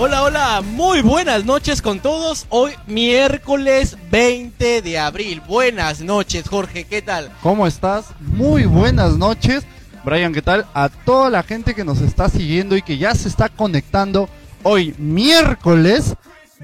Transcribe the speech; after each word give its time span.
Hola, 0.00 0.22
hola, 0.22 0.62
muy 0.62 1.02
buenas 1.02 1.44
noches 1.44 1.82
con 1.82 1.98
todos. 1.98 2.46
Hoy 2.50 2.70
miércoles 2.86 3.96
20 4.12 4.80
de 4.80 4.96
abril. 4.96 5.42
Buenas 5.48 6.00
noches, 6.00 6.48
Jorge, 6.48 6.84
¿qué 6.84 7.02
tal? 7.02 7.32
¿Cómo 7.42 7.66
estás? 7.66 8.06
Muy 8.20 8.64
buenas 8.64 9.16
noches. 9.16 9.64
Brian, 10.04 10.32
¿qué 10.32 10.40
tal? 10.40 10.66
A 10.72 10.88
toda 10.88 11.30
la 11.30 11.42
gente 11.42 11.74
que 11.74 11.84
nos 11.84 12.00
está 12.00 12.28
siguiendo 12.28 12.76
y 12.76 12.82
que 12.82 12.96
ya 12.96 13.12
se 13.16 13.28
está 13.28 13.48
conectando 13.48 14.28
hoy 14.62 14.94
miércoles 14.98 16.14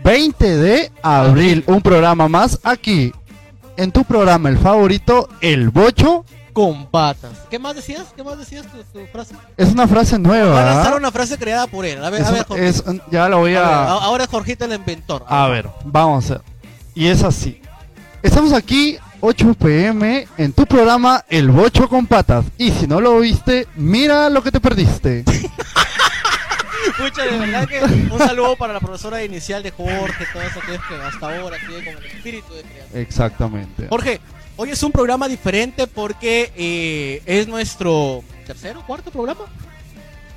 20 0.05 0.57
de 0.57 0.93
abril. 1.03 1.65
Un 1.67 1.83
programa 1.83 2.29
más 2.29 2.61
aquí 2.63 3.13
en 3.77 3.91
tu 3.91 4.05
programa, 4.05 4.49
el 4.49 4.59
favorito, 4.59 5.29
El 5.41 5.71
Bocho 5.71 6.25
con 6.55 6.87
patas. 6.87 7.33
¿Qué 7.51 7.59
más 7.59 7.75
decías? 7.77 8.07
¿Qué 8.17 8.25
más 8.25 8.39
decías 8.39 8.65
tu, 8.67 8.79
tu 8.99 9.05
frase? 9.09 9.35
Es 9.59 9.69
una 9.73 9.87
frase 9.87 10.19
nueva. 10.19 10.53
Va 10.55 10.63
a 10.63 10.75
lanzar 10.75 10.95
una 10.97 11.11
frase 11.13 11.37
creada 11.37 11.67
por 11.67 11.85
él. 11.85 12.03
A 12.03 12.09
ver, 12.09 12.23
Es 12.23 12.27
a 12.29 12.31
ver, 12.31 12.45
Jorge. 12.47 12.67
es- 12.69 12.83
ya 13.11 13.29
lo 13.29 13.41
voy 13.41 13.55
A 13.57 13.85
ahora 13.91 14.25
es 14.25 14.31
Jorgito 14.31 14.65
el 14.65 14.73
inventor. 14.73 15.25
A 15.29 15.49
ver, 15.49 15.69
vamos 15.85 16.31
a 16.31 16.35
ver. 16.35 16.43
Y 16.95 17.09
es 17.09 17.23
así. 17.23 17.61
Estamos 18.23 18.53
aquí 18.55 18.97
8 19.21 19.53
pm 19.55 20.27
en 20.39 20.53
tu 20.53 20.65
programa 20.65 21.25
El 21.29 21.51
Bocho 21.51 21.89
con 21.89 22.07
Patas. 22.07 22.45
Y 22.57 22.71
si 22.71 22.87
no 22.87 23.01
lo 23.01 23.19
viste, 23.21 23.67
mira 23.75 24.31
lo 24.31 24.43
que 24.43 24.51
te 24.53 24.61
perdiste. 24.61 25.25
Escucha, 26.87 27.23
de 27.25 27.39
verdad 27.39 27.67
que 27.67 27.81
un 27.83 28.19
saludo 28.19 28.57
para 28.57 28.75
la 28.75 28.81
profesora 28.81 29.25
inicial 29.25 29.63
de 29.63 29.71
Jorge, 29.71 30.27
todos 30.33 30.45
aquellos 30.63 30.83
que 30.87 30.95
hasta 30.97 31.27
ahora 31.41 31.57
tienen 31.67 31.85
con 31.95 32.05
el 32.05 32.11
espíritu 32.11 32.53
de 32.55 32.63
creación. 32.63 33.01
Exactamente. 33.01 33.89
Jorge, 33.89 34.21
hoy 34.57 34.71
es 34.71 34.83
un 34.83 34.93
programa 34.93 35.29
diferente 35.29 35.87
porque 35.87 36.53
eh, 36.57 37.23
es 37.27 37.49
nuestro 37.49 38.23
tercero, 38.47 38.85
cuarto 38.87 39.11
programa. 39.11 39.43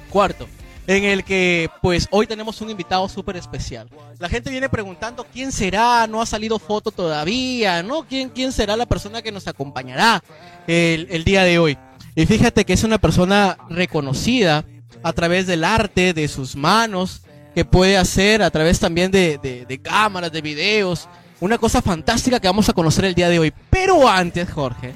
Cuarto. 0.09 0.47
En 0.87 1.03
el 1.03 1.25
que, 1.25 1.69
pues, 1.81 2.07
hoy 2.11 2.27
tenemos 2.27 2.61
un 2.61 2.69
invitado 2.69 3.09
súper 3.09 3.35
especial. 3.35 3.89
La 4.19 4.29
gente 4.29 4.49
viene 4.49 4.69
preguntando 4.69 5.25
quién 5.33 5.51
será, 5.51 6.07
no 6.07 6.21
ha 6.21 6.25
salido 6.25 6.59
foto 6.59 6.91
todavía, 6.91 7.83
¿no? 7.83 8.03
¿Quién, 8.07 8.29
quién 8.29 8.53
será 8.53 8.77
la 8.77 8.85
persona 8.85 9.21
que 9.21 9.33
nos 9.33 9.47
acompañará 9.47 10.23
el, 10.65 11.07
el 11.09 11.25
día 11.25 11.43
de 11.43 11.59
hoy? 11.59 11.77
Y 12.15 12.25
fíjate 12.25 12.63
que 12.63 12.71
es 12.71 12.85
una 12.85 12.99
persona 12.99 13.57
reconocida 13.69 14.63
a 15.03 15.11
través 15.11 15.45
del 15.45 15.65
arte, 15.65 16.13
de 16.13 16.29
sus 16.29 16.55
manos, 16.55 17.21
que 17.53 17.65
puede 17.65 17.97
hacer 17.97 18.41
a 18.41 18.49
través 18.49 18.79
también 18.79 19.11
de, 19.11 19.37
de- 19.39 19.65
de 19.65 19.81
cámaras, 19.81 20.31
de 20.31 20.41
videos. 20.41 21.09
Una 21.39 21.57
cosa 21.57 21.81
fantástica 21.81 22.39
que 22.39 22.47
vamos 22.47 22.67
a 22.69 22.73
conocer 22.73 23.05
el 23.05 23.15
día 23.15 23.29
de 23.29 23.39
hoy. 23.39 23.53
Pero 23.69 24.07
antes, 24.07 24.51
Jorge, 24.51 24.93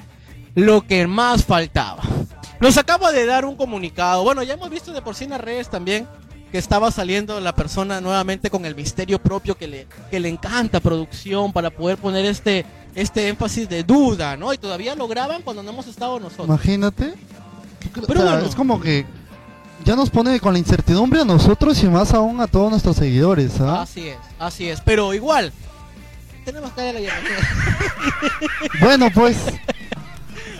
lo 0.55 0.81
que 0.81 1.05
más 1.07 1.45
faltaba. 1.45 2.03
Nos 2.59 2.77
acaba 2.77 3.11
de 3.11 3.25
dar 3.25 3.45
un 3.45 3.55
comunicado. 3.55 4.23
Bueno, 4.23 4.43
ya 4.43 4.53
hemos 4.53 4.69
visto 4.69 4.91
de 4.91 5.01
por 5.01 5.15
sí 5.15 5.25
en 5.25 5.31
las 5.31 5.41
redes 5.41 5.69
también 5.69 6.07
que 6.51 6.57
estaba 6.57 6.91
saliendo 6.91 7.39
la 7.39 7.55
persona 7.55 8.01
nuevamente 8.01 8.49
con 8.49 8.65
el 8.65 8.75
misterio 8.75 9.19
propio 9.19 9.55
que 9.55 9.67
le, 9.67 9.87
que 10.09 10.19
le 10.19 10.27
encanta 10.27 10.81
producción 10.81 11.53
para 11.53 11.69
poder 11.69 11.97
poner 11.97 12.25
este, 12.25 12.65
este 12.93 13.29
énfasis 13.29 13.69
de 13.69 13.83
duda, 13.83 14.35
¿no? 14.35 14.53
Y 14.53 14.57
todavía 14.57 14.93
lo 14.95 15.07
graban 15.07 15.43
cuando 15.43 15.63
no 15.63 15.71
hemos 15.71 15.87
estado 15.87 16.19
nosotros. 16.19 16.47
Imagínate. 16.47 17.13
Pero 17.93 18.19
O 18.19 18.23
sea, 18.23 18.33
bueno. 18.33 18.47
Es 18.47 18.55
como 18.55 18.81
que 18.81 19.05
ya 19.85 19.95
nos 19.95 20.09
pone 20.09 20.39
con 20.39 20.53
la 20.53 20.59
incertidumbre 20.59 21.21
a 21.21 21.25
nosotros 21.25 21.81
y 21.83 21.87
más 21.87 22.13
aún 22.13 22.41
a 22.41 22.47
todos 22.47 22.69
nuestros 22.69 22.97
seguidores. 22.97 23.59
¿ah? 23.61 23.81
Así 23.81 24.09
es, 24.09 24.17
así 24.37 24.67
es. 24.69 24.81
Pero 24.81 25.13
igual, 25.13 25.53
tenemos 26.45 26.71
que 26.73 26.81
darle 26.81 27.01
la 27.01 27.19
bienvenida. 27.19 27.47
Bueno, 28.81 29.09
pues, 29.13 29.37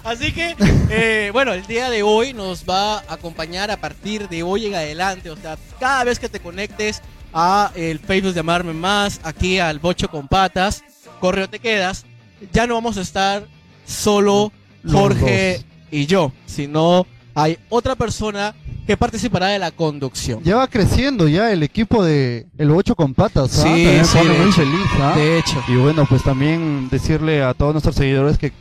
Así 0.04 0.32
que, 0.32 0.56
eh, 0.90 1.30
bueno, 1.32 1.54
el 1.54 1.66
día 1.68 1.90
de 1.90 2.02
hoy 2.02 2.34
nos 2.34 2.66
va 2.66 2.98
a 3.00 3.14
acompañar 3.14 3.70
a 3.70 3.78
partir 3.78 4.28
de 4.30 4.42
hoy 4.42 4.66
en 4.66 4.74
adelante. 4.74 5.30
O 5.30 5.36
sea, 5.36 5.58
cada 5.80 6.04
vez 6.04 6.18
que 6.18 6.28
te 6.28 6.40
conectes 6.40 7.02
a 7.34 7.72
el 7.76 8.00
Facebook 8.00 8.34
de 8.34 8.40
Amarme 8.40 8.74
Más, 8.74 9.22
aquí 9.24 9.60
al 9.60 9.78
Bocho 9.80 10.10
con 10.10 10.28
Patas, 10.28 10.84
correo 11.20 11.48
te 11.50 11.60
quedas, 11.60 12.06
ya 12.52 12.66
no 12.66 12.74
vamos 12.74 12.98
a 12.98 13.02
estar 13.02 13.46
solo 13.86 14.52
Jorge 14.90 15.64
y 15.92 16.08
yo, 16.08 16.32
sino 16.48 17.06
hay 17.36 17.60
otra 17.70 17.96
persona 17.96 18.56
que 18.86 18.98
participará 18.98 19.48
de 19.48 19.60
la 19.60 19.72
conducción. 19.72 20.42
ya 20.44 20.56
va 20.58 20.68
creciendo 20.68 21.28
ya 21.28 21.52
el 21.52 21.64
equipo 21.64 22.04
de 22.04 22.48
El 22.58 22.72
Ocho 22.72 22.96
con 22.96 23.14
Patas. 23.14 23.60
¿ah? 23.60 23.64
Sí, 23.64 23.88
sí, 24.04 24.18
de 24.18 24.24
muy 24.26 24.50
hecho. 24.50 24.52
feliz. 24.54 24.88
¿ah? 25.00 25.14
De 25.16 25.38
hecho. 25.40 25.64
Y 25.68 25.76
bueno, 25.76 26.06
pues 26.10 26.24
también 26.24 26.90
decirle 26.90 27.44
a 27.44 27.54
todos 27.54 27.74
nuestros 27.74 27.96
seguidores 27.96 28.38
que 28.38 28.52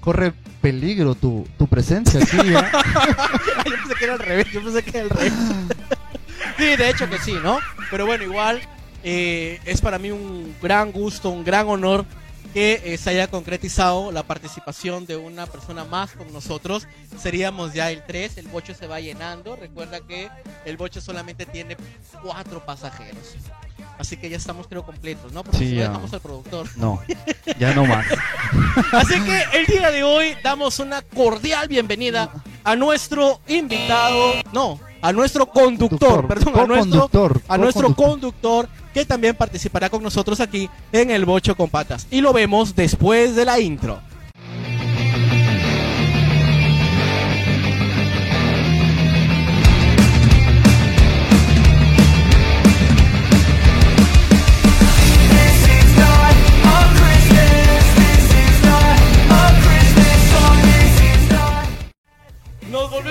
corre 0.00 0.32
peligro 0.60 1.14
tu, 1.14 1.46
tu 1.58 1.66
presencia 1.66 2.20
aquí. 2.22 2.54
¿ah? 2.54 2.70
yo 3.64 3.72
pensé 3.72 3.94
que 3.98 4.04
era 4.04 4.12
al 4.14 4.18
revés, 4.18 4.46
yo 4.52 4.62
pensé 4.62 4.82
que 4.82 4.90
era 4.90 5.02
al 5.02 5.10
revés. 5.10 5.32
sí, 6.58 6.64
de 6.76 6.90
hecho 6.90 7.08
que 7.08 7.18
sí, 7.18 7.34
¿no? 7.42 7.58
Pero 7.90 8.06
bueno, 8.06 8.24
igual 8.24 8.60
eh, 9.02 9.60
es 9.64 9.80
para 9.80 9.98
mí 9.98 10.10
un 10.10 10.54
gran 10.62 10.92
gusto, 10.92 11.30
un 11.30 11.44
gran 11.44 11.68
honor 11.68 12.04
que 12.52 12.80
eh, 12.84 12.98
se 12.98 13.10
haya 13.10 13.28
concretizado 13.28 14.10
la 14.12 14.22
participación 14.24 15.06
de 15.06 15.16
una 15.16 15.46
persona 15.46 15.84
más 15.84 16.12
con 16.12 16.32
nosotros. 16.32 16.86
Seríamos 17.18 17.72
ya 17.74 17.90
el 17.90 18.04
3, 18.04 18.38
el 18.38 18.48
bocho 18.48 18.74
se 18.74 18.86
va 18.86 19.00
llenando. 19.00 19.56
Recuerda 19.56 20.00
que 20.00 20.28
el 20.64 20.76
bocho 20.76 21.00
solamente 21.00 21.46
tiene 21.46 21.76
cuatro 22.22 22.64
pasajeros. 22.64 23.34
Así 23.98 24.16
que 24.16 24.30
ya 24.30 24.36
estamos 24.38 24.66
creo 24.66 24.82
completos, 24.82 25.32
¿no? 25.32 25.44
Porque 25.44 25.58
Sí, 25.58 25.68
si 25.68 25.74
no 25.74 25.80
ya. 25.80 25.88
dejamos 25.88 26.12
al 26.14 26.20
productor. 26.20 26.66
No, 26.76 27.00
ya 27.58 27.74
no 27.74 27.84
más. 27.84 28.06
Así 28.92 29.20
que 29.20 29.44
el 29.58 29.66
día 29.66 29.90
de 29.90 30.02
hoy 30.02 30.34
damos 30.42 30.78
una 30.78 31.02
cordial 31.02 31.68
bienvenida 31.68 32.30
a 32.64 32.76
nuestro 32.76 33.40
invitado, 33.46 34.34
no, 34.52 34.80
a 35.02 35.12
nuestro 35.12 35.46
conductor, 35.46 36.26
Conductor, 36.26 36.28
perdón, 36.28 36.54
a 36.58 36.66
nuestro, 36.66 37.00
co-conductor, 37.08 37.42
a 37.48 37.58
nuestro 37.58 37.94
conductor 37.94 38.68
que 38.92 39.04
también 39.04 39.36
participará 39.36 39.88
con 39.90 40.02
nosotros 40.02 40.40
aquí 40.40 40.68
en 40.92 41.10
el 41.10 41.24
Bocho 41.24 41.56
con 41.56 41.70
Patas. 41.70 42.06
Y 42.10 42.20
lo 42.20 42.32
vemos 42.32 42.74
después 42.74 43.36
de 43.36 43.44
la 43.44 43.60
intro. 43.60 44.00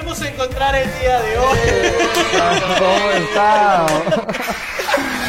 A 0.09 0.27
encontrar 0.27 0.75
el 0.75 0.89
día 0.99 1.19
de 1.21 1.37
hoy. 1.37 1.57
¿Cómo 2.79 3.11
está? 3.15 3.85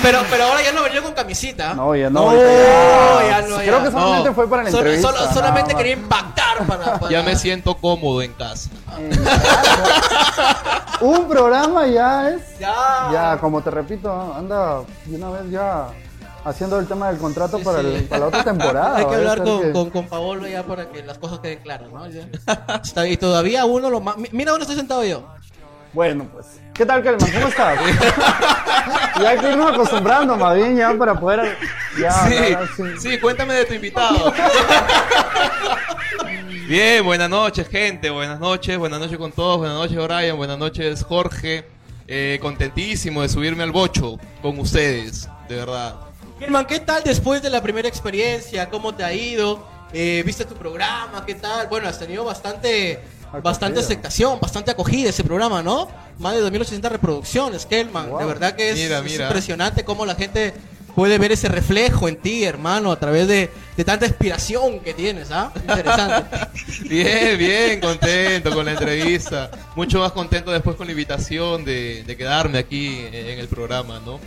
Pero, 0.02 0.20
pero 0.30 0.44
ahora 0.44 0.62
ya 0.62 0.72
no 0.72 0.82
venía 0.82 1.02
con 1.02 1.12
camisita. 1.12 1.74
No, 1.74 1.94
ya 1.94 2.08
no, 2.08 2.32
ya. 2.32 3.28
ya 3.28 3.42
no, 3.46 3.56
Creo 3.56 3.78
ya. 3.78 3.84
que 3.84 3.90
solamente 3.90 4.28
No. 4.30 4.34
fue 4.34 4.48
para 4.48 4.62
la 4.62 4.70
entrevista. 4.70 5.08
solo- 5.08 5.20
nada 5.20 5.34
solamente 5.34 5.74
quería 5.74 5.92
impactar 5.92 6.66
para, 6.66 6.98
para- 6.98 7.12
Ya 7.12 7.22
me 7.22 7.36
siento 7.36 7.74
cómodo 7.76 8.22
en 8.22 8.32
casa. 8.32 8.70
Eh, 8.98 9.10
Un 11.02 11.28
programa 11.28 11.86
ya 11.86 12.30
es. 12.30 12.58
Ya. 12.58 13.08
Ya, 13.12 13.38
como 13.38 13.60
te 13.62 13.70
repito, 13.70 14.34
anda 14.34 14.80
de 15.04 15.16
una 15.16 15.30
vez 15.30 15.50
ya 15.50 15.88
haciendo 16.44 16.78
el 16.78 16.86
tema 16.86 17.08
del 17.10 17.18
contrato 17.18 17.58
Sí, 17.58 17.64
para, 17.64 17.80
sí. 17.80 17.86
el- 17.86 18.04
para 18.04 18.20
la 18.20 18.26
otra 18.26 18.44
temporada. 18.52 18.96
Hay 18.96 19.06
que 19.06 19.14
hablar 19.14 19.42
con, 19.42 19.60
que- 19.62 19.72
con, 19.72 19.90
con 19.90 20.06
Paolo 20.08 20.46
ya 20.46 20.62
para 20.64 20.88
que 20.90 21.02
las 21.02 21.18
cosas 21.18 21.40
queden 21.40 21.58
claras, 21.60 21.90
¿no? 21.92 22.04
Está- 22.84 23.06
y 23.08 23.16
todavía 23.16 23.64
uno 23.64 23.90
lo 23.90 24.00
más... 24.00 24.16
mi- 24.16 24.28
Mira 24.32 24.50
dónde 24.52 24.64
estoy 24.64 24.76
sentado 24.76 25.04
yo. 25.04 25.24
Bueno, 25.92 26.28
pues. 26.32 26.46
¿Qué 26.72 26.86
tal, 26.86 27.02
Kelman? 27.02 27.30
¿Cómo 27.32 27.48
estás? 27.48 27.78
ya 29.20 29.28
hay 29.28 29.38
que 29.38 29.50
irnos 29.50 29.72
acostumbrando, 29.72 30.36
más 30.36 30.54
bien, 30.54 30.76
ya 30.76 30.96
para 30.96 31.18
poder. 31.18 31.56
Ya, 32.00 32.12
Sí, 32.12 32.36
hablar 32.36 32.68
sí, 33.00 33.18
cuéntame 33.18 33.54
de 33.54 33.64
tu 33.64 33.74
invitado. 33.74 34.32
Bien, 36.68 37.04
buenas 37.04 37.28
noches, 37.28 37.68
gente. 37.68 38.08
Buenas 38.10 38.38
noches, 38.38 38.78
buenas 38.78 39.00
noches 39.00 39.18
con 39.18 39.32
todos. 39.32 39.58
Buenas 39.58 39.76
noches, 39.76 39.96
Brian. 39.96 40.36
Buenas 40.36 40.58
noches, 40.58 41.02
Jorge. 41.02 41.66
Eh, 42.06 42.38
contentísimo 42.40 43.22
de 43.22 43.28
subirme 43.28 43.64
al 43.64 43.72
bocho 43.72 44.18
con 44.42 44.58
ustedes, 44.60 45.28
de 45.48 45.56
verdad. 45.56 45.96
Germán, 46.40 46.66
¿qué 46.66 46.80
tal 46.80 47.02
después 47.04 47.42
de 47.42 47.50
la 47.50 47.62
primera 47.62 47.86
experiencia? 47.88 48.68
¿Cómo 48.70 48.94
te 48.94 49.04
ha 49.04 49.12
ido? 49.12 49.66
Eh, 49.92 50.22
¿Viste 50.24 50.44
tu 50.46 50.54
programa? 50.54 51.24
¿Qué 51.26 51.34
tal? 51.34 51.66
Bueno, 51.68 51.86
has 51.88 51.98
tenido 51.98 52.24
bastante, 52.24 52.94
Acogida. 53.24 53.40
bastante 53.42 53.80
aceptación, 53.80 54.40
bastante 54.40 54.70
acogida 54.70 55.10
ese 55.10 55.22
programa, 55.22 55.62
¿no? 55.62 55.88
Más 56.18 56.34
de 56.34 56.40
2800 56.40 56.92
reproducciones, 56.92 57.66
Kelman. 57.66 58.08
Wow. 58.08 58.20
De 58.20 58.24
verdad 58.24 58.54
que 58.56 58.70
es, 58.70 58.76
Mira, 58.78 58.98
es 58.98 59.04
mira. 59.04 59.26
impresionante 59.26 59.84
cómo 59.84 60.06
la 60.06 60.14
gente 60.14 60.54
puede 60.94 61.18
ver 61.18 61.30
ese 61.32 61.48
reflejo 61.48 62.08
en 62.08 62.16
ti, 62.16 62.44
hermano, 62.44 62.90
a 62.90 62.98
través 62.98 63.28
de, 63.28 63.50
de 63.76 63.84
tanta 63.84 64.06
inspiración 64.06 64.80
que 64.80 64.94
tienes, 64.94 65.30
¿ah? 65.30 65.52
Interesante. 65.54 66.36
Bien, 66.88 67.38
bien, 67.38 67.80
contento 67.80 68.50
con 68.52 68.64
la 68.64 68.72
entrevista. 68.72 69.50
Mucho 69.76 70.00
más 70.00 70.12
contento 70.12 70.50
después 70.50 70.74
con 70.76 70.86
la 70.86 70.92
invitación 70.92 71.64
de, 71.64 72.02
de 72.04 72.16
quedarme 72.16 72.58
aquí 72.58 73.06
en 73.12 73.38
el 73.38 73.46
programa, 73.48 74.00
¿no? 74.04 74.18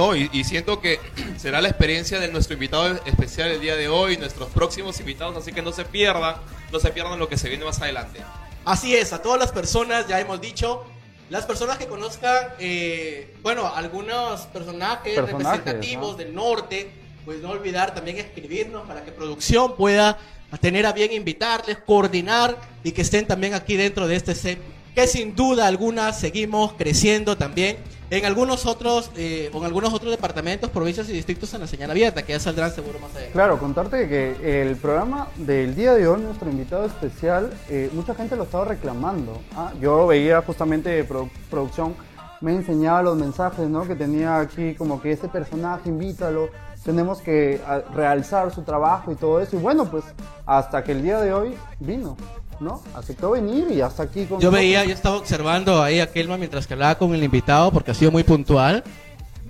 No, 0.00 0.16
y, 0.16 0.30
y 0.32 0.44
siento 0.44 0.80
que 0.80 0.98
será 1.36 1.60
la 1.60 1.68
experiencia 1.68 2.18
de 2.18 2.28
nuestro 2.28 2.54
invitado 2.54 2.98
especial 3.04 3.50
el 3.50 3.60
día 3.60 3.76
de 3.76 3.90
hoy, 3.90 4.16
nuestros 4.16 4.48
próximos 4.48 4.98
invitados, 4.98 5.36
así 5.36 5.52
que 5.52 5.60
no 5.60 5.72
se 5.72 5.84
pierdan, 5.84 6.36
no 6.72 6.80
se 6.80 6.90
pierdan 6.90 7.18
lo 7.18 7.28
que 7.28 7.36
se 7.36 7.50
viene 7.50 7.66
más 7.66 7.82
adelante. 7.82 8.20
Así 8.64 8.96
es, 8.96 9.12
a 9.12 9.20
todas 9.20 9.38
las 9.38 9.52
personas 9.52 10.08
ya 10.08 10.18
hemos 10.18 10.40
dicho, 10.40 10.86
Las 11.28 11.44
personas 11.44 11.76
que 11.76 11.86
conozcan, 11.86 12.34
eh, 12.58 13.36
bueno, 13.42 13.70
algunos 13.74 14.40
personajes, 14.46 15.16
Personajes, 15.16 15.64
representativos 15.66 16.12
¿no? 16.12 16.16
del 16.16 16.34
norte, 16.34 16.90
pues 17.26 17.42
no 17.42 17.50
olvidar 17.50 17.92
también 17.94 18.16
escribirnos 18.16 18.88
para 18.88 19.04
que 19.04 19.12
producción 19.12 19.76
pueda 19.76 20.18
tener 20.62 20.86
a 20.86 20.94
bien 20.94 21.12
invitarles, 21.12 21.76
coordinar 21.76 22.56
y 22.82 22.92
que 22.92 23.02
estén 23.02 23.26
también 23.26 23.52
aquí 23.52 23.76
dentro 23.76 24.08
de 24.08 24.16
este 24.16 24.34
set, 24.34 24.58
que 24.94 25.06
sin 25.06 25.36
duda 25.36 25.66
alguna 25.66 26.14
seguimos 26.14 26.72
creciendo 26.72 27.36
también 27.36 27.76
en 28.10 28.26
algunos 28.26 28.66
otros, 28.66 29.10
eh, 29.16 29.50
algunos 29.62 29.94
otros 29.94 30.10
departamentos, 30.10 30.68
provincias 30.70 31.08
y 31.08 31.12
distritos 31.12 31.54
en 31.54 31.60
la 31.60 31.92
abierta, 31.92 32.22
que 32.22 32.32
ya 32.32 32.40
saldrán 32.40 32.72
seguro 32.72 32.98
más 32.98 33.10
adelante. 33.10 33.32
Claro, 33.32 33.58
contarte 33.58 34.08
que 34.08 34.62
el 34.68 34.76
programa 34.76 35.28
del 35.36 35.74
día 35.76 35.94
de 35.94 36.08
hoy, 36.08 36.20
nuestro 36.20 36.50
invitado 36.50 36.84
especial, 36.86 37.52
eh, 37.68 37.88
mucha 37.92 38.14
gente 38.14 38.34
lo 38.34 38.42
estaba 38.42 38.64
reclamando. 38.64 39.40
¿ah? 39.56 39.72
Yo 39.80 40.08
veía 40.08 40.42
justamente 40.42 41.08
produ- 41.08 41.30
producción, 41.48 41.94
me 42.40 42.52
enseñaba 42.52 43.02
los 43.02 43.16
mensajes, 43.16 43.68
¿no? 43.68 43.86
Que 43.86 43.94
tenía 43.94 44.40
aquí 44.40 44.74
como 44.74 45.00
que 45.00 45.12
ese 45.12 45.28
personaje, 45.28 45.88
invítalo, 45.88 46.48
tenemos 46.84 47.20
que 47.20 47.60
a, 47.66 47.78
realzar 47.94 48.52
su 48.52 48.62
trabajo 48.62 49.12
y 49.12 49.14
todo 49.14 49.40
eso. 49.40 49.54
Y 49.56 49.60
bueno, 49.60 49.88
pues 49.90 50.04
hasta 50.46 50.82
que 50.82 50.92
el 50.92 51.02
día 51.02 51.20
de 51.20 51.32
hoy 51.32 51.54
vino, 51.78 52.16
¿no? 52.60 52.82
Aceptó 52.94 53.30
venir 53.30 53.66
y 53.70 53.80
hasta 53.80 54.04
aquí 54.04 54.24
con 54.26 54.38
Yo 54.40 54.50
veía, 54.50 54.84
yo 54.84 54.92
estaba 54.92 55.16
observando 55.16 55.82
ahí 55.82 55.98
a 56.00 56.10
Kelma 56.12 56.36
mientras 56.36 56.66
que 56.66 56.74
hablaba 56.74 56.96
con 56.98 57.14
el 57.14 57.22
invitado 57.24 57.72
porque 57.72 57.90
ha 57.90 57.94
sido 57.94 58.10
muy 58.10 58.22
puntual. 58.22 58.84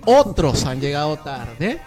Otros 0.05 0.65
han 0.65 0.79
llegado 0.81 1.17
tarde. 1.17 1.79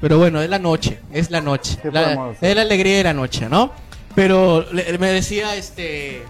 Pero 0.00 0.18
bueno, 0.18 0.40
es 0.42 0.50
la 0.50 0.58
noche, 0.58 0.98
es 1.12 1.30
la 1.30 1.40
noche. 1.40 1.78
¿Qué 1.80 1.90
La- 1.90 2.34
es 2.40 2.56
la 2.56 2.62
alegría 2.62 2.98
de 2.98 3.04
la 3.04 3.14
noche, 3.14 3.48
¿no? 3.48 3.70
Pero 4.14 4.66
le- 4.72 4.98
me 4.98 5.08
decía 5.12 5.56
este 5.56 6.22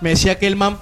me 0.00 0.10
decía 0.10 0.38
Kelman 0.38 0.76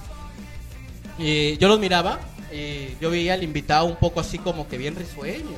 y 1.19 1.59
yo 1.59 1.69
los 1.69 1.79
miraba 1.79 2.19
y 2.53 2.97
yo 3.01 3.11
veía 3.11 3.35
al 3.35 3.43
invitado 3.43 3.85
un 3.85 3.97
poco 3.97 4.21
así 4.21 4.39
como 4.39 4.67
que 4.67 4.79
bien 4.79 4.97
risueño, 4.97 5.57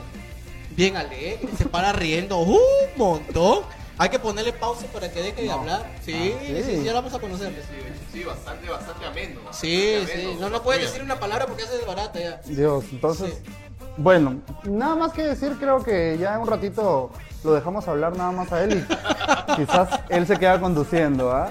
bien 0.77 0.97
alegre, 0.97 1.39
se 1.57 1.67
para 1.67 1.93
riendo 1.93 2.39
un 2.39 2.59
montón. 2.97 3.61
Hay 3.99 4.09
que 4.09 4.19
ponerle 4.19 4.53
pausa 4.53 4.87
para 4.93 5.11
que 5.11 5.23
deje 5.23 5.43
de 5.43 5.51
hablar. 5.51 5.87
Sí, 6.05 6.13
Ah, 6.35 6.39
sí, 6.47 6.55
sí. 6.57 6.63
sí, 6.79 6.85
ya 6.85 6.93
lo 6.93 6.99
vamos 6.99 7.15
a 7.15 7.19
conocer. 7.19 7.53
Sí, 8.13 8.25
bastante, 8.25 8.69
bastante 8.69 9.07
ameno. 9.07 9.41
Sí, 9.53 9.95
bastante 9.99 10.17
sí. 10.23 10.27
ameno. 10.27 10.41
No, 10.41 10.51
no 10.51 10.63
puedes 10.63 10.83
decir 10.83 11.03
una 11.03 11.21
palabra 11.21 11.47
porque 11.47 11.63
se 11.65 11.77
desbarata 11.77 12.19
ya. 12.19 12.41
Dios, 12.47 12.85
entonces, 12.91 13.35
Sí. 13.45 13.53
bueno, 13.99 14.41
nada 14.65 14.95
más 14.97 15.13
que 15.13 15.23
decir, 15.23 15.57
creo 15.61 15.85
que 15.85 16.17
ya 16.19 16.35
en 16.35 16.41
un 16.41 16.49
ratito 16.49 17.11
lo 17.45 17.53
dejamos 17.53 17.87
hablar 17.89 18.17
nada 18.17 18.33
más 18.33 18.51
a 18.53 18.65
él 18.65 18.85
y 18.87 19.57
quizás 19.57 19.89
él 20.09 20.27
se 20.27 20.37
queda 20.37 20.59
conduciendo, 20.61 21.31
¿ah? 21.31 21.51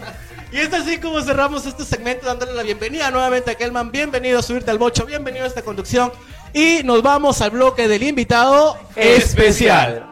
Y 0.52 0.58
es 0.58 0.74
así 0.74 0.98
como 1.00 1.22
cerramos 1.22 1.66
este 1.66 1.86
segmento 1.86 2.26
dándole 2.26 2.54
la 2.54 2.64
bienvenida 2.64 3.10
nuevamente 3.12 3.52
a 3.52 3.56
Kelman. 3.56 3.90
Bienvenido 3.92 4.40
a 4.40 4.42
subirte 4.42 4.70
al 4.70 4.78
bocho, 4.80 5.06
bienvenido 5.06 5.46
a 5.46 5.48
esta 5.48 5.62
conducción. 5.62 6.12
Y 6.54 6.82
nos 6.84 7.02
vamos 7.02 7.40
al 7.42 7.52
bloque 7.52 7.88
del 7.88 8.04
invitado 8.04 8.76
especial. 8.98 10.11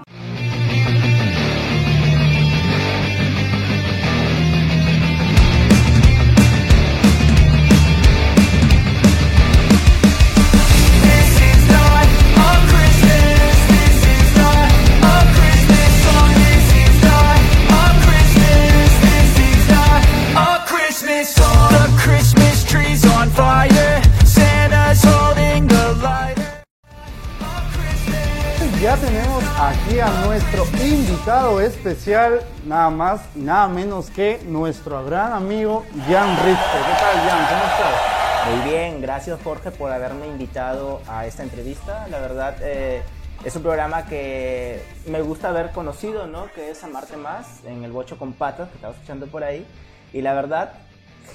Ya 28.82 28.96
tenemos 28.96 29.44
aquí 29.60 30.00
a 30.00 30.08
nuestro 30.26 30.64
invitado 30.82 31.60
especial, 31.60 32.40
nada 32.66 32.90
más 32.90 33.36
nada 33.36 33.68
menos 33.68 34.10
que 34.10 34.40
nuestro 34.46 35.04
gran 35.04 35.34
amigo 35.34 35.84
Jan 36.08 36.30
Risco. 36.46 36.78
¿Qué 36.88 36.94
tal, 36.98 37.18
Jan? 37.28 37.46
¿Cómo 37.50 37.64
estás? 37.66 38.50
Muy 38.50 38.72
bien, 38.72 39.02
gracias 39.02 39.38
Jorge 39.44 39.72
por 39.72 39.92
haberme 39.92 40.28
invitado 40.28 41.02
a 41.10 41.26
esta 41.26 41.44
entrevista. 41.44 42.08
La 42.08 42.20
verdad 42.20 42.56
eh, 42.62 43.02
es 43.44 43.54
un 43.58 43.64
programa 43.64 44.06
que 44.06 44.82
me 45.08 45.22
gusta 45.22 45.50
haber 45.50 45.72
conocido, 45.72 46.28
¿no? 46.28 46.50
Que 46.54 46.72
es 46.72 46.82
Amarte 46.82 47.18
Más 47.18 47.66
en 47.66 47.84
el 47.84 47.92
Bocho 47.92 48.18
con 48.18 48.32
Patas, 48.32 48.70
que 48.70 48.76
estaba 48.76 48.94
escuchando 48.94 49.28
por 49.28 49.44
ahí. 49.44 49.68
Y 50.14 50.22
la 50.22 50.34
verdad, 50.34 50.72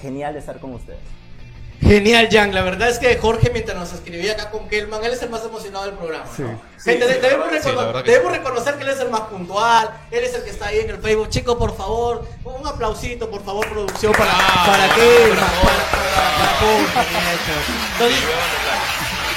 genial 0.00 0.32
de 0.32 0.38
estar 0.38 0.60
con 0.60 0.72
ustedes. 0.72 1.23
Genial, 1.80 2.28
Jan. 2.30 2.54
La 2.54 2.62
verdad 2.62 2.88
es 2.88 2.98
que 2.98 3.16
Jorge, 3.18 3.50
mientras 3.50 3.76
nos 3.76 3.92
escribía 3.92 4.32
acá 4.32 4.50
con 4.50 4.68
Kelman, 4.68 5.04
él 5.04 5.12
es 5.12 5.22
el 5.22 5.28
más 5.30 5.44
emocionado 5.44 5.84
del 5.86 5.94
programa. 5.94 6.24
Sí. 6.34 6.42
¿no? 6.42 6.60
Gente, 6.82 7.02
Sí, 7.06 7.08
de- 7.08 7.14
sí, 7.14 7.20
debemos, 7.20 7.48
recono- 7.50 8.02
que 8.02 8.18
reconocer 8.20 8.74
que 8.76 8.82
él 8.84 8.88
es 8.90 9.00
el 9.00 9.10
más 9.10 9.20
puntual, 9.22 9.90
él 10.10 10.24
es 10.24 10.34
el 10.34 10.44
que 10.44 10.50
está 10.50 10.66
ahí 10.66 10.80
en 10.80 10.90
el 10.90 10.98
Facebook. 10.98 11.28
Chicos, 11.30 11.56
por 11.56 11.76
favor, 11.76 12.26
un 12.44 12.66
aplausito, 12.66 13.30
por 13.30 13.44
favor, 13.44 13.68
producción, 13.68 14.12
para, 14.12 14.32
Bravo, 14.32 14.46
para 14.64 14.94
para. 14.94 15.04
Entonces, 17.92 18.18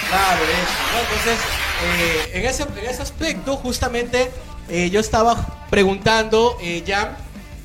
Claro, 0.10 0.42
eso, 0.42 0.78
¿no? 0.94 1.00
Entonces, 1.02 1.40
eh, 1.84 2.32
en, 2.34 2.46
ese, 2.46 2.64
en 2.64 2.90
ese 2.90 3.02
aspecto, 3.02 3.58
justamente, 3.58 4.32
eh, 4.70 4.90
yo 4.90 5.02
estaba 5.02 5.66
preguntando, 5.70 6.58
eh, 6.62 6.82
Jan, 6.88 7.18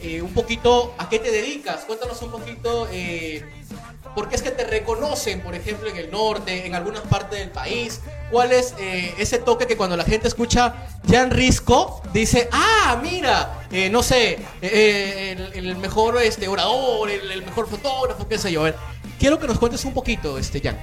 eh, 0.02 0.22
un 0.22 0.32
poquito 0.32 0.94
a 0.98 1.08
qué 1.08 1.18
te 1.18 1.30
dedicas. 1.30 1.84
Cuéntanos 1.84 2.20
un 2.22 2.30
poquito, 2.30 2.88
eh, 2.90 3.44
por 4.14 4.28
qué 4.28 4.36
es 4.36 4.42
que 4.42 4.50
te 4.50 4.64
reconocen, 4.64 5.40
por 5.40 5.54
ejemplo, 5.54 5.88
en 5.88 5.96
el 5.96 6.10
norte, 6.10 6.66
en 6.66 6.74
algunas 6.74 7.02
partes 7.02 7.38
del 7.38 7.50
país. 7.50 8.00
¿Cuál 8.30 8.52
es 8.52 8.74
eh, 8.78 9.14
ese 9.18 9.38
toque 9.38 9.66
que 9.66 9.76
cuando 9.76 9.96
la 9.96 10.04
gente 10.04 10.28
escucha 10.28 10.74
Jan 11.08 11.30
Risco 11.30 12.02
dice, 12.12 12.48
ah, 12.52 12.98
mira, 13.02 13.66
eh, 13.70 13.90
no 13.90 14.02
sé, 14.02 14.38
el, 14.60 15.76
mejor 15.76 16.20
este, 16.20 16.48
orador, 16.48 17.10
el, 17.10 17.44
mejor 17.44 17.68
fotógrafo, 17.68 18.26
qué 18.26 18.38
sé 18.38 18.50
yo? 18.50 18.64
Quiero 19.18 19.38
que 19.38 19.46
nos 19.46 19.58
cuentes 19.58 19.84
un 19.84 19.94
poquito, 19.94 20.36
este, 20.36 20.60
Jan. 20.60 20.78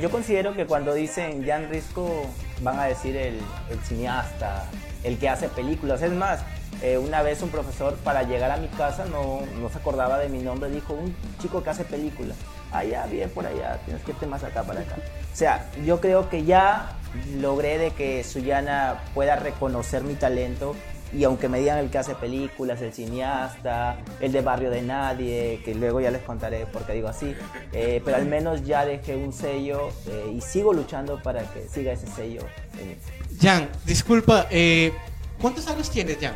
Yo 0.00 0.10
considero 0.10 0.54
que 0.54 0.64
cuando 0.64 0.94
dicen 0.94 1.44
Jan 1.44 1.68
Risco 1.70 2.26
van 2.62 2.78
a 2.78 2.84
decir 2.84 3.16
el 3.16 3.40
cineasta, 3.86 4.64
el 5.02 5.18
que 5.18 5.28
hace 5.28 5.48
películas. 5.48 6.02
Es 6.02 6.12
más, 6.12 6.40
eh, 6.82 6.98
una 6.98 7.22
vez 7.22 7.42
un 7.42 7.50
profesor 7.50 7.94
para 7.96 8.22
llegar 8.22 8.50
a 8.50 8.56
mi 8.56 8.68
casa 8.68 9.04
no, 9.06 9.40
no 9.60 9.68
se 9.68 9.78
acordaba 9.78 10.18
de 10.18 10.28
mi 10.28 10.38
nombre, 10.38 10.70
dijo 10.70 10.94
un 10.94 11.14
chico 11.40 11.62
que 11.62 11.70
hace 11.70 11.84
películas. 11.84 12.36
Allá, 12.70 13.06
bien 13.06 13.30
por 13.30 13.46
allá, 13.46 13.80
tienes 13.84 14.02
que 14.04 14.12
irte 14.12 14.26
más 14.26 14.44
acá 14.44 14.62
para 14.62 14.80
acá. 14.80 14.96
O 15.32 15.36
sea, 15.36 15.70
yo 15.84 16.00
creo 16.00 16.28
que 16.28 16.44
ya 16.44 16.92
logré 17.40 17.78
de 17.78 17.90
que 17.92 18.22
Suyana 18.24 19.02
pueda 19.14 19.36
reconocer 19.36 20.04
mi 20.04 20.14
talento 20.14 20.74
y 21.12 21.24
aunque 21.24 21.48
me 21.48 21.58
digan 21.58 21.78
el 21.78 21.90
que 21.90 21.98
hace 21.98 22.14
películas, 22.14 22.82
el 22.82 22.92
cineasta, 22.92 23.98
el 24.20 24.30
de 24.30 24.42
Barrio 24.42 24.70
de 24.70 24.82
Nadie, 24.82 25.62
que 25.64 25.74
luego 25.74 26.00
ya 26.00 26.10
les 26.10 26.22
contaré 26.22 26.66
por 26.66 26.84
qué 26.84 26.92
digo 26.92 27.08
así, 27.08 27.34
eh, 27.72 28.02
pero 28.04 28.18
al 28.18 28.26
menos 28.26 28.64
ya 28.64 28.84
dejé 28.84 29.16
un 29.16 29.32
sello 29.32 29.88
eh, 30.06 30.34
y 30.36 30.40
sigo 30.42 30.74
luchando 30.74 31.22
para 31.22 31.42
que 31.44 31.66
siga 31.68 31.92
ese 31.92 32.06
sello. 32.08 32.42
mí. 32.74 32.96
Jan, 33.40 33.68
disculpa, 33.86 34.46
eh, 34.50 34.92
¿cuántos 35.40 35.66
años 35.68 35.90
tienes, 35.90 36.18
Jan? 36.20 36.34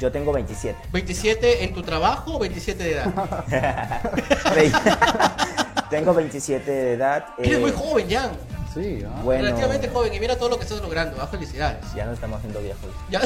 Yo 0.00 0.12
tengo 0.12 0.32
27. 0.32 0.78
¿27 0.92 1.38
en 1.60 1.74
tu 1.74 1.82
trabajo 1.82 2.36
o 2.36 2.38
27 2.38 2.82
de 2.82 2.92
edad? 2.92 3.44
tengo 5.90 6.14
27 6.14 6.70
de 6.70 6.92
edad. 6.92 7.26
Eres 7.38 7.58
eh, 7.58 7.60
muy 7.60 7.72
joven, 7.72 8.08
Jan. 8.08 8.30
Sí, 8.72 9.02
¿ah? 9.04 9.20
Bueno, 9.24 9.44
Relativamente 9.44 9.88
joven 9.88 10.14
y 10.14 10.20
mira 10.20 10.36
todo 10.36 10.50
lo 10.50 10.58
que 10.58 10.64
estás 10.64 10.80
logrando. 10.80 11.20
Ah, 11.20 11.26
felicidades. 11.26 11.84
ya 11.96 12.04
no 12.04 12.12
estamos 12.12 12.38
haciendo 12.38 12.60
viejos. 12.60 12.90
Ya- 13.10 13.20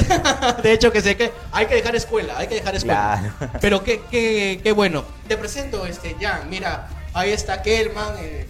de 0.63 0.71
hecho, 0.71 0.91
que 0.91 1.01
sé 1.01 1.15
que 1.15 1.31
hay 1.51 1.67
que 1.67 1.75
dejar 1.75 1.95
escuela, 1.95 2.37
hay 2.37 2.47
que 2.47 2.55
dejar 2.55 2.75
escuela. 2.75 3.33
Claro. 3.37 3.53
Pero 3.61 3.83
qué, 3.83 4.01
qué, 4.09 4.59
qué 4.63 4.71
bueno. 4.71 5.03
Te 5.27 5.37
presento, 5.37 5.85
este, 5.85 6.15
Jan. 6.19 6.49
Mira, 6.49 6.87
ahí 7.13 7.31
está 7.31 7.61
Kelman, 7.61 8.15
eh, 8.19 8.47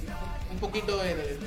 un 0.52 0.60
poquito 0.60 1.04
el, 1.04 1.20
el 1.20 1.40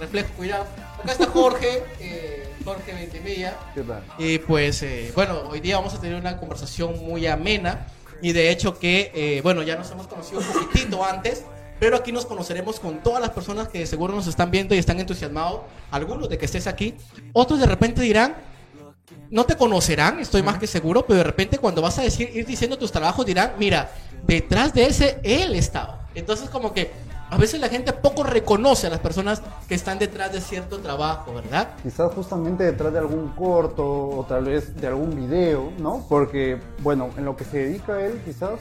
reflejo, 0.00 0.28
cuidado. 0.36 0.66
Acá 1.02 1.12
está 1.12 1.26
Jorge, 1.26 1.84
eh, 2.00 2.45
Jorge 2.66 2.92
Ventimilla. 2.92 3.56
¿Qué 3.74 3.82
tal? 3.82 4.02
Y 4.18 4.38
pues, 4.38 4.82
eh, 4.82 5.12
bueno, 5.14 5.42
hoy 5.48 5.60
día 5.60 5.76
vamos 5.76 5.94
a 5.94 6.00
tener 6.00 6.20
una 6.20 6.36
conversación 6.36 6.98
muy 7.06 7.24
amena. 7.28 7.86
Y 8.20 8.32
de 8.32 8.50
hecho 8.50 8.76
que, 8.76 9.12
eh, 9.14 9.40
bueno, 9.42 9.62
ya 9.62 9.76
nos 9.76 9.88
hemos 9.92 10.08
conocido 10.08 10.40
un 10.40 10.46
poquitito 10.46 11.04
antes. 11.04 11.44
Pero 11.78 11.96
aquí 11.96 12.10
nos 12.10 12.26
conoceremos 12.26 12.80
con 12.80 13.02
todas 13.02 13.20
las 13.20 13.30
personas 13.30 13.68
que 13.68 13.86
seguro 13.86 14.14
nos 14.14 14.26
están 14.26 14.50
viendo 14.50 14.74
y 14.74 14.78
están 14.78 14.98
entusiasmados. 14.98 15.60
Algunos 15.92 16.28
de 16.28 16.38
que 16.38 16.46
estés 16.46 16.66
aquí. 16.66 16.94
Otros 17.32 17.60
de 17.60 17.66
repente 17.66 18.00
dirán, 18.02 18.34
no 19.30 19.44
te 19.44 19.56
conocerán, 19.56 20.18
estoy 20.18 20.42
más 20.42 20.58
que 20.58 20.66
seguro. 20.66 21.06
Pero 21.06 21.18
de 21.18 21.24
repente 21.24 21.58
cuando 21.58 21.82
vas 21.82 21.98
a 21.98 22.02
decir, 22.02 22.30
ir 22.34 22.46
diciendo 22.46 22.76
tus 22.78 22.90
trabajos 22.90 23.24
dirán, 23.24 23.52
mira, 23.58 23.92
detrás 24.26 24.74
de 24.74 24.86
ese 24.86 25.20
él 25.22 25.54
estaba. 25.54 26.08
Entonces 26.16 26.50
como 26.50 26.72
que 26.72 26.90
a 27.30 27.36
veces 27.36 27.60
la 27.60 27.68
gente 27.68 27.92
poco 27.92 28.22
reconoce 28.22 28.86
a 28.86 28.90
las 28.90 29.00
personas 29.00 29.42
que 29.68 29.74
están 29.74 29.98
detrás 29.98 30.32
de 30.32 30.40
cierto 30.40 30.78
trabajo, 30.78 31.34
¿verdad? 31.34 31.70
Quizás 31.82 32.12
justamente 32.12 32.64
detrás 32.64 32.92
de 32.92 32.98
algún 32.98 33.28
corto 33.30 33.84
o 33.84 34.26
tal 34.28 34.44
vez 34.44 34.74
de 34.76 34.86
algún 34.86 35.16
video, 35.16 35.72
¿no? 35.78 36.06
Porque, 36.08 36.58
bueno, 36.80 37.10
en 37.16 37.24
lo 37.24 37.36
que 37.36 37.44
se 37.44 37.58
dedica 37.58 38.00
él, 38.00 38.20
quizás 38.24 38.60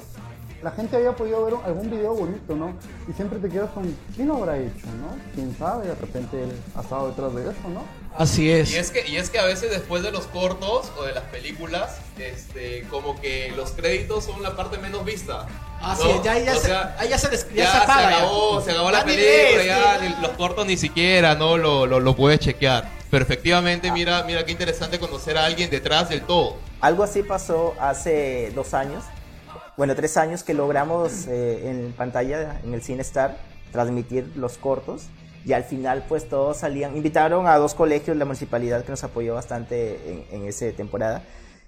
la 0.63 0.71
gente 0.71 0.97
haya 0.97 1.15
podido 1.15 1.45
ver 1.45 1.53
algún 1.63 1.91
video 1.91 2.15
bonito, 2.15 2.55
¿no? 2.55 2.73
Y 3.07 3.13
siempre 3.13 3.37
te 3.37 3.49
quedas 3.49 3.69
con, 3.69 3.95
¿quién 4.15 4.29
lo 4.29 4.37
habrá 4.37 4.57
hecho, 4.57 4.87
no? 4.99 5.15
¿Quién 5.35 5.55
sabe? 5.57 5.87
De 5.87 5.95
repente 5.95 6.43
él 6.43 6.51
ha 6.75 6.81
estado 6.81 7.09
detrás 7.09 7.35
de 7.35 7.43
eso, 7.43 7.69
¿no? 7.71 7.83
Así 8.17 8.49
es. 8.49 8.71
Y 8.71 8.77
es 8.77 8.89
que, 8.89 9.07
y 9.07 9.17
es 9.17 9.29
que 9.29 9.37
a 9.37 9.45
veces 9.45 9.69
después 9.69 10.01
de 10.01 10.11
los 10.11 10.25
cortos 10.27 10.91
o 10.97 11.03
de 11.03 11.13
las 11.13 11.25
películas, 11.25 11.99
este, 12.17 12.87
como 12.89 13.19
que 13.21 13.53
los 13.55 13.71
créditos 13.73 14.23
son 14.23 14.41
la 14.41 14.55
parte 14.55 14.79
menos 14.79 15.05
vista. 15.05 15.45
¿No? 15.93 16.09
es, 16.09 16.23
ya, 16.23 16.39
ya, 16.39 16.51
O 16.53 16.55
se, 16.55 16.67
sea, 16.67 16.95
ahí 16.97 17.09
ya 17.09 17.17
se, 17.17 17.29
ya 17.29 17.53
ya 17.63 17.71
se 17.71 17.77
apaga. 17.77 18.09
ya. 18.09 18.17
acabó, 18.17 18.61
se 18.61 18.71
acabó 18.71 18.91
la 18.91 19.03
película, 19.03 19.57
ves, 19.57 19.65
ya 19.67 19.97
ni- 20.01 20.21
los 20.21 20.31
cortos 20.31 20.65
ni 20.65 20.77
siquiera, 20.77 21.35
¿no? 21.35 21.57
Lo, 21.57 21.85
lo, 21.85 21.99
lo 21.99 22.15
puedes 22.15 22.39
chequear. 22.39 22.89
Pero 23.11 23.23
efectivamente, 23.23 23.91
mira, 23.91 24.23
mira 24.23 24.43
qué 24.45 24.51
interesante 24.51 24.97
conocer 24.99 25.37
a 25.37 25.45
alguien 25.45 25.69
detrás 25.69 26.09
del 26.09 26.21
todo. 26.21 26.57
Algo 26.81 27.03
así 27.03 27.21
pasó 27.23 27.75
hace 27.79 28.51
dos 28.55 28.73
años, 28.73 29.03
bueno, 29.77 29.95
tres 29.95 30.17
años 30.17 30.43
que 30.43 30.53
logramos 30.53 31.27
eh, 31.27 31.69
en 31.69 31.93
pantalla, 31.93 32.59
en 32.63 32.73
el 32.73 32.81
Cine 32.81 33.01
Star, 33.03 33.37
transmitir 33.71 34.31
los 34.35 34.57
cortos. 34.57 35.03
Y 35.45 35.53
al 35.53 35.63
final, 35.63 36.03
pues 36.09 36.27
todos 36.27 36.57
salían. 36.57 36.97
Invitaron 36.97 37.45
a 37.45 37.57
dos 37.57 37.75
colegios, 37.75 38.17
la 38.17 38.25
municipalidad 38.25 38.83
que 38.83 38.89
nos 38.89 39.03
apoyó 39.03 39.35
bastante 39.35 39.99
en, 40.31 40.41
en 40.41 40.47
esa 40.47 40.65
temporada. 40.71 41.21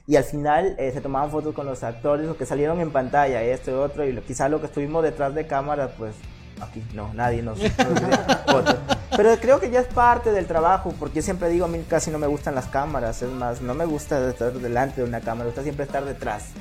Y 0.10 0.16
al 0.16 0.24
final 0.24 0.74
eh, 0.80 0.92
se 0.94 1.02
tomaban 1.02 1.30
fotos 1.30 1.54
con 1.54 1.66
los 1.66 1.84
actores, 1.84 2.26
los 2.26 2.38
que 2.38 2.46
salieron 2.46 2.80
en 2.80 2.92
pantalla, 2.92 3.42
esto 3.42 3.72
y 3.72 3.74
otro. 3.74 4.06
Y 4.06 4.14
lo, 4.14 4.24
quizá 4.24 4.48
lo 4.48 4.62
que 4.62 4.68
estuvimos 4.68 5.04
detrás 5.04 5.36
de 5.36 5.46
cámara, 5.46 5.90
pues 5.98 6.16
aquí 6.62 6.82
no, 6.94 7.14
nadie 7.14 7.44
nos. 7.44 7.60
nos 7.60 7.68
dio 7.68 8.18
fotos. 8.48 8.78
Pero 9.18 9.36
creo 9.42 9.60
que 9.60 9.70
ya 9.70 9.82
es 9.82 9.88
parte 9.88 10.32
del 10.32 10.48
trabajo, 10.48 10.94
porque 10.98 11.18
yo 11.18 11.22
siempre 11.24 11.50
digo, 11.50 11.66
a 11.66 11.68
mí 11.68 11.84
casi 11.90 12.10
no 12.10 12.20
me 12.20 12.28
gustan 12.28 12.56
las 12.56 12.68
cámaras. 12.68 13.22
Es 13.22 13.30
más, 13.30 13.62
no 13.62 13.74
me 13.74 13.84
gusta 13.84 14.30
estar 14.30 14.54
delante 14.54 15.02
de 15.02 15.08
una 15.08 15.20
cámara, 15.20 15.40
me 15.40 15.46
gusta 15.48 15.64
siempre 15.64 15.84
estar 15.84 16.06
detrás. 16.06 16.52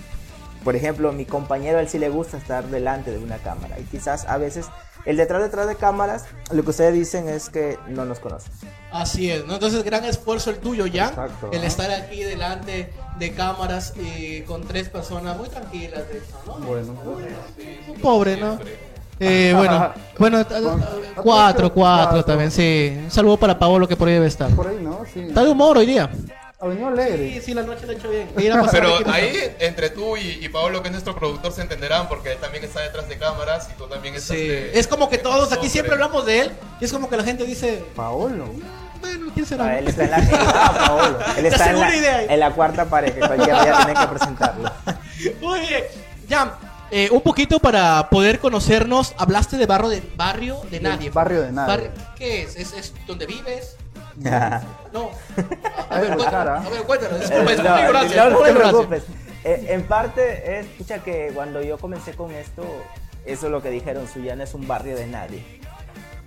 Por 0.65 0.75
ejemplo, 0.75 1.13
mi 1.13 1.25
compañero 1.25 1.79
a 1.79 1.83
él 1.83 1.89
sí 1.89 2.01
le 2.01 2.09
gusta 2.09 2.39
estar 2.39 2.65
delante 2.67 3.13
de 3.13 3.19
una 3.19 3.39
cámara. 3.39 3.79
Y 3.79 3.85
quizás 3.85 4.27
a 4.27 4.39
veces 4.39 4.67
el 5.05 5.17
detrás 5.17 5.41
detrás 5.41 5.69
de 5.69 5.77
cámaras, 5.77 6.25
lo 6.51 6.65
que 6.65 6.71
ustedes 6.71 6.93
dicen 6.93 7.29
es 7.29 7.49
que 7.49 7.79
no 7.87 8.05
nos 8.05 8.19
conocen. 8.19 8.53
Así 9.01 9.31
es, 9.31 9.45
¿no? 9.47 9.55
Entonces, 9.55 9.83
gran 9.85 10.05
esfuerzo 10.05 10.51
el 10.51 10.59
tuyo, 10.59 10.85
Jan. 10.93 11.09
Exacto, 11.11 11.51
el 11.53 11.61
¿no? 11.61 11.67
estar 11.67 11.91
aquí 11.91 12.23
delante 12.23 12.93
de 13.19 13.33
cámaras 13.33 13.95
y 13.97 14.41
con 14.43 14.67
tres 14.67 14.89
personas 14.89 15.37
muy 15.37 15.49
tranquilas, 15.49 16.09
de 16.09 16.19
hecho, 16.19 16.37
¿no? 16.47 16.55
Bueno, 16.67 16.95
Un 17.89 18.01
pobre, 18.01 18.37
¿no? 18.37 18.59
Eh, 19.19 19.53
bueno, 19.57 19.93
bueno, 20.19 20.47
Con- 20.47 20.85
cuatro, 21.23 21.73
cuatro 21.73 22.25
también, 22.25 22.51
sí. 22.51 22.95
Un 23.05 23.11
saludo 23.11 23.37
para 23.37 23.59
Paolo 23.59 23.89
que 23.89 23.97
por 23.97 24.09
ahí 24.09 24.15
debe 24.15 24.27
estar. 24.27 24.51
por 24.51 24.67
ahí, 24.69 24.79
¿no? 24.81 25.03
Sí. 25.13 25.21
Está 25.21 25.43
de 25.45 25.51
humor 25.51 25.79
hoy 25.79 25.87
día. 25.87 26.11
Ha 26.59 26.67
venido 26.69 26.89
Sí, 26.89 27.01
alegre. 27.03 27.41
sí, 27.43 27.53
la 27.55 27.63
noche 27.65 27.85
lo 27.85 27.93
ha 27.93 27.95
hecho 27.97 28.09
bien. 28.09 28.29
Pero 28.35 28.99
ahí, 29.13 29.37
entre 29.59 29.91
tú 29.91 30.17
y, 30.17 30.39
y 30.43 30.49
Pablo, 30.49 30.81
que 30.81 30.89
es 30.89 30.93
nuestro 30.93 31.15
productor, 31.15 31.53
se 31.53 31.61
entenderán 31.61 32.09
porque 32.09 32.33
él 32.33 32.39
también 32.39 32.65
está 32.65 32.81
detrás 32.81 33.07
de 33.11 33.19
cámaras 33.19 33.69
y 33.71 33.77
tú 33.79 33.87
también 33.87 34.15
estás 34.15 34.37
Sí. 34.39 34.49
de- 34.49 34.79
Es 34.79 34.87
como 34.87 35.11
que 35.11 35.19
todos 35.19 35.53
aquí 35.53 35.69
siempre 35.69 35.93
hablamos 35.93 36.25
de 36.25 36.41
él 36.41 36.51
y 36.81 36.87
es 36.87 36.93
como 36.95 37.11
que 37.11 37.17
la 37.19 37.25
gente 37.25 37.45
dice, 37.45 37.85
Paolo. 37.95 38.47
Bueno, 39.01 39.31
¿quién 39.35 39.47
será? 39.47 39.79
Él 39.79 39.89
está 39.89 40.05
en 40.05 40.11
la, 40.11 40.77
Paolo. 40.87 41.19
Él 41.37 41.47
está 41.47 41.71
en 41.71 41.81
la, 41.81 41.97
idea. 41.97 42.23
en 42.25 42.41
la 42.41 42.51
cuarta 42.53 42.85
pared, 42.87 43.13
que 43.13 43.21
cualquier 43.21 43.55
día 43.63 43.77
tiene 43.85 44.01
que 44.01 44.07
presentarlo. 44.07 44.73
Bien. 45.19 45.85
Jan, 46.29 46.53
eh, 46.91 47.09
un 47.11 47.21
poquito 47.21 47.59
para 47.59 48.09
poder 48.11 48.39
conocernos, 48.39 49.15
hablaste 49.19 49.57
de 49.57 49.67
barrio 49.67 49.89
de, 49.89 50.03
barrio 50.17 50.61
de 50.71 50.81
nadie. 50.81 51.11
barrio 51.11 51.43
de 51.43 51.53
nadie. 51.53 51.89
Barrio- 51.89 51.91
¿Qué 52.17 52.43
es? 52.43 52.57
¿Es, 52.57 52.73
es 52.73 52.95
donde 53.07 53.27
vives? 53.27 53.77
No. 54.93 55.11
A, 55.91 56.01
ver, 56.01 56.15
cuéntanos, 56.15 56.25
cara. 56.25 56.57
a 56.57 56.69
ver, 56.71 56.83
cuéntanos. 56.85 57.31
Eh, 57.31 57.59
no, 57.63 58.31
no, 58.31 58.39
te 58.43 58.53
preocupes. 58.55 59.03
Eh, 59.45 59.67
en 59.69 59.83
parte, 59.83 60.59
es, 60.61 60.67
escucha 60.67 61.01
que 61.01 61.33
cuando 61.35 61.63
yo 61.63 61.77
comencé 61.77 62.15
con 62.15 62.31
esto, 62.33 62.65
eso 63.27 63.47
es 63.47 63.53
lo 63.53 63.63
que 63.63 63.71
dijeron, 63.71 64.09
Suyana 64.09 64.45
es 64.45 64.55
un 64.55 64.67
barrio 64.67 64.97
de 64.97 65.07
nadie. 65.07 65.61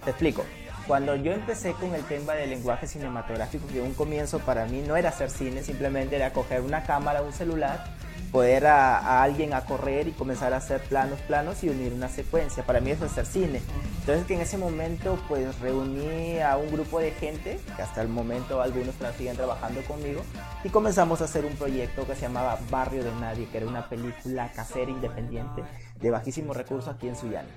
Te 0.04 0.12
explico. 0.12 0.46
Cuando 0.90 1.16
yo 1.16 1.34
empecé 1.34 1.74
con 1.74 1.94
el 1.94 2.04
tema 2.06 2.34
del 2.34 2.50
lenguaje 2.50 2.88
cinematográfico, 2.88 3.68
que 3.68 3.80
un 3.80 3.94
comienzo 3.94 4.40
para 4.40 4.66
mí 4.66 4.82
no 4.82 4.98
era 4.98 5.10
hacer 5.10 5.30
cine, 5.30 5.62
simplemente 5.62 6.16
era 6.16 6.34
coger 6.34 6.62
una 6.62 6.82
cámara, 6.82 7.22
un 7.22 7.32
celular, 7.32 7.86
poder 8.32 8.66
a, 8.66 9.22
alguien 9.22 9.54
a 9.54 9.66
correr 9.66 10.08
y 10.08 10.14
comenzar 10.14 10.52
a 10.52 10.58
hacer 10.58 10.82
planos, 10.82 11.20
planos 11.28 11.64
y 11.64 11.70
unir 11.70 11.94
una 11.94 12.10
secuencia. 12.10 12.64
Para 12.64 12.80
mí 12.80 12.90
eso 12.90 13.06
es 13.06 13.12
hacer 13.12 13.28
cine. 13.28 13.62
Entonces 14.00 14.26
que 14.26 14.34
en 14.34 14.42
ese 14.42 14.58
momento 14.58 15.20
pues 15.28 15.60
reuní 15.60 16.40
a 16.40 16.58
un 16.58 16.72
grupo 16.72 17.00
de 17.00 17.12
gente, 17.12 17.60
que 17.76 17.82
hasta 17.84 18.02
el 18.02 18.08
momento 18.08 18.60
algunos 18.60 18.96
siguen 19.16 19.36
trabajando 19.36 19.84
conmigo, 19.84 20.24
y 20.64 20.70
comenzamos 20.70 21.22
a 21.22 21.26
hacer 21.26 21.46
un 21.46 21.56
proyecto 21.56 22.08
que 22.08 22.16
se 22.16 22.22
llamaba 22.22 22.58
Barrio 22.72 23.04
de 23.04 23.12
Nadie, 23.12 23.48
que 23.48 23.58
era 23.58 23.68
una 23.68 23.88
película 23.88 24.52
casera 24.54 24.90
independiente 24.90 25.62
de 26.02 26.12
bajísimo 26.12 26.54
recurso 26.54 26.90
aquí 26.92 27.08
en 27.08 27.16
Sullana. 27.16 27.48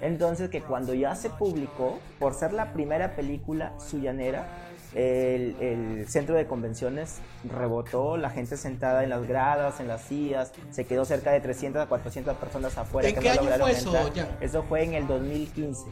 Entonces 0.00 0.50
que 0.50 0.62
cuando 0.62 0.94
ya 0.94 1.14
se 1.14 1.30
publicó, 1.30 1.98
por 2.18 2.34
ser 2.34 2.52
la 2.52 2.72
primera 2.72 3.16
película 3.16 3.72
suyanera, 3.78 4.46
el, 4.94 5.56
el 5.60 6.08
centro 6.08 6.34
de 6.34 6.46
convenciones 6.46 7.18
rebotó, 7.44 8.16
la 8.16 8.30
gente 8.30 8.56
sentada 8.56 9.04
en 9.04 9.10
las 9.10 9.26
gradas, 9.26 9.80
en 9.80 9.88
las 9.88 10.02
sillas, 10.02 10.52
se 10.70 10.86
quedó 10.86 11.04
cerca 11.04 11.30
de 11.30 11.40
300 11.40 11.82
a 11.82 11.86
400 11.86 12.36
personas 12.36 12.76
afuera. 12.78 13.08
¿En 13.08 13.14
que 13.14 13.20
qué 13.20 13.26
no 13.28 13.32
año 13.32 13.40
lograron 13.42 13.68
fue 13.68 13.78
eso, 13.78 13.96
entrar. 13.96 14.26
Jan? 14.26 14.36
Eso 14.40 14.62
fue 14.62 14.84
en 14.84 14.94
el 14.94 15.06
2015 15.06 15.84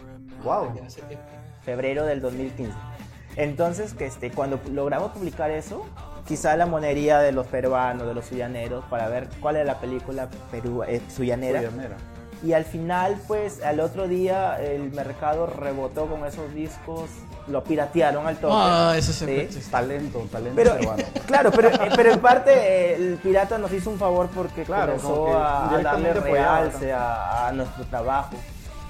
Wow. 0.43 0.75
Ya 0.75 0.87
tiempo. 1.09 1.25
febrero 1.63 2.05
del 2.05 2.21
2015. 2.21 2.73
Entonces, 3.37 3.93
que 3.95 4.07
este, 4.07 4.31
cuando 4.31 4.61
logramos 4.73 5.13
publicar 5.13 5.51
eso, 5.51 5.85
quizá 6.27 6.57
la 6.57 6.67
monería 6.67 7.19
de 7.21 7.33
los 7.33 7.47
peruanos, 7.47 8.07
de 8.07 8.15
los 8.15 8.27
suyaneros, 8.27 8.85
para 8.87 9.09
ver 9.09 9.29
cuál 9.41 9.57
es 9.57 9.67
la 9.67 9.79
película 9.81 10.29
perú, 10.51 10.83
eh, 10.83 11.01
suyanera. 11.15 11.61
Suyanera. 11.61 11.97
Y 12.43 12.53
al 12.53 12.65
final, 12.65 13.19
pues, 13.27 13.63
al 13.63 13.81
otro 13.81 14.09
día, 14.09 14.61
el 14.63 14.93
mercado 14.93 15.47
rebotó 15.47 16.07
con 16.07 16.27
esos 16.27 16.53
discos, 16.53 17.09
lo 17.49 17.65
piratearon 17.65 18.27
al 18.27 18.37
toque. 18.37 18.55
Ah, 18.57 18.95
eso 18.97 19.13
se 19.13 19.49
¿sí? 19.51 19.61
Talento, 19.71 20.27
talento 20.31 20.55
Pero, 20.57 20.77
peruano. 20.77 21.03
claro, 21.27 21.51
pero, 21.51 21.69
eh, 21.71 21.91
pero 21.97 22.13
en 22.13 22.21
parte 22.21 22.53
eh, 22.53 22.95
el 22.97 23.19
pirata 23.23 23.57
nos 23.57 23.73
hizo 23.73 23.89
un 23.89 23.99
favor 23.99 24.29
porque 24.35 24.65
Claro, 24.65 24.97
comenzó 24.97 25.39
a, 25.39 25.75
a 25.77 25.83
darle 25.83 26.13
realce 26.13 26.93
a, 26.93 27.49
a 27.49 27.53
nuestro 27.53 27.85
trabajo. 27.87 28.37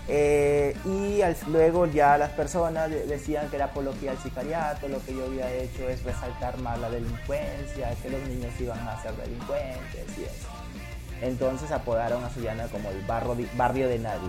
Eh, 0.08 0.76
y 0.84 1.20
al- 1.22 1.36
luego 1.48 1.86
ya 1.86 2.16
las 2.16 2.30
personas 2.30 2.88
de- 2.90 3.06
decían 3.06 3.48
que 3.50 3.56
era 3.56 3.66
apología 3.66 4.12
al 4.12 4.18
sicariato, 4.18 4.86
lo 4.88 5.00
que 5.04 5.14
yo 5.14 5.24
había 5.26 5.52
hecho 5.52 5.88
es 5.88 6.02
resaltar 6.04 6.58
más 6.58 6.78
la 6.78 6.88
delincuencia, 6.90 7.92
que 8.02 8.10
los 8.10 8.20
niños 8.28 8.52
iban 8.60 8.78
a 8.86 9.00
ser 9.02 9.12
delincuentes 9.16 10.18
y 10.18 10.22
eso. 10.24 10.48
Entonces 11.22 11.70
apodaron 11.72 12.22
a 12.24 12.30
Sullana 12.30 12.66
como 12.68 12.90
el 12.90 13.00
barro 13.06 13.36
barrio 13.56 13.88
de 13.88 13.98
nadie, 13.98 14.28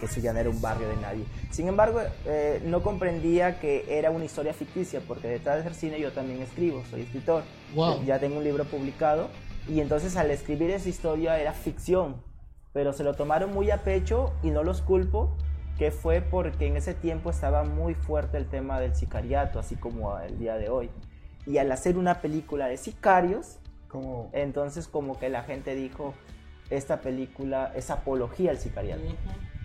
que 0.00 0.08
Sullana 0.08 0.40
era 0.40 0.50
un 0.50 0.60
barrio 0.60 0.88
de 0.88 0.96
nadie. 0.96 1.24
Sin 1.50 1.68
embargo, 1.68 2.00
eh, 2.24 2.60
no 2.64 2.82
comprendía 2.82 3.60
que 3.60 3.84
era 3.88 4.10
una 4.10 4.24
historia 4.24 4.52
ficticia, 4.54 5.00
porque 5.06 5.28
detrás 5.28 5.56
de 5.56 5.60
hacer 5.60 5.74
cine 5.74 6.00
yo 6.00 6.10
también 6.12 6.40
escribo, 6.42 6.82
soy 6.90 7.02
escritor. 7.02 7.42
Wow. 7.74 8.02
Ya 8.04 8.18
tengo 8.18 8.38
un 8.38 8.44
libro 8.44 8.64
publicado 8.64 9.28
y 9.68 9.80
entonces 9.80 10.16
al 10.16 10.30
escribir 10.30 10.70
esa 10.70 10.88
historia 10.88 11.38
era 11.38 11.52
ficción, 11.52 12.16
pero 12.72 12.92
se 12.92 13.04
lo 13.04 13.14
tomaron 13.14 13.52
muy 13.52 13.70
a 13.70 13.78
pecho 13.78 14.32
y 14.42 14.50
no 14.50 14.62
los 14.62 14.82
culpo, 14.82 15.36
que 15.78 15.90
fue 15.90 16.20
porque 16.20 16.66
en 16.66 16.76
ese 16.76 16.94
tiempo 16.94 17.30
estaba 17.30 17.64
muy 17.64 17.94
fuerte 17.94 18.36
el 18.36 18.46
tema 18.46 18.80
del 18.80 18.94
sicariato, 18.94 19.58
así 19.58 19.76
como 19.76 20.18
el 20.18 20.38
día 20.38 20.56
de 20.56 20.68
hoy. 20.68 20.90
Y 21.46 21.58
al 21.58 21.70
hacer 21.72 21.96
una 21.96 22.20
película 22.20 22.66
de 22.66 22.76
sicarios, 22.76 23.58
Como, 23.88 24.28
entonces 24.34 24.86
como 24.86 25.18
que 25.18 25.30
la 25.30 25.44
gente 25.44 25.74
dijo, 25.74 26.12
esta 26.68 27.00
película 27.00 27.72
es 27.74 27.88
apología 27.90 28.50
al 28.50 28.58
sicariato. 28.58 29.02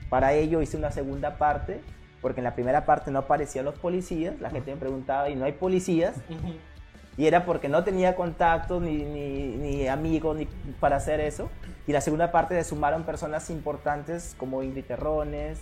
Para 0.09 0.31
ello 0.31 0.61
hice 0.61 0.77
una 0.77 0.91
segunda 0.91 1.37
parte, 1.37 1.81
porque 2.21 2.39
en 2.39 2.45
la 2.45 2.53
primera 2.55 2.85
parte 2.85 3.11
no 3.11 3.19
aparecían 3.19 3.65
los 3.65 3.77
policías, 3.77 4.39
la 4.39 4.49
gente 4.49 4.71
me 4.71 4.77
preguntaba, 4.77 5.29
¿y 5.29 5.35
no 5.35 5.43
hay 5.43 5.51
policías? 5.51 6.15
Ujú. 6.29 6.53
Y 7.17 7.27
era 7.27 7.45
porque 7.45 7.69
no 7.69 7.83
tenía 7.83 8.15
contactos 8.15 8.81
ni, 8.81 9.03
ni, 9.03 9.55
ni 9.57 9.87
amigos 9.87 10.35
ni 10.35 10.47
para 10.79 10.95
hacer 10.95 11.19
eso. 11.19 11.49
Y 11.85 11.91
la 11.91 12.01
segunda 12.01 12.31
parte 12.31 12.55
se 12.55 12.63
sumaron 12.63 13.03
personas 13.03 13.49
importantes 13.49 14.35
como 14.37 14.63
Ingrid 14.63 14.85
Terrones, 14.85 15.59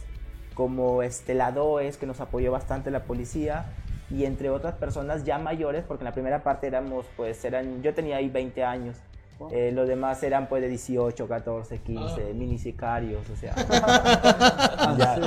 como 0.54 1.02
este, 1.02 1.34
la 1.34 1.52
DOES, 1.52 1.98
que 1.98 2.06
nos 2.06 2.22
apoyó 2.22 2.52
bastante 2.52 2.92
la 2.92 3.04
policía, 3.04 3.66
y 4.10 4.26
entre 4.26 4.50
otras 4.50 4.76
personas 4.76 5.24
ya 5.24 5.40
mayores, 5.40 5.84
porque 5.88 6.04
en 6.04 6.06
la 6.06 6.14
primera 6.14 6.44
parte 6.44 6.68
éramos, 6.68 7.06
pues, 7.16 7.44
eran, 7.46 7.82
yo 7.82 7.94
tenía 7.94 8.18
ahí 8.18 8.30
20 8.30 8.64
años. 8.64 8.98
Eh, 9.52 9.72
los 9.74 9.88
demás 9.88 10.22
eran 10.22 10.48
pues 10.48 10.62
de 10.62 10.70
18, 10.70 11.28
14, 11.28 11.80
15, 11.80 12.34
mini 12.36 12.60
sicarios, 12.60 13.28
o 13.28 13.36
sea. 13.36 13.56
ya. 15.00 15.18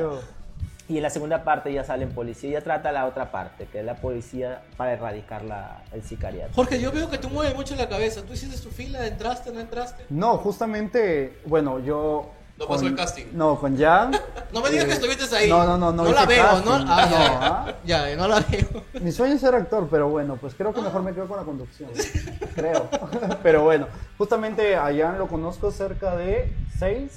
Y 0.87 0.99
en 0.99 1.03
la 1.03 1.09
segunda 1.11 1.45
parte 1.45 1.73
ya 1.73 1.83
salen 1.83 2.11
policía, 2.11 2.51
ya 2.51 2.61
trata 2.61 2.93
la 2.93 3.07
otra 3.07 3.31
parte, 3.33 3.67
que 3.73 3.81
es 3.81 3.85
la 3.87 3.95
policía 3.97 4.63
para 4.77 4.93
erradicar 4.93 5.43
la, 5.43 5.83
el 5.93 6.03
sicariato. 6.03 6.53
Jorge, 6.55 6.79
yo 6.79 6.93
veo 6.93 7.09
que 7.09 7.17
tú 7.17 7.31
mueves 7.31 7.55
mucho 7.55 7.75
la 7.75 7.89
cabeza. 7.89 8.21
¿Tú 8.23 8.35
hiciste 8.35 8.59
tu 8.59 8.69
fila? 8.69 9.07
¿Entraste? 9.07 9.51
¿No 9.51 9.61
entraste? 9.61 10.05
No, 10.11 10.37
justamente, 10.37 11.39
bueno, 11.47 11.79
yo... 11.81 12.31
No 12.59 12.69
pasó 12.69 12.87
el 12.87 12.95
casting. 12.95 13.25
No, 13.33 13.59
con 13.59 13.77
Jan. 13.79 14.13
No 14.53 14.61
me 14.61 14.71
digas 14.71 14.85
eh, 14.85 14.89
que 14.89 14.93
estuviste 14.95 15.35
ahí. 15.37 15.49
No, 15.51 15.65
no, 15.65 15.77
no, 15.77 15.91
no. 15.91 16.05
No 16.05 16.13
la 16.13 16.27
veo, 16.27 16.45
casting. 16.45 16.65
¿no? 16.71 16.75
Ah, 16.75 17.07
No, 17.07 17.11
ya, 17.11 17.39
¿ah? 17.41 17.75
ya, 17.85 18.11
ya, 18.11 18.17
no 18.17 18.29
la 18.29 18.41
veo. 18.41 18.85
Mi 19.01 19.11
sueño 19.11 19.35
es 19.35 19.41
ser 19.41 19.55
actor, 19.57 19.89
pero 19.91 20.09
bueno, 20.11 20.37
pues 20.37 20.55
creo 20.55 20.73
que 20.73 20.81
mejor 20.81 21.03
me 21.03 21.13
quedo 21.13 21.27
con 21.27 21.39
la 21.39 21.43
conducción. 21.45 21.91
Creo. 22.55 22.89
pero 23.43 23.65
bueno, 23.65 23.89
justamente 24.19 24.77
a 24.77 24.85
Jan 24.95 25.19
lo 25.19 25.27
conozco 25.27 25.73
cerca 25.73 26.15
de 26.15 26.53
6, 26.79 27.11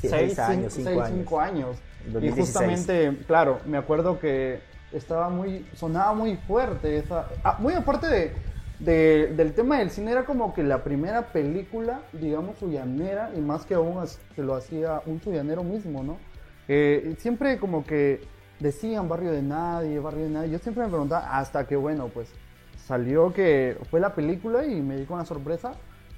Sí, 0.00 0.08
seis, 0.08 0.34
seis 0.34 0.38
años, 0.38 0.72
cinco, 0.72 0.90
cinco 0.90 0.90
seis, 0.90 1.00
años. 1.00 1.18
cinco 1.18 1.40
años. 1.40 1.76
Y 2.08 2.12
2016. 2.12 2.46
justamente, 2.46 3.24
claro, 3.26 3.60
me 3.66 3.78
acuerdo 3.78 4.18
que 4.18 4.60
estaba 4.92 5.28
muy, 5.28 5.66
sonaba 5.74 6.14
muy 6.14 6.36
fuerte 6.36 6.96
esa, 6.98 7.26
ah, 7.44 7.56
muy 7.58 7.74
aparte 7.74 8.06
de, 8.06 8.32
de- 8.78 9.26
del 9.36 9.52
tema 9.52 9.78
del 9.78 9.90
cine, 9.90 10.12
era 10.12 10.24
como 10.24 10.54
que 10.54 10.62
la 10.62 10.82
primera 10.84 11.26
película, 11.32 12.00
digamos, 12.12 12.58
suyanera, 12.58 13.30
y 13.36 13.40
más 13.40 13.64
que 13.66 13.74
aún 13.74 14.02
que 14.34 14.42
lo 14.42 14.54
hacía 14.54 15.02
un 15.06 15.20
suyanero 15.20 15.62
mismo, 15.62 16.02
¿no? 16.02 16.18
Eh, 16.68 17.14
siempre 17.18 17.58
como 17.58 17.84
que 17.84 18.20
decían 18.60 19.08
barrio 19.08 19.32
de 19.32 19.42
nadie, 19.42 19.98
barrio 20.00 20.24
de 20.24 20.30
nadie, 20.30 20.50
yo 20.50 20.58
siempre 20.58 20.84
me 20.84 20.90
preguntaba, 20.90 21.38
hasta 21.38 21.66
que 21.66 21.76
bueno, 21.76 22.08
pues 22.08 22.28
salió 22.86 23.32
que 23.32 23.76
fue 23.90 24.00
la 24.00 24.14
película 24.14 24.64
y 24.64 24.80
me 24.80 24.96
di 24.96 25.04
con 25.04 25.18
la 25.18 25.24
sorpresa 25.24 25.72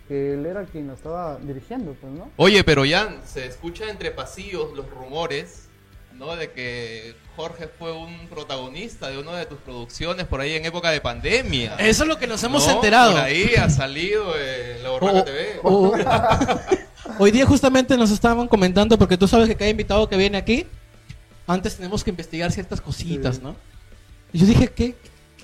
que 0.09 0.35
él 0.35 0.45
era 0.47 0.65
quien 0.65 0.89
lo 0.89 0.95
estaba 0.95 1.37
dirigiendo, 1.39 1.95
pues, 2.01 2.13
¿no? 2.13 2.29
Oye, 2.37 2.65
pero 2.65 2.85
ya 2.85 3.17
se 3.25 3.47
escucha 3.47 3.89
entre 3.89 4.11
pasillos 4.11 4.73
los 4.75 4.89
rumores, 4.91 5.69
¿no? 6.21 6.37
De 6.37 6.53
que 6.53 7.17
Jorge 7.35 7.69
fue 7.79 7.93
un 7.93 8.29
protagonista 8.29 9.09
de 9.09 9.19
una 9.19 9.37
de 9.39 9.47
tus 9.47 9.59
producciones 9.59 10.27
por 10.27 10.41
ahí 10.41 10.53
en 10.53 10.67
época 10.67 10.91
de 10.91 11.01
pandemia. 11.01 11.75
Eso 11.79 12.03
es 12.05 12.09
lo 12.09 12.19
que 12.19 12.27
nos 12.29 12.43
hemos 12.45 12.67
¿no? 12.67 12.75
enterado. 12.75 13.13
Por 13.13 13.21
ahí 13.23 13.55
ha 13.57 13.69
salido 13.71 14.35
en 14.39 14.83
la 14.83 14.91
Borraca 14.91 15.19
O- 15.21 15.25
TV. 15.25 15.61
o- 15.65 15.95
hoy 17.19 17.31
día 17.31 17.47
justamente 17.47 17.97
nos 17.97 18.11
estaban 18.11 18.47
comentando, 18.47 18.99
porque 18.99 19.17
tú 19.17 19.27
sabes 19.27 19.49
que 19.49 19.57
cada 19.57 19.71
invitado 19.71 20.09
que 20.09 20.17
viene 20.17 20.37
aquí, 20.39 20.67
antes 21.47 21.75
tenemos 21.77 22.05
que 22.05 22.11
investigar 22.11 22.53
ciertas 22.53 22.81
cositas, 22.81 23.37
Sí. 23.37 23.41
¿no? 23.43 23.57
Y 24.33 24.39
yo 24.39 24.47
dije, 24.47 24.69
¿qué, 24.69 24.95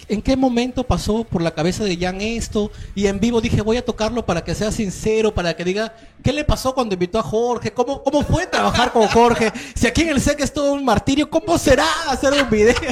¿en 0.09 0.23
qué 0.23 0.37
momento 0.37 0.85
pasó 0.85 1.25
por 1.25 1.43
la 1.43 1.53
cabeza 1.53 1.85
de 1.85 1.97
Jan 1.97 2.21
esto? 2.21 2.71
Y 2.95 3.07
en 3.07 3.19
vivo 3.21 3.41
dije, 3.41 3.61
voy 3.63 3.77
a 3.77 3.85
tocarlo 3.85 4.25
para 4.27 4.43
que 4.45 4.55
sea 4.55 4.71
sincero, 4.73 5.35
para 5.35 5.55
que 5.55 5.65
diga, 5.65 5.95
¿qué 6.23 6.33
le 6.33 6.45
pasó 6.45 6.75
cuando 6.75 6.95
invitó 6.95 7.19
a 7.19 7.23
Jorge? 7.23 7.73
¿Cómo, 7.73 8.03
cómo 8.03 8.23
fue 8.23 8.47
trabajar 8.47 8.93
con 8.93 9.07
Jorge? 9.09 9.53
Si 9.75 9.87
aquí 9.87 10.03
en 10.03 10.11
el 10.11 10.21
SEC 10.21 10.41
es 10.41 10.53
todo 10.53 10.73
un 10.73 10.85
martirio, 10.85 11.29
¿cómo 11.31 11.59
será 11.59 11.87
hacer 12.09 12.33
un 12.33 12.49
video? 12.51 12.75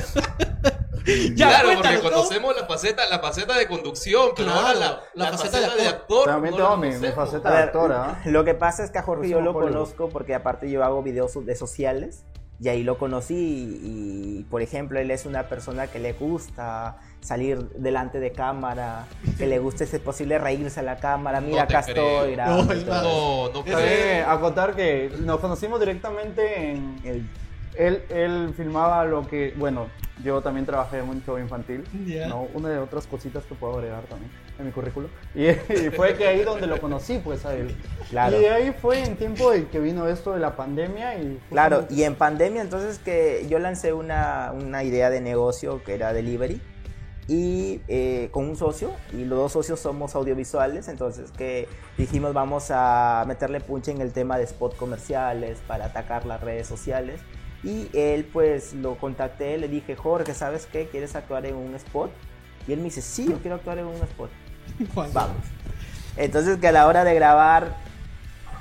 Ya, 1.35 1.49
claro, 1.61 1.69
porque 1.83 1.99
conocemos 2.01 2.57
la 2.57 2.65
faceta, 2.67 3.03
la 3.11 3.19
faceta 3.19 3.59
de 3.59 3.69
conducción, 3.69 4.31
pero 4.35 4.51
Claro, 4.51 4.67
ahora 4.69 4.79
la, 4.79 4.87
la 5.13 5.25
la 5.31 5.37
faceta 5.37 5.59
faceta, 5.59 5.75
de 5.83 5.89
actor. 5.89 6.21
actor. 6.21 6.25
También 6.25 6.55
no 6.55 6.61
la 6.61 6.65
tengo 6.65 6.77
mi- 6.79 6.87
mi 6.89 6.93
conocemos. 6.95 7.15
faceta 7.31 7.51
de 7.51 7.57
ver, 7.57 7.65
actora, 7.67 8.05
¿ah? 8.05 8.23
Lo 8.25 8.45
que 8.47 8.55
pasa 8.55 8.85
es 8.85 8.91
que 8.91 8.99
a 8.99 9.03
Jorge 9.03 9.29
yo 9.29 9.37
Próximo 9.41 9.61
lo 9.61 9.67
conozco 9.67 10.09
porque 10.09 10.35
aparte 10.35 10.71
yo 10.71 10.83
hago 10.83 11.03
videos 11.03 11.33
de 11.45 11.57
sociales 11.57 12.25
y 12.61 12.69
ahí 12.69 12.83
lo 12.85 12.99
conocí 12.99 13.35
y, 13.35 14.39
y, 14.41 14.47
por 14.51 14.63
ejemplo 14.63 14.99
él 15.01 15.11
es 15.11 15.27
una 15.27 15.45
persona 15.49 15.87
que 15.89 15.99
le 15.99 16.13
gusta 16.13 16.97
salir 17.21 17.59
delante 17.79 18.21
de 18.21 18.33
cámara, 18.33 19.07
que 19.39 19.47
le 19.47 19.59
gusta 19.59 19.87
si 19.87 19.97
es 19.97 20.03
posible 20.03 20.39
reírse 20.39 20.81
a 20.81 20.83
la 20.83 20.97
cámara, 20.99 21.41
mira 21.41 21.57
No 21.59 21.63
acá 21.63 21.83
creo. 21.83 22.19
estoy 22.21 22.33
grabando 22.35 22.75
No. 22.75 22.85
No, 22.85 23.53
no 23.53 23.65
Cabe 23.65 23.83
creo. 23.85 24.31
acotar 24.31 24.77
que 24.77 25.11
nos 25.21 25.41
conocimos 25.41 25.81
directamente 25.81 26.71
en... 26.71 27.01
El- 27.05 27.29
Él, 27.77 28.03
él 28.09 28.55
filmaba 28.57 29.05
lo 29.05 29.27
que... 29.27 29.53
Bueno, 29.57 29.89
yo 30.23 30.41
también 30.43 30.65
trabajé 30.65 30.99
en 30.99 31.09
un 31.09 31.25
show 31.25 31.39
infantil. 31.39 31.85
Ya. 32.07 32.29
¿no? 32.29 32.47
Una 32.55 32.69
de 32.69 32.79
otras 32.79 33.07
cositas 33.07 33.45
que 33.45 33.55
puedo 33.55 33.75
agregar 33.79 34.05
también 34.05 34.31
en 34.59 34.67
mi 34.67 34.73
currículo. 34.73 35.09
Y, 35.35 35.49
y 35.49 35.91
fue 35.91 36.15
que 36.15 36.29
ahí 36.29 36.45
donde 36.45 36.67
lo 36.67 36.81
conocí, 36.81 37.19
pues, 37.19 37.45
a 37.45 37.55
él. 37.55 37.75
Claro. 38.11 38.41
Y 38.41 38.45
ahí 38.45 38.73
fue 38.81 39.03
en 39.03 39.17
tiempo 39.17 39.51
de 39.51 39.67
que 39.67 39.81
vino 39.81 40.07
esto 40.07 40.33
de 40.33 40.41
la 40.41 40.55
pandemia 40.55 41.19
y... 41.19 41.41
Claro, 41.51 41.77
justamente- 41.79 41.95
y 42.01 42.05
en 42.05 42.15
pandemia 42.15 42.63
entonces 42.63 42.99
que 42.99 43.47
yo 43.49 43.59
lancé 43.59 43.93
una, 43.93 44.53
una 44.55 44.85
idea 44.85 45.11
de 45.11 45.21
negocio 45.21 45.83
que 45.83 45.95
era 45.95 46.13
delivery 46.13 46.61
y 47.27 47.81
eh, 47.89 48.29
con 48.33 48.47
un 48.49 48.57
socio 48.57 48.91
y 49.13 49.25
los 49.25 49.39
dos 49.39 49.53
socios 49.53 49.81
somos 49.81 50.15
audiovisuales, 50.15 50.89
entonces 50.89 51.31
que 51.31 51.67
dijimos 51.97 52.35
vamos 52.35 52.67
a 52.71 53.25
meterle 53.27 53.61
punche 53.61 53.93
en 53.93 54.01
el 54.03 54.13
tema 54.13 54.37
de 54.37 54.45
spot 54.45 54.77
comerciales 54.77 55.59
para 55.67 55.87
atacar 55.87 56.27
las 56.27 56.43
redes 56.43 56.67
sociales 56.67 57.21
y 57.65 57.89
él 57.95 58.29
pues 58.31 58.75
lo 58.75 58.97
contacté, 58.97 59.57
le 59.57 59.69
dije 59.69 59.97
Jorge, 59.97 60.35
¿sabes 60.35 60.67
qué? 60.71 60.87
¿Quieres 60.89 61.17
actuar 61.17 61.47
en 61.47 61.57
un 61.57 61.75
spot? 61.75 62.11
Y 62.69 62.73
él 62.73 62.79
me 62.79 62.85
dice, 62.85 63.01
sí, 63.01 63.27
yo 63.29 63.39
quiero 63.39 63.57
actuar 63.57 63.79
en 63.79 63.87
un 63.87 63.95
spot. 63.95 64.31
Vamos. 64.95 65.37
Entonces 66.17 66.59
que 66.59 66.69
a 66.69 66.73
la 66.73 66.87
hora 66.87 67.05
de 67.05 67.15
grabar, 67.15 67.75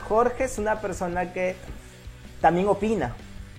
Jorge 0.07 0.45
es 0.45 0.57
una 0.57 0.79
persona 0.79 1.33
que 1.33 1.55
también 2.41 2.67
opina. 2.67 3.13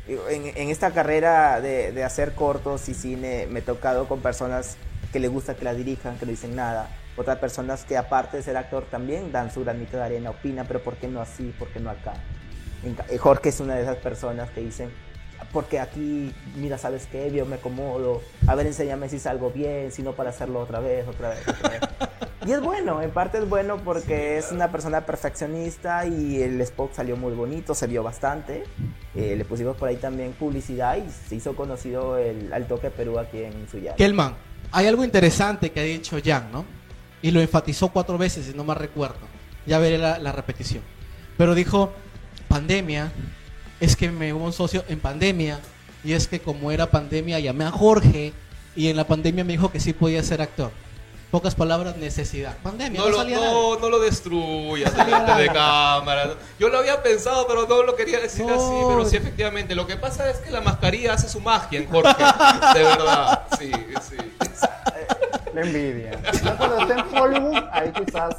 En, 0.07 0.47
en 0.57 0.69
esta 0.69 0.91
carrera 0.91 1.61
de, 1.61 1.93
de 1.93 2.05
hacer 2.05 2.35
cortos 2.35 2.89
y 2.89 2.95
cine 2.95 3.47
me 3.51 3.61
he 3.61 3.63
tocado 3.63 4.07
con 4.07 4.21
personas 4.21 4.77
que 5.13 5.19
le 5.19 5.29
gusta 5.29 5.55
que 5.57 5.65
la 5.65 5.75
dirijan, 5.75 6.19
que 6.19 6.27
no 6.27 6.31
dicen 6.31 6.57
nada. 6.57 6.89
Otras 7.17 7.39
personas 7.39 7.85
que 7.85 7.97
aparte 7.97 8.39
de 8.39 8.43
ser 8.43 8.57
actor 8.57 8.85
también 8.91 9.31
dan 9.31 9.53
su 9.53 9.63
granito 9.63 9.97
de 9.97 10.03
arena, 10.03 10.31
opinan, 10.31 10.67
pero 10.67 10.83
¿por 10.83 10.97
qué 10.97 11.07
no 11.07 11.21
así? 11.21 11.55
¿Por 11.59 11.69
qué 11.69 11.81
no 11.81 11.91
acá? 11.91 12.15
Jorge 13.19 13.51
es 13.51 13.61
una 13.61 13.77
de 13.77 13.83
esas 13.83 13.97
personas 13.97 14.51
que 14.51 14.61
dicen, 14.61 14.91
porque 15.55 15.79
aquí, 15.79 16.35
mira, 16.57 16.77
¿sabes 16.77 17.07
qué? 17.11 17.31
Yo 17.33 17.47
me 17.47 17.55
acomodo. 17.55 18.21
A 18.49 18.57
ver, 18.57 18.67
enséñame 18.67 19.09
si 19.09 19.21
salgo 19.21 19.53
bien, 19.53 19.93
si 19.93 20.03
no 20.03 20.13
para 20.13 20.31
hacerlo 20.31 20.61
otra 20.61 20.81
vez, 20.81 21.07
otra 21.07 21.31
vez, 21.31 21.49
otra 21.49 21.71
vez. 21.71 21.81
Y 22.45 22.53
es 22.53 22.61
bueno, 22.61 23.01
en 23.01 23.11
parte 23.11 23.39
es 23.39 23.49
bueno 23.49 23.79
porque 23.79 24.37
es 24.37 24.53
una 24.53 24.71
persona 24.71 25.07
perfeccionista 25.07 26.07
y 26.07 26.43
el 26.43 26.61
spot 26.61 26.93
salió 26.93 27.17
muy 27.17 27.33
bonito, 27.33 27.75
se 27.75 27.87
vio 27.87 28.03
bastante. 28.03 28.65
Eh, 29.15 29.35
le 29.37 29.45
pusimos 29.45 29.77
por 29.77 29.89
ahí 29.89 29.97
también 29.97 30.33
publicidad 30.33 30.97
y 30.97 31.09
se 31.29 31.37
hizo 31.37 31.57
conocido 31.57 32.19
el 32.19 32.53
al 32.53 32.67
toque 32.67 32.91
Perú 32.91 33.19
aquí 33.19 33.39
en 33.39 33.67
Suyana. 33.71 33.97
Kelman, 33.97 34.35
hay 34.73 34.89
algo 34.89 35.05
interesante 35.05 35.71
que 35.71 35.81
ha 35.81 35.85
dicho 35.85 36.19
Jan, 36.23 36.51
¿no? 36.53 36.67
Y 37.23 37.31
lo 37.31 37.41
enfatizó 37.41 37.89
cuatro 37.91 38.19
veces, 38.19 38.45
si 38.45 38.55
no 38.55 38.65
me 38.65 38.75
recuerdo. 38.75 39.27
Ya 39.67 39.79
veré 39.79 39.97
la, 39.97 40.19
la 40.19 40.33
repetición. 40.33 40.83
Pero 41.39 41.55
dijo, 41.55 41.93
pandemia, 42.49 43.11
es 43.85 43.97
que 43.97 44.11
me 44.11 44.33
hubo 44.33 44.45
un 44.45 44.53
socio 44.53 44.85
en 44.89 44.99
pandemia, 45.01 45.61
y 46.03 46.13
es 46.13 46.29
que 46.29 46.41
como 46.41 46.71
era 46.71 46.91
pandemia 46.91 47.39
llamé 47.39 47.65
a 47.65 47.71
Jorge, 47.71 48.33
y 48.77 48.89
en 48.89 48.97
la 48.97 49.07
pandemia 49.07 49.45
me 49.45 49.53
dijo 49.53 49.71
que 49.71 49.81
sí 49.81 49.93
podía 49.93 50.23
ser 50.23 50.43
actor. 50.43 50.71
Pocas 51.31 51.57
palabras, 51.57 51.97
necesidad. 51.97 52.57
Pandemia, 52.63 53.01
No 53.01 53.07
no, 53.07 53.11
lo, 53.11 53.17
salía 53.19 53.37
nada. 53.41 53.51
no, 53.53 53.77
no 53.81 53.91
lo 53.91 53.99
destruyas 53.99 54.97
delante 54.97 55.33
de 55.43 55.47
cámara. 55.53 56.35
Yo 56.61 56.69
lo 56.69 56.79
había 56.79 57.03
pensado, 57.03 57.47
pero 57.49 57.67
no 57.67 57.83
lo 57.83 57.97
quería 57.97 58.21
decir 58.21 58.45
No. 58.47 58.55
así. 58.55 58.85
Pero 58.89 59.05
sí, 59.05 59.17
efectivamente. 59.17 59.75
Lo 59.75 59.85
que 59.85 59.97
pasa 59.97 60.31
es 60.31 60.37
que 60.39 60.53
la 60.53 60.61
mascarilla 60.61 61.15
hace 61.15 61.29
su 61.29 61.41
magia 61.41 61.81
en 61.81 61.89
Jorge. 61.89 62.23
De 62.75 62.83
verdad. 62.85 63.43
Sí, 63.59 63.73
sí. 64.09 64.17
La 65.55 65.61
envidia. 65.61 66.21
Ya 66.43 66.57
cuando 66.57 66.79
esté 66.81 66.93
en 66.95 67.17
Hollywood, 67.19 67.57
ahí 67.73 67.93
quizás 67.93 68.37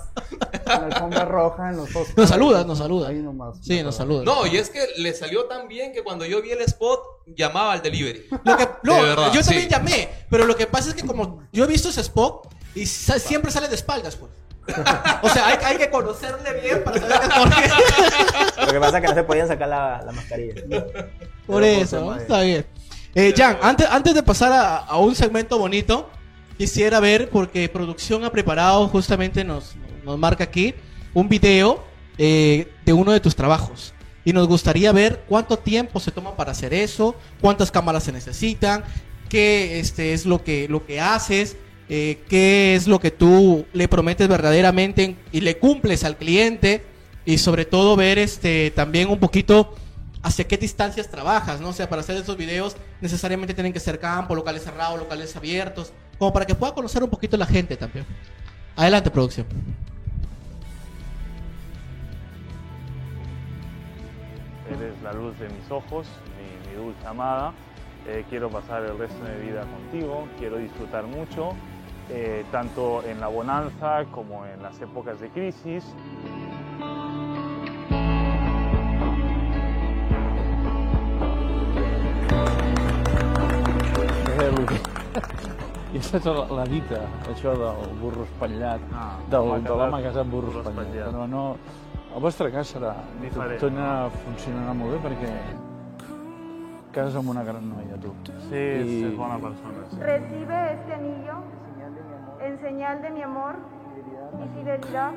en 0.52 0.66
la 0.66 0.76
alfombra 0.88 1.26
roja, 1.26 1.70
en 1.70 1.78
los 1.78 1.88
Oscars. 1.96 2.18
Nos 2.18 2.30
saluda, 2.30 2.64
nos 2.66 2.78
saluda. 2.78 3.10
Ahí 3.10 3.20
nomás. 3.20 3.58
Sí, 3.62 3.82
nos 3.84 3.96
saluda. 3.96 4.24
No, 4.26 4.46
y 4.46 4.58
es 4.58 4.70
que 4.70 4.86
le 4.98 5.14
salió 5.14 5.46
tan 5.46 5.68
bien 5.68 5.94
que 5.94 6.04
cuando 6.04 6.26
yo 6.26 6.42
vi 6.42 6.52
el 6.52 6.62
spot, 6.62 7.00
llamaba 7.28 7.74
al 7.74 7.82
delivery. 7.82 8.26
Lo 8.44 8.58
que, 8.58 8.68
no, 8.84 8.96
De 8.96 9.02
verdad, 9.04 9.32
yo 9.34 9.42
también 9.42 9.64
sí. 9.64 9.70
llamé, 9.70 10.10
pero 10.30 10.46
lo 10.46 10.56
que 10.58 10.68
pasa 10.68 10.90
es 10.90 10.96
que 10.96 11.04
como 11.06 11.42
yo 11.54 11.64
he 11.64 11.68
visto 11.68 11.90
ese 11.90 12.02
spot 12.02 12.48
y 12.76 12.86
sa- 12.86 13.20
siempre 13.20 13.52
sale 13.52 13.68
de 13.70 13.76
espaldas, 13.76 14.16
pues. 14.18 14.32
O 15.22 15.30
sea, 15.30 15.48
hay, 15.48 15.58
hay 15.64 15.78
que 15.78 15.90
conocerle 15.92 16.60
bien 16.62 16.84
para 16.84 17.00
saber 17.00 17.20
que. 17.20 18.62
Lo 18.66 18.72
que 18.74 18.80
pasa 18.80 18.98
es 18.98 19.02
que 19.04 19.08
no 19.10 19.14
se 19.14 19.24
podían 19.24 19.48
sacar 19.48 19.68
la, 19.70 20.02
la 20.04 20.12
mascarilla. 20.12 20.56
Por 21.46 21.62
Pero 21.62 21.66
eso, 21.66 22.16
está 22.16 22.42
bien. 22.42 22.66
Eh, 23.14 23.34
Jan, 23.38 23.58
antes, 23.62 23.88
antes 23.90 24.14
de 24.16 24.24
pasar 24.24 24.52
a, 24.52 24.78
a 24.80 24.98
un 24.98 25.16
segmento 25.16 25.58
bonito, 25.58 26.10
quisiera 26.58 27.00
ver, 27.00 27.30
porque 27.30 27.70
producción 27.70 28.24
ha 28.24 28.32
preparado, 28.32 28.88
justamente 28.88 29.44
nos, 29.44 29.76
nos 30.04 30.18
marca 30.18 30.46
aquí, 30.46 30.74
un 31.14 31.30
video 31.30 31.84
eh, 32.18 32.68
de 32.86 32.94
uno 32.94 33.12
de 33.12 33.20
tus 33.20 33.36
trabajos. 33.36 33.94
Y 34.24 34.34
nos 34.34 34.48
gustaría 34.48 34.92
ver 34.92 35.24
cuánto 35.28 35.58
tiempo 35.58 36.00
se 36.00 36.12
toma 36.12 36.36
para 36.36 36.52
hacer 36.52 36.74
eso, 36.74 37.16
cuántas 37.42 37.72
cámaras 37.72 38.04
se 38.04 38.12
necesitan, 38.12 38.84
qué 39.30 39.80
este, 39.80 40.14
es 40.14 40.26
lo 40.26 40.44
que, 40.44 40.68
lo 40.68 40.86
que 40.86 41.00
haces, 41.00 41.58
eh, 41.90 42.24
qué 42.28 42.76
es 42.76 42.88
lo 42.88 43.00
que 43.00 43.12
tú 43.12 43.66
le 43.74 43.88
prometes 43.88 44.28
verdaderamente 44.28 45.16
y 45.32 45.42
le 45.42 45.58
cumples 45.58 46.04
al 46.04 46.18
cliente. 46.18 46.84
Y 47.26 47.38
sobre 47.40 47.66
todo 47.66 47.96
ver 47.96 48.18
este, 48.18 48.72
también 48.72 49.10
un 49.10 49.20
poquito 49.20 49.76
hacia 50.26 50.48
qué 50.48 50.58
distancias 50.58 51.10
trabajas, 51.10 51.62
¿no? 51.62 51.70
O 51.70 51.74
sea, 51.74 51.88
para 51.88 52.02
hacer 52.02 52.18
esos 52.18 52.36
videos 52.36 52.76
necesariamente 53.00 53.54
tienen 53.54 53.74
que 53.74 53.80
ser 53.80 54.00
campo, 54.00 54.34
locales 54.34 54.64
cerrados, 54.64 54.98
locales 54.98 55.36
abiertos, 55.36 55.94
como 56.18 56.34
para 56.34 56.46
que 56.46 56.56
pueda 56.56 56.74
conocer 56.74 57.04
un 57.04 57.10
poquito 57.10 57.38
la 57.38 57.46
gente 57.46 57.76
también. 57.78 58.06
Adelante, 58.76 59.10
producción. 59.10 59.48
Eres 64.70 65.02
la 65.04 65.14
luz 65.14 65.38
de 65.40 65.48
mis 65.50 65.70
ojos, 65.70 66.08
mi, 66.38 66.70
mi 66.70 66.84
dulce 66.84 67.08
amada. 67.08 67.54
Eh, 68.08 68.24
quiero 68.30 68.50
pasar 68.52 68.84
el 68.84 68.98
resto 69.00 69.24
de 69.24 69.36
mi 69.36 69.48
vida 69.48 69.62
contigo, 69.62 70.28
quiero 70.38 70.58
disfrutar 70.58 71.06
mucho, 71.06 71.54
eh, 72.10 72.46
tanto 72.52 73.04
en 73.04 73.20
la 73.20 73.28
bonanza 73.28 74.06
como 74.12 74.46
en 74.46 74.62
las 74.62 74.80
épocas 74.80 75.20
de 75.20 75.30
crisis. 75.30 75.84
I 85.96 85.98
aquesta 85.98 86.18
és 86.20 86.26
la, 86.28 86.42
la 86.60 86.64
dita, 86.68 86.98
això 87.32 87.54
del 87.56 87.94
burro 88.02 88.26
espatllat, 88.28 88.82
Ah, 88.92 89.14
del, 89.32 89.46
de 89.64 89.70
l'home 89.70 90.02
casat, 90.04 90.08
casat 90.10 90.26
burro 90.28 90.48
burro 90.52 90.60
espatllat. 90.60 90.88
espatllat. 90.92 91.14
Però 91.16 91.28
no, 91.32 91.44
el 92.16 92.22
vostre 92.26 92.52
cas 92.52 92.68
serà 92.76 92.92
Diferent. 93.22 93.60
torna 93.62 94.10
funcionarà 94.26 94.74
molt 94.76 94.92
bé 94.92 95.00
perquè 95.08 95.32
cases 96.92 97.16
amb 97.16 97.30
una 97.32 97.44
gran 97.48 97.64
noia, 97.70 97.96
tu. 98.02 98.12
Sí, 98.50 98.56
és, 98.56 98.92
és 99.08 99.16
bona 99.18 99.38
persona. 99.40 99.86
Sí. 99.92 99.98
Recibe 100.02 100.60
este 100.74 100.94
anillo 101.00 101.36
en 102.42 102.60
señal 102.60 103.02
de 103.02 103.10
mi 103.12 103.22
amor 103.22 103.56
y 104.44 104.46
fidelidad 104.60 105.12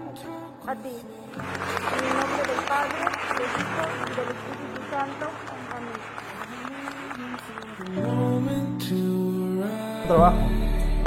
a 0.66 0.74
ti. 0.76 0.94
En 0.94 2.02
el 2.06 2.14
nombre 2.18 2.42
del 2.50 2.62
Padre, 2.70 3.02
del 3.34 3.50
Hijo 3.58 3.82
y 4.06 4.14
del 4.14 4.28
Espíritu 4.34 4.80
Santo. 4.94 5.26
Amén. 5.74 5.98
Trabajo. 10.08 10.57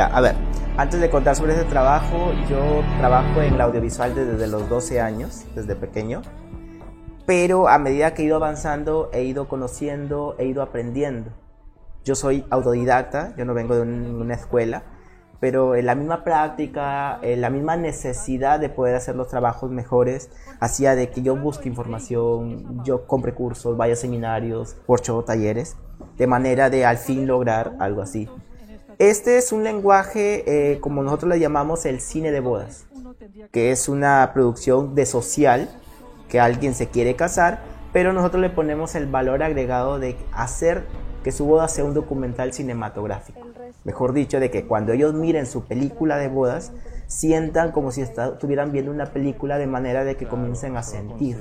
A 0.07 0.21
ver, 0.21 0.35
antes 0.77 0.99
de 0.99 1.09
contar 1.09 1.35
sobre 1.35 1.53
ese 1.53 1.65
trabajo, 1.65 2.31
yo 2.49 2.81
trabajo 2.99 3.41
en 3.41 3.57
la 3.57 3.65
audiovisual 3.65 4.15
desde 4.15 4.47
los 4.47 4.67
12 4.69 5.01
años, 5.01 5.45
desde 5.55 5.75
pequeño. 5.75 6.21
Pero 7.25 7.67
a 7.67 7.77
medida 7.77 8.13
que 8.13 8.23
he 8.23 8.25
ido 8.25 8.35
avanzando, 8.35 9.09
he 9.13 9.23
ido 9.23 9.47
conociendo, 9.47 10.35
he 10.39 10.45
ido 10.45 10.61
aprendiendo. 10.61 11.31
Yo 12.03 12.15
soy 12.15 12.45
autodidacta, 12.49 13.35
yo 13.37 13.45
no 13.45 13.53
vengo 13.53 13.75
de 13.75 13.81
un- 13.81 14.21
una 14.21 14.33
escuela, 14.33 14.83
pero 15.39 15.75
en 15.75 15.85
la 15.85 15.95
misma 15.95 16.23
práctica, 16.23 17.19
en 17.21 17.41
la 17.41 17.49
misma 17.49 17.75
necesidad 17.75 18.59
de 18.59 18.69
poder 18.69 18.95
hacer 18.95 19.15
los 19.15 19.27
trabajos 19.27 19.71
mejores, 19.71 20.29
hacía 20.59 20.95
de 20.95 21.09
que 21.09 21.21
yo 21.21 21.35
busque 21.35 21.69
información, 21.69 22.83
yo 22.83 23.05
compre 23.07 23.33
cursos, 23.33 23.77
vaya 23.77 23.93
a 23.93 23.97
seminarios, 23.97 24.77
workshops, 24.87 25.25
talleres, 25.25 25.77
de 26.17 26.27
manera 26.27 26.69
de 26.69 26.85
al 26.85 26.97
fin 26.97 27.27
lograr 27.27 27.73
algo 27.79 28.01
así. 28.01 28.27
Este 29.01 29.39
es 29.39 29.51
un 29.51 29.63
lenguaje, 29.63 30.43
eh, 30.45 30.79
como 30.79 31.01
nosotros 31.01 31.27
le 31.31 31.39
llamamos 31.39 31.87
el 31.87 32.01
cine 32.01 32.31
de 32.31 32.39
bodas, 32.39 32.85
que 33.51 33.71
es 33.71 33.89
una 33.89 34.29
producción 34.31 34.93
de 34.93 35.07
social, 35.07 35.71
que 36.29 36.39
alguien 36.39 36.75
se 36.75 36.89
quiere 36.89 37.15
casar, 37.15 37.63
pero 37.93 38.13
nosotros 38.13 38.43
le 38.43 38.51
ponemos 38.51 38.93
el 38.93 39.07
valor 39.07 39.41
agregado 39.41 39.97
de 39.97 40.17
hacer 40.33 40.83
que 41.23 41.31
su 41.31 41.47
boda 41.47 41.67
sea 41.67 41.83
un 41.83 41.95
documental 41.95 42.53
cinematográfico. 42.53 43.39
Mejor 43.85 44.13
dicho, 44.13 44.39
de 44.39 44.51
que 44.51 44.67
cuando 44.67 44.93
ellos 44.93 45.15
miren 45.15 45.47
su 45.47 45.63
película 45.63 46.17
de 46.17 46.27
bodas, 46.27 46.71
sientan 47.07 47.71
como 47.71 47.91
si 47.91 48.01
estuvieran 48.01 48.71
viendo 48.71 48.91
una 48.91 49.07
película 49.07 49.57
de 49.57 49.65
manera 49.65 50.03
de 50.03 50.15
que 50.15 50.27
comiencen 50.27 50.77
a 50.77 50.83
sentir 50.83 51.37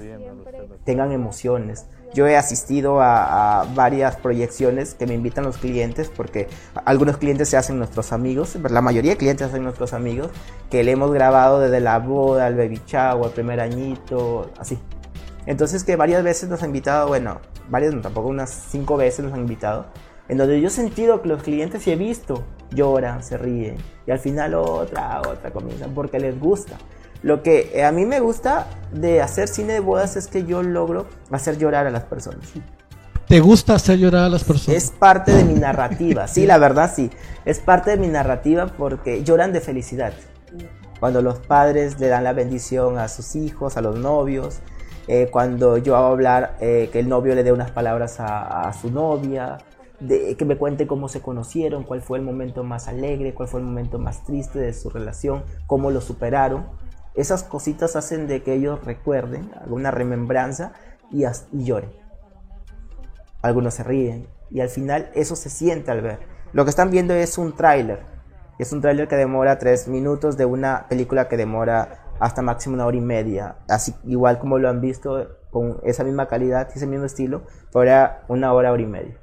tengan 0.85 1.13
emociones. 1.13 1.87
Yo 2.13 2.27
he 2.27 2.37
asistido 2.37 3.01
a, 3.01 3.67
varias 3.75 4.17
proyecciones 4.17 4.95
que 4.95 5.07
me 5.07 5.15
invitan 5.15 5.45
los 5.45 5.59
clientes 5.59 6.11
porque 6.15 6.49
algunos 6.85 7.19
clientes 7.19 7.49
se 7.49 7.57
hacen 7.57 7.79
nuestros 7.79 8.13
amigos, 8.13 8.57
la 8.69 8.81
mayoría 8.81 9.13
de 9.13 9.17
clientes 9.17 9.47
se 9.47 9.51
hacen 9.53 9.63
nuestros 9.63 9.93
amigos, 9.93 10.31
que 10.71 10.83
le 10.83 10.93
hemos 10.93 11.13
grabado 11.13 11.61
desde 11.61 11.81
la 11.81 11.99
boda, 11.99 12.49
el 12.49 12.57
baby 12.57 12.81
shower, 12.87 13.27
el 13.27 13.33
primer 13.33 13.61
añito, 13.61 14.51
así. 14.59 14.79
Entonces 15.47 15.85
que 15.85 15.97
varias 15.97 16.25
veces 16.25 16.49
nos 16.49 16.63
han 16.63 16.71
invitado, 16.71 17.09
bueno, 17.09 17.41
varias, 17.69 17.95
no, 17.95 18.01
tampoco 18.01 18.29
unas 18.29 18.51
cinco 18.51 18.97
veces 18.97 19.25
nos 19.25 19.33
han 19.33 19.41
invitado, 19.41 19.87
en 20.29 20.37
donde 20.39 20.61
yo 20.61 20.69
he 20.69 20.71
sentido 20.71 21.23
que 21.23 21.29
los 21.29 21.43
clientes 21.43 21.87
y 21.87 21.93
he 21.93 21.97
visto, 21.97 22.45
lloran, 22.71 23.23
se 23.23 23.39
ríen, 23.39 23.77
y 24.07 24.11
al 24.11 24.19
final 24.19 24.55
otra, 24.55 25.21
otra 25.21 25.51
comienzan 25.53 25.95
porque 25.95 26.19
les 26.19 26.39
gusta. 26.39 26.77
Lo 27.23 27.43
que 27.43 27.71
eh, 27.75 27.85
a 27.85 27.93
mí 27.93 28.07
me 28.07 28.21
gusta 28.21 28.67
de 28.93 29.21
hacer 29.21 29.49
cine 29.49 29.75
de 29.75 29.81
bodas 29.81 30.17
es 30.17 30.27
que 30.27 30.45
yo 30.45 30.63
logro 30.63 31.07
hacer 31.31 31.59
llorar 31.59 31.87
a 31.87 31.91
las 31.91 32.05
personas. 32.05 32.49
¿Te 33.27 33.41
gusta 33.41 33.75
hacer 33.75 33.99
llorar 33.99 34.25
a 34.25 34.29
las 34.29 34.43
personas? 34.43 34.83
Es 34.83 34.91
parte 34.91 35.33
de 35.33 35.45
mi 35.45 35.55
narrativa, 35.55 36.27
sí, 36.27 36.47
la 36.49 36.59
verdad 36.59 36.93
sí. 36.95 37.11
Es 37.45 37.61
parte 37.61 37.91
de 37.91 37.97
mi 37.97 38.09
narrativa 38.09 38.67
porque 38.67 39.23
lloran 39.23 39.53
de 39.53 39.61
felicidad. 39.61 40.13
Cuando 40.99 41.23
los 41.23 41.39
padres 41.39 42.01
le 42.01 42.09
dan 42.09 42.25
la 42.25 42.33
bendición 42.33 42.99
a 42.99 43.09
sus 43.09 43.37
hijos, 43.37 43.77
a 43.77 43.81
los 43.81 43.99
novios, 43.99 44.59
eh, 45.07 45.29
cuando 45.31 45.79
yo 45.79 45.97
hago 45.97 46.09
hablar 46.09 46.57
eh, 46.61 46.91
que 46.93 47.01
el 47.01 47.09
novio 47.09 47.35
le 47.35 47.43
dé 47.43 47.53
unas 47.53 47.71
palabras 47.71 48.21
a, 48.21 48.69
a 48.69 48.73
su 48.73 48.91
novia, 48.91 49.59
de, 50.01 50.35
que 50.37 50.45
me 50.45 50.57
cuente 50.57 50.87
cómo 50.87 51.09
se 51.09 51.21
conocieron, 51.21 51.85
cuál 51.85 52.03
fue 52.03 52.19
el 52.19 52.25
momento 52.25 52.65
más 52.65 52.89
alegre, 52.89 53.35
cuál 53.35 53.49
fue 53.49 53.61
el 53.61 53.67
momento 53.67 53.99
más 53.99 54.25
triste 54.25 54.59
de 54.59 54.73
su 54.73 54.91
relación, 54.91 55.45
cómo 55.67 55.91
lo 55.91 56.01
superaron. 56.01 56.67
Esas 57.15 57.43
cositas 57.43 57.97
hacen 57.97 58.27
de 58.27 58.43
que 58.43 58.55
ellos 58.55 58.85
recuerden 58.85 59.51
alguna 59.61 59.91
remembranza 59.91 60.73
y, 61.11 61.25
y 61.25 61.65
lloren 61.65 62.01
algunos 63.43 63.75
se 63.75 63.83
ríen 63.85 64.27
y 64.51 64.61
al 64.61 64.69
final 64.69 65.11
eso 65.15 65.37
se 65.37 65.51
siente 65.51 65.91
al 65.91 66.03
ver. 66.03 66.19
Lo 66.53 66.65
que 66.65 66.71
están 66.71 66.91
viendo 66.91 67.15
es 67.15 67.39
un 67.39 67.55
tráiler. 67.55 68.01
Es 68.59 68.73
un 68.73 68.81
tráiler 68.81 69.09
que 69.09 69.17
demora 69.17 69.59
tres 69.59 69.89
minutos 69.89 70.37
de 70.37 70.45
una 70.45 70.87
película 70.89 71.29
que 71.29 71.37
demora 71.37 72.05
hasta 72.19 72.43
máximo 72.43 72.75
una 72.75 72.87
hora 72.87 72.97
y 72.97 73.01
media. 73.01 73.57
Así 73.69 73.95
igual 74.05 74.39
como 74.39 74.59
lo 74.59 74.69
han 74.69 74.81
visto 74.81 75.29
con 75.51 75.81
esa 75.85 76.05
misma 76.05 76.27
calidad 76.27 76.69
y 76.75 76.79
ese 76.79 76.87
mismo 76.87 77.07
estilo, 77.07 77.43
para 77.73 78.23
una 78.29 78.53
hora, 78.53 78.73
hora 78.73 78.83
y 78.83 78.87
media. 78.87 79.20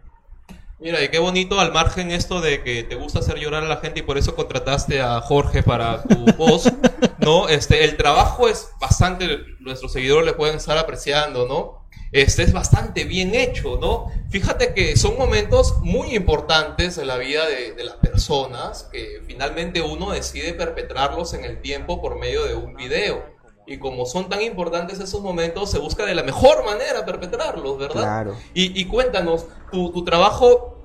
Mira, 0.79 1.03
y 1.03 1.09
qué 1.09 1.17
bonito 1.17 1.59
al 1.59 1.73
margen 1.73 2.11
esto 2.11 2.39
de 2.39 2.61
que 2.63 2.83
te 2.83 2.93
gusta 2.93 3.19
hacer 3.19 3.39
llorar 3.39 3.63
a 3.63 3.67
la 3.67 3.77
gente 3.77 4.01
y 4.01 4.03
por 4.03 4.19
eso 4.19 4.35
contrataste 4.35 5.01
a 5.01 5.19
Jorge 5.21 5.63
para 5.63 6.03
tu 6.03 6.25
voz, 6.37 6.71
¿no? 7.17 7.49
Este, 7.49 7.83
el 7.83 7.97
trabajo 7.97 8.47
es 8.47 8.69
bastante, 8.79 9.39
nuestros 9.59 9.91
seguidores 9.91 10.27
le 10.27 10.33
pueden 10.33 10.57
estar 10.57 10.77
apreciando, 10.77 11.47
¿no? 11.47 11.87
Este 12.11 12.43
es 12.43 12.53
bastante 12.53 13.05
bien 13.05 13.33
hecho, 13.33 13.79
¿no? 13.81 14.11
Fíjate 14.29 14.75
que 14.75 14.95
son 14.97 15.17
momentos 15.17 15.79
muy 15.81 16.15
importantes 16.15 16.99
en 16.99 17.07
la 17.07 17.17
vida 17.17 17.47
de, 17.47 17.73
de 17.73 17.83
las 17.83 17.95
personas 17.95 18.87
que 18.91 19.23
finalmente 19.25 19.81
uno 19.81 20.11
decide 20.11 20.53
perpetrarlos 20.53 21.33
en 21.33 21.43
el 21.43 21.59
tiempo 21.59 22.01
por 22.01 22.19
medio 22.19 22.45
de 22.45 22.53
un 22.53 22.75
video. 22.75 23.36
Y 23.67 23.77
como 23.79 24.05
son 24.05 24.29
tan 24.29 24.41
importantes 24.41 24.99
esos 24.99 25.21
momentos, 25.21 25.69
se 25.69 25.77
busca 25.77 26.05
de 26.05 26.15
la 26.15 26.23
mejor 26.23 26.63
manera 26.63 27.05
perpetrarlos, 27.05 27.77
¿verdad? 27.77 28.01
Claro. 28.01 28.35
Y, 28.53 28.79
y 28.79 28.85
cuéntanos, 28.85 29.45
tu, 29.71 29.91
tu 29.91 30.05
trabajo 30.05 30.77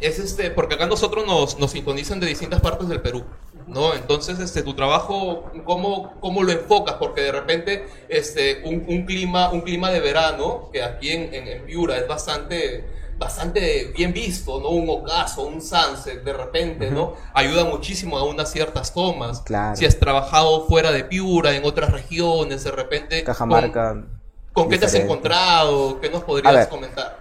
es 0.00 0.18
este, 0.18 0.50
porque 0.50 0.76
acá 0.76 0.86
nosotros 0.86 1.26
nos, 1.26 1.58
nos 1.58 1.72
sintonizan 1.72 2.20
de 2.20 2.26
distintas 2.26 2.60
partes 2.60 2.88
del 2.88 3.00
Perú, 3.00 3.24
¿no? 3.66 3.94
Entonces, 3.94 4.38
este, 4.38 4.62
tu 4.62 4.74
trabajo, 4.74 5.50
¿cómo, 5.64 6.14
cómo 6.20 6.42
lo 6.42 6.52
enfocas? 6.52 6.94
Porque 6.94 7.22
de 7.22 7.32
repente, 7.32 7.86
este, 8.08 8.62
un, 8.64 8.84
un 8.86 9.04
clima, 9.04 9.50
un 9.50 9.62
clima 9.62 9.90
de 9.90 10.00
verano, 10.00 10.70
que 10.72 10.82
aquí 10.82 11.10
en, 11.10 11.34
en, 11.34 11.48
en 11.48 11.66
Piura 11.66 11.96
es 11.96 12.06
bastante, 12.06 12.84
bastante 13.18 13.92
bien 13.96 14.12
visto, 14.12 14.60
¿no? 14.60 14.70
Un 14.70 14.88
ocaso, 14.88 15.46
un 15.46 15.60
sunset, 15.60 16.22
de 16.22 16.32
repente, 16.32 16.90
¿no? 16.90 17.14
Ayuda 17.34 17.64
muchísimo 17.64 18.16
a 18.16 18.24
unas 18.24 18.50
ciertas 18.50 18.94
tomas. 18.94 19.40
Claro. 19.40 19.76
Si 19.76 19.84
has 19.84 19.98
trabajado 19.98 20.66
fuera 20.66 20.92
de 20.92 21.04
Piura, 21.04 21.54
en 21.54 21.64
otras 21.64 21.90
regiones, 21.90 22.64
de 22.64 22.70
repente... 22.70 23.24
Cajamarca. 23.24 23.90
¿Con, 23.90 24.08
con 24.52 24.68
qué 24.68 24.78
te 24.78 24.86
has 24.86 24.94
encontrado? 24.94 26.00
¿Qué 26.00 26.10
nos 26.10 26.22
podrías 26.24 26.54
ver. 26.54 26.68
comentar? 26.68 27.18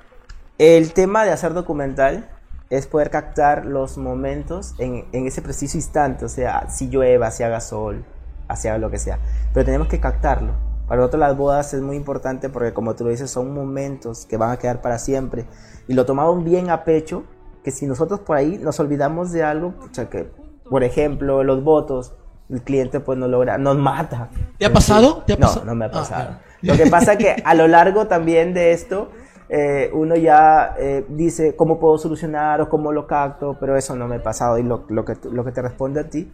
El 0.57 0.93
tema 0.93 1.25
de 1.25 1.31
hacer 1.31 1.53
documental 1.53 2.29
es 2.69 2.87
poder 2.87 3.09
captar 3.09 3.65
los 3.65 3.97
momentos 3.97 4.73
en, 4.77 5.05
en 5.11 5.27
ese 5.27 5.41
preciso 5.41 5.77
instante, 5.77 6.25
o 6.25 6.29
sea, 6.29 6.69
si 6.69 6.89
llueva, 6.89 7.31
si 7.31 7.43
haga 7.43 7.61
sol, 7.61 8.03
haga 8.47 8.77
lo 8.77 8.89
que 8.91 8.99
sea. 8.99 9.19
Pero 9.53 9.65
tenemos 9.65 9.87
que 9.87 9.99
captarlo. 9.99 10.66
Para 10.87 11.01
nosotros 11.01 11.19
las 11.19 11.37
bodas 11.37 11.73
es 11.73 11.81
muy 11.81 11.95
importante 11.97 12.49
porque 12.49 12.73
como 12.73 12.95
tú 12.95 13.03
lo 13.03 13.09
dices, 13.09 13.29
son 13.29 13.53
momentos 13.53 14.25
que 14.25 14.37
van 14.37 14.51
a 14.51 14.57
quedar 14.57 14.81
para 14.81 14.97
siempre. 14.99 15.45
Y 15.87 15.93
lo 15.93 16.05
tomamos 16.05 16.43
bien 16.43 16.69
a 16.69 16.83
pecho, 16.85 17.23
que 17.63 17.71
si 17.71 17.85
nosotros 17.85 18.21
por 18.21 18.37
ahí 18.37 18.57
nos 18.57 18.79
olvidamos 18.79 19.31
de 19.31 19.43
algo, 19.43 19.71
pucha, 19.73 20.09
que, 20.09 20.31
por 20.69 20.83
ejemplo, 20.83 21.43
los 21.43 21.63
votos, 21.63 22.13
el 22.49 22.61
cliente 22.61 23.01
pues 23.01 23.17
no 23.17 23.27
logra, 23.27 23.57
nos 23.57 23.77
mata. 23.77 24.29
¿Te 24.57 24.65
ha 24.65 24.71
pasado? 24.71 25.23
¿Te 25.27 25.33
ha 25.33 25.35
no, 25.35 25.47
pasado? 25.47 25.65
no 25.65 25.75
me 25.75 25.85
ha 25.85 25.89
Ah, 25.89 25.91
pasado. 25.91 26.37
Lo 26.61 26.75
que 26.77 26.87
pasa 26.87 27.17
que 27.17 27.35
a 27.43 27.53
lo 27.53 27.67
largo 27.67 28.07
también 28.07 28.53
de 28.53 28.71
esto, 28.71 29.09
eh, 29.49 29.89
uno 29.93 30.15
ya 30.15 30.73
eh, 30.79 31.05
dice 31.09 31.55
cómo 31.57 31.79
puedo 31.79 31.97
solucionar 31.97 32.61
o 32.61 32.69
cómo 32.69 32.93
lo 32.93 33.05
capto, 33.07 33.57
pero 33.59 33.75
eso 33.75 33.95
no 33.97 34.07
me 34.07 34.15
ha 34.17 34.23
pasado. 34.23 34.57
Y 34.57 34.63
lo, 34.63 34.85
lo 34.87 35.03
que, 35.03 35.17
lo 35.29 35.43
que 35.43 35.51
te 35.51 35.61
responde 35.61 35.99
a 35.99 36.09
ti 36.09 36.31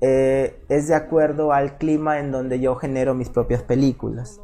eh, 0.00 0.62
es 0.68 0.88
de 0.88 0.94
acuerdo 0.94 1.52
al 1.52 1.78
clima 1.78 2.18
en 2.18 2.30
donde 2.30 2.60
yo 2.60 2.76
genero 2.76 3.14
mis 3.14 3.30
propias 3.30 3.62
películas. 3.62 4.40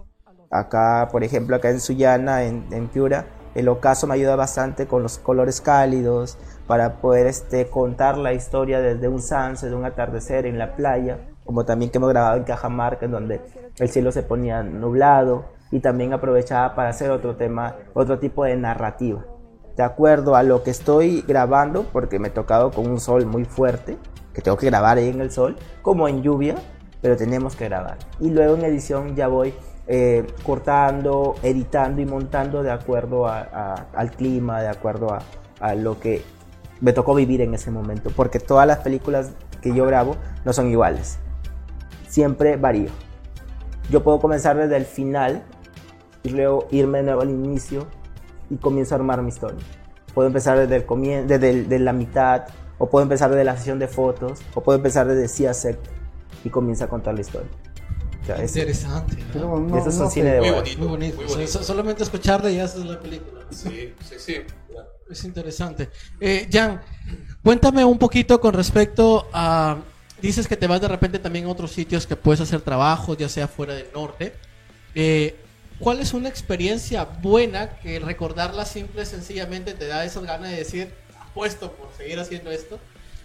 Acá, 0.50 1.08
por 1.10 1.24
ejemplo, 1.24 1.56
acá 1.56 1.70
en 1.70 1.80
Sullana, 1.80 2.44
en, 2.44 2.66
en 2.72 2.88
Piura, 2.88 3.26
el 3.54 3.68
ocaso 3.68 4.06
me 4.06 4.14
ayuda 4.14 4.34
bastante 4.36 4.86
con 4.86 5.02
los 5.02 5.18
colores 5.18 5.60
cálidos 5.60 6.38
para 6.66 7.00
poder 7.00 7.26
este, 7.26 7.68
contar 7.68 8.16
la 8.16 8.32
historia 8.32 8.80
desde 8.80 9.08
un 9.08 9.20
sunset, 9.20 9.68
de 9.68 9.74
un 9.74 9.84
atardecer 9.84 10.46
en 10.46 10.58
la 10.58 10.74
playa, 10.74 11.18
como 11.44 11.64
también 11.64 11.90
que 11.90 11.98
hemos 11.98 12.10
grabado 12.10 12.36
en 12.36 12.44
Cajamarca, 12.44 13.04
en 13.04 13.12
donde 13.12 13.40
el 13.78 13.88
cielo 13.90 14.12
se 14.12 14.22
ponía 14.22 14.62
nublado 14.62 15.44
y 15.70 15.80
también 15.80 16.12
aprovechaba 16.12 16.74
para 16.74 16.90
hacer 16.90 17.10
otro 17.10 17.36
tema, 17.36 17.76
otro 17.94 18.18
tipo 18.18 18.44
de 18.44 18.56
narrativa. 18.56 19.24
De 19.76 19.82
acuerdo 19.82 20.36
a 20.36 20.42
lo 20.42 20.62
que 20.62 20.70
estoy 20.70 21.22
grabando, 21.26 21.84
porque 21.92 22.18
me 22.18 22.28
he 22.28 22.30
tocado 22.30 22.70
con 22.70 22.86
un 22.86 23.00
sol 23.00 23.26
muy 23.26 23.44
fuerte, 23.44 23.98
que 24.34 24.42
tengo 24.42 24.56
que 24.56 24.66
grabar 24.66 24.98
ahí 24.98 25.08
en 25.08 25.20
el 25.20 25.30
sol, 25.30 25.56
como 25.82 26.08
en 26.08 26.22
lluvia, 26.22 26.54
pero 27.00 27.16
tenemos 27.16 27.56
que 27.56 27.64
grabar. 27.66 27.98
Y 28.20 28.30
luego 28.30 28.54
en 28.54 28.64
edición 28.64 29.14
ya 29.16 29.28
voy 29.28 29.54
eh, 29.88 30.26
cortando, 30.44 31.34
editando 31.42 32.00
y 32.00 32.06
montando 32.06 32.62
de 32.62 32.70
acuerdo 32.70 33.26
al 33.28 34.10
clima, 34.16 34.62
de 34.62 34.68
acuerdo 34.68 35.08
a, 35.60 35.74
lo 35.74 35.98
que 36.00 36.22
me 36.80 36.92
tocó 36.92 37.14
vivir 37.14 37.40
en 37.40 37.54
ese 37.54 37.70
momento, 37.70 38.10
porque 38.14 38.40
todas 38.40 38.66
las 38.66 38.78
películas 38.78 39.30
que 39.60 39.74
yo 39.74 39.86
grabo 39.86 40.16
no 40.44 40.52
son 40.52 40.68
iguales. 40.68 41.18
Siempre 42.08 42.56
varío. 42.56 42.90
yo 43.90 44.02
puedo 44.02 44.20
comenzar 44.20 44.56
desde 44.56 44.76
el 44.76 44.84
final 44.84 45.42
y 46.22 46.30
luego 46.30 46.68
irme 46.70 46.98
de 46.98 47.04
nuevo 47.04 47.22
al 47.22 47.30
inicio 47.30 47.86
y 48.50 48.56
comienzo 48.56 48.94
a 48.94 48.98
armar 48.98 49.22
mi 49.22 49.28
historia. 49.28 49.58
Puedo 50.14 50.28
empezar 50.28 50.58
desde, 50.58 50.76
el 50.76 51.26
desde 51.26 51.50
el- 51.50 51.68
de 51.68 51.78
la 51.78 51.92
mitad, 51.92 52.44
o 52.82 52.90
puedo 52.90 53.04
empezar 53.04 53.30
desde 53.30 53.44
la 53.44 53.56
sesión 53.56 53.78
de 53.78 53.86
fotos, 53.86 54.40
o 54.54 54.60
puedo 54.60 54.76
empezar 54.76 55.06
desde 55.06 55.28
Cia 55.28 55.54
Sect 55.54 55.78
y 56.42 56.50
comienza 56.50 56.86
a 56.86 56.88
contar 56.88 57.14
la 57.14 57.20
historia. 57.20 57.48
O 58.20 58.26
sea, 58.26 58.36
es- 58.42 58.56
Interesante. 58.56 59.16
¿no? 59.18 59.24
Pero 59.32 59.60
no- 59.60 59.78
eso 59.78 59.88
es 59.88 59.96
no 59.98 60.04
un 60.06 60.10
cine 60.10 60.30
de 60.32 60.40
Muy 60.40 60.50
bonito. 60.50 60.78
Muy 60.80 60.88
bonito. 60.88 61.16
Muy 61.22 61.44
O 61.44 61.46
sea, 61.46 61.62
solamente 61.62 62.02
escucharle 62.02 62.52
ya 62.56 62.64
es 62.64 62.74
la 62.74 62.98
película. 62.98 63.42
Sí, 63.50 63.94
sí, 64.08 64.14
sí. 64.18 64.34
Es 65.08 65.22
interesante. 65.22 65.90
Eh, 66.20 66.48
Jan, 66.52 66.80
cuéntame 67.44 67.84
un 67.84 67.98
poquito 68.00 68.40
con 68.40 68.52
respecto 68.52 69.28
a... 69.32 69.76
Dices 70.20 70.48
que 70.48 70.56
te 70.56 70.66
vas 70.66 70.80
de 70.80 70.88
repente 70.88 71.20
también 71.20 71.44
a 71.46 71.50
otros 71.50 71.70
sitios 71.70 72.04
que 72.08 72.16
puedes 72.16 72.40
hacer 72.40 72.62
trabajos, 72.62 73.16
ya 73.16 73.28
sea 73.28 73.46
fuera 73.46 73.74
del 73.74 73.86
norte. 73.94 74.32
Eh, 74.96 75.36
¿Cuál 75.78 76.00
es 76.00 76.14
una 76.14 76.28
experiencia 76.28 77.04
buena 77.04 77.78
que 77.78 78.00
recordarla 78.00 78.64
simple 78.64 79.02
y 79.02 79.06
sencillamente 79.06 79.74
te 79.74 79.86
da 79.86 80.04
esas 80.04 80.24
ganas 80.24 80.50
de 80.50 80.56
decir, 80.56 80.92
apuesto 81.32 81.72
por 81.72 81.88
seguir 81.96 82.20
haciendo 82.20 82.50
esto? 82.50 82.78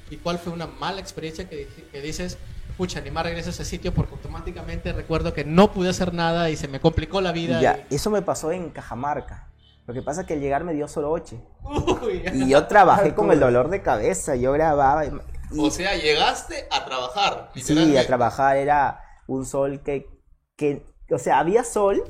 ¿Y 0.10 0.17
cuál 0.17 0.39
fue 0.39 0.54
una 0.54 0.67
mala 0.67 1.00
experiencia 1.02 1.48
que, 1.50 1.67
que 1.91 2.02
dices, 2.02 2.38
pucha, 2.78 3.02
ni 3.02 3.12
más 3.12 3.24
regreso 3.26 3.50
a 3.50 3.52
ese 3.52 3.65
sitio 3.65 3.93
porque 3.93 4.13
automáticamente 4.15 4.93
recuerdo 4.93 5.34
que 5.34 5.43
no 5.43 5.72
pude 5.74 5.89
hacer 5.89 6.13
nada 6.13 6.50
y 6.50 6.56
se 6.56 6.67
me 6.70 6.80
complicó 6.80 7.20
la 7.22 7.32
vida? 7.34 7.60
Ya, 7.62 7.86
eso 7.89 8.10
me 8.10 8.22
pasó 8.22 8.52
en 8.52 8.70
Cajamarca. 8.70 9.50
Lo 9.86 9.93
que 9.93 10.02
pasa 10.02 10.22
es 10.22 10.28
que 10.28 10.34
al 10.34 10.39
llegar 10.41 10.63
me 10.63 10.74
dio 10.74 10.88
soroche. 10.88 11.38
Uy, 11.63 12.24
Y 12.34 12.50
yo 12.50 12.67
trabajé 12.67 13.13
con 13.13 13.32
el 13.32 13.39
dolor 13.39 13.70
de 13.70 13.82
cabeza. 13.82 14.36
Yo 14.36 14.52
grababa. 14.52 15.06
y- 15.06 15.12
O 15.58 15.70
sea, 15.72 15.96
llegaste 15.96 16.67
a 16.72 16.84
trabajar. 16.86 17.52
Sí, 17.56 17.96
a 17.98 18.06
trabajar 18.06 18.58
era 18.58 19.02
un 19.28 19.46
sol 19.46 19.80
que, 19.84 20.10
que, 20.58 20.86
o 21.10 21.17
sea, 21.17 21.39
había 21.39 21.63
sol, 21.63 22.04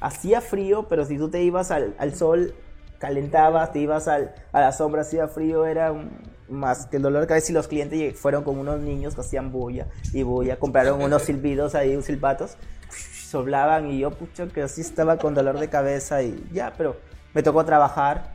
hacía 0.00 0.40
frío, 0.40 0.86
pero 0.88 1.04
si 1.04 1.18
tú 1.18 1.30
te 1.30 1.42
ibas 1.42 1.70
al, 1.70 1.94
al 1.98 2.14
sol, 2.14 2.54
calentabas, 2.98 3.72
te 3.72 3.78
ibas 3.80 4.08
al, 4.08 4.34
a 4.52 4.60
la 4.60 4.72
sombra, 4.72 5.02
hacía 5.02 5.28
frío, 5.28 5.66
era 5.66 5.92
un- 5.92 6.10
más 6.48 6.86
que 6.86 6.96
el 6.96 7.02
dolor 7.02 7.20
de 7.20 7.26
cabeza 7.26 7.52
y 7.52 7.54
los 7.54 7.68
clientes 7.68 8.18
fueron 8.18 8.42
con 8.42 8.58
unos 8.58 8.80
niños 8.80 9.14
que 9.14 9.20
hacían 9.20 9.52
bulla 9.52 9.86
y 10.14 10.22
bulla, 10.22 10.58
compraron 10.58 11.02
unos 11.02 11.22
silbidos 11.24 11.74
ahí, 11.74 11.92
unos 11.92 12.06
silbatos, 12.06 12.56
soplaban 12.90 13.90
y 13.90 13.98
yo, 13.98 14.10
pucha, 14.12 14.46
que 14.48 14.62
así 14.62 14.80
estaba 14.80 15.18
con 15.18 15.34
dolor 15.34 15.58
de 15.58 15.68
cabeza 15.68 16.22
y 16.22 16.42
ya, 16.52 16.72
pero 16.76 16.96
me 17.34 17.42
tocó 17.42 17.64
trabajar 17.64 18.32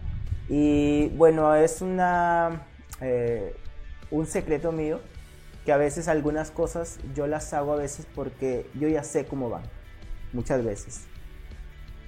y 0.48 1.08
bueno, 1.16 1.56
es 1.56 1.82
una, 1.82 2.62
eh, 3.02 3.56
un 4.12 4.28
secreto 4.28 4.72
mío 4.72 5.00
que 5.66 5.72
a 5.74 5.78
veces 5.78 6.08
algunas 6.08 6.52
cosas 6.52 7.00
yo 7.16 7.26
las 7.26 7.52
hago 7.54 7.74
a 7.74 7.78
veces 7.78 8.06
porque 8.14 8.70
yo 8.76 8.88
ya 8.88 9.04
sé 9.04 9.26
cómo 9.26 9.50
van, 9.50 9.64
muchas 10.34 10.64
veces, 10.64 11.02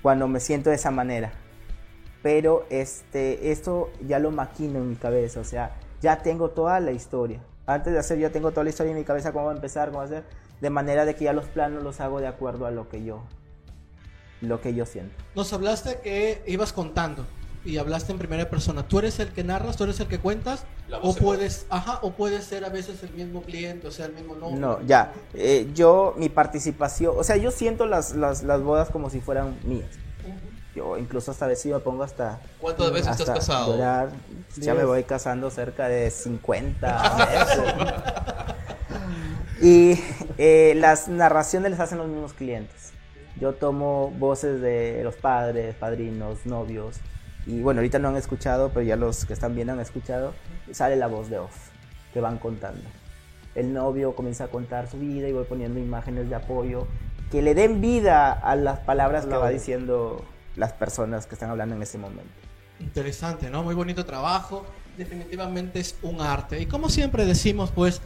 cuando 0.04 0.28
me 0.28 0.40
siento 0.40 0.70
de 0.70 0.76
esa 0.76 0.92
manera. 0.92 1.32
Pero 2.26 2.66
este, 2.72 3.52
esto 3.52 3.92
ya 4.08 4.18
lo 4.18 4.32
maquino 4.32 4.80
en 4.80 4.90
mi 4.90 4.96
cabeza, 4.96 5.42
o 5.42 5.44
sea, 5.44 5.76
ya 6.02 6.24
tengo 6.24 6.50
toda 6.50 6.80
la 6.80 6.92
historia. 6.92 7.40
Antes 7.68 7.94
de 7.94 8.00
hacer, 8.00 8.18
ya 8.18 8.32
tengo 8.32 8.50
toda 8.50 8.64
la 8.64 8.72
historia 8.72 8.94
en 8.94 8.98
mi 8.98 9.04
cabeza, 9.04 9.32
cómo 9.32 9.46
va 9.46 9.52
a 9.52 9.56
empezar, 9.56 9.90
cómo 9.90 10.00
va 10.00 10.06
a 10.06 10.08
hacer, 10.08 10.24
de 10.60 10.70
manera 10.72 11.06
de 11.06 11.14
que 11.14 11.26
ya 11.26 11.34
los 11.34 11.46
planos 11.46 11.84
los 11.84 12.00
hago 12.00 12.20
de 12.20 12.26
acuerdo 12.26 12.66
a 12.66 12.72
lo 12.72 12.90
que 12.90 13.04
yo, 13.04 13.22
lo 14.42 14.60
que 14.60 14.74
yo 14.74 14.88
siento. 14.88 15.14
Nos 15.36 15.54
hablaste 15.54 16.00
que 16.00 16.42
ibas 16.48 16.74
contando 16.74 17.28
y 17.64 17.78
hablaste 17.78 18.12
en 18.12 18.18
primera 18.18 18.50
persona. 18.50 18.88
¿Tú 18.88 18.98
eres 18.98 19.20
el 19.20 19.30
que 19.32 19.44
narras, 19.44 19.78
tú 19.78 19.84
eres 19.84 20.00
el 20.00 20.08
que 20.08 20.18
cuentas? 20.18 20.66
O 21.04 21.14
puedes, 21.14 21.68
ajá, 21.70 22.00
o 22.02 22.14
puedes 22.14 22.46
ser 22.46 22.66
a 22.66 22.70
veces 22.70 23.04
el 23.04 23.12
mismo 23.12 23.44
cliente, 23.44 23.86
o 23.86 23.92
sea, 23.92 24.08
el 24.08 24.14
mismo 24.14 24.34
nombre. 24.34 24.60
No, 24.60 24.82
ya. 24.82 25.14
eh, 25.36 25.70
yo, 25.76 26.16
mi 26.18 26.30
participación, 26.30 27.14
o 27.16 27.24
sea, 27.24 27.38
yo 27.38 27.52
siento 27.52 27.86
las, 27.86 28.16
las, 28.16 28.42
las 28.42 28.64
bodas 28.64 28.90
como 28.90 29.12
si 29.12 29.22
fueran 29.22 29.60
mías. 29.64 29.92
Yo 30.76 30.98
incluso 30.98 31.32
hasta 31.32 31.46
a 31.46 31.48
veces 31.48 31.72
yo 31.72 31.76
me 31.78 31.82
pongo 31.82 32.04
hasta... 32.04 32.42
¿Cuántas 32.60 32.92
veces 32.92 33.08
hasta 33.08 33.24
estás 33.24 33.40
casado? 33.40 33.78
Ya 34.58 34.74
me 34.74 34.84
voy 34.84 35.04
casando 35.04 35.50
cerca 35.50 35.88
de 35.88 36.12
50 36.12 37.16
veces. 37.32 37.74
y 39.62 40.00
eh, 40.38 40.74
las 40.76 41.08
narraciones 41.08 41.72
les 41.72 41.80
hacen 41.80 41.98
los 41.98 42.08
mismos 42.08 42.34
clientes. 42.34 42.92
Yo 43.40 43.54
tomo 43.54 44.12
voces 44.18 44.62
de 44.62 45.02
los 45.04 45.16
padres, 45.16 45.76
padrinos, 45.76 46.46
novios. 46.46 46.98
Y 47.46 47.62
bueno, 47.62 47.80
ahorita 47.80 48.00
no 48.00 48.10
han 48.10 48.18
escuchado, 48.18 48.70
pero 48.70 48.82
ya 48.82 48.98
los 48.98 49.26
que 49.26 49.34
están 49.34 49.56
viendo 49.56 49.74
han 49.74 49.80
escuchado. 49.80 50.34
Sale 50.72 50.98
la 50.98 51.08
voz 51.08 51.30
de 51.30 51.40
off, 51.40 51.56
que 52.14 52.20
van 52.20 52.38
contando. 52.38 52.84
El 53.54 53.74
novio 53.74 54.14
comienza 54.14 54.46
a 54.46 54.48
contar 54.48 54.90
su 54.90 54.98
vida 54.98 55.30
y 55.30 55.32
voy 55.34 55.46
poniendo 55.46 55.80
imágenes 55.80 56.30
de 56.30 56.36
apoyo 56.36 56.88
que 57.32 57.42
le 57.42 57.56
den 57.56 57.82
vida 57.82 58.32
a 58.32 58.56
las 58.56 58.80
palabras 58.80 59.26
que 59.26 59.36
va 59.36 59.50
diciendo 59.50 60.24
las 60.56 60.74
personas 60.74 61.26
que 61.26 61.36
están 61.36 61.50
hablando 61.50 61.76
en 61.76 61.82
ese 61.82 61.98
momento. 61.98 62.32
Interesante, 62.80 63.50
¿no? 63.50 63.64
Muy 63.64 63.76
bonito 63.76 64.06
trabajo. 64.06 64.66
Definitivamente 64.98 65.80
es 65.80 65.96
un 66.02 66.22
arte. 66.22 66.62
Y 66.62 66.66
como 66.66 66.90
siempre 66.90 67.26
decimos, 67.26 67.72
pues, 67.72 68.02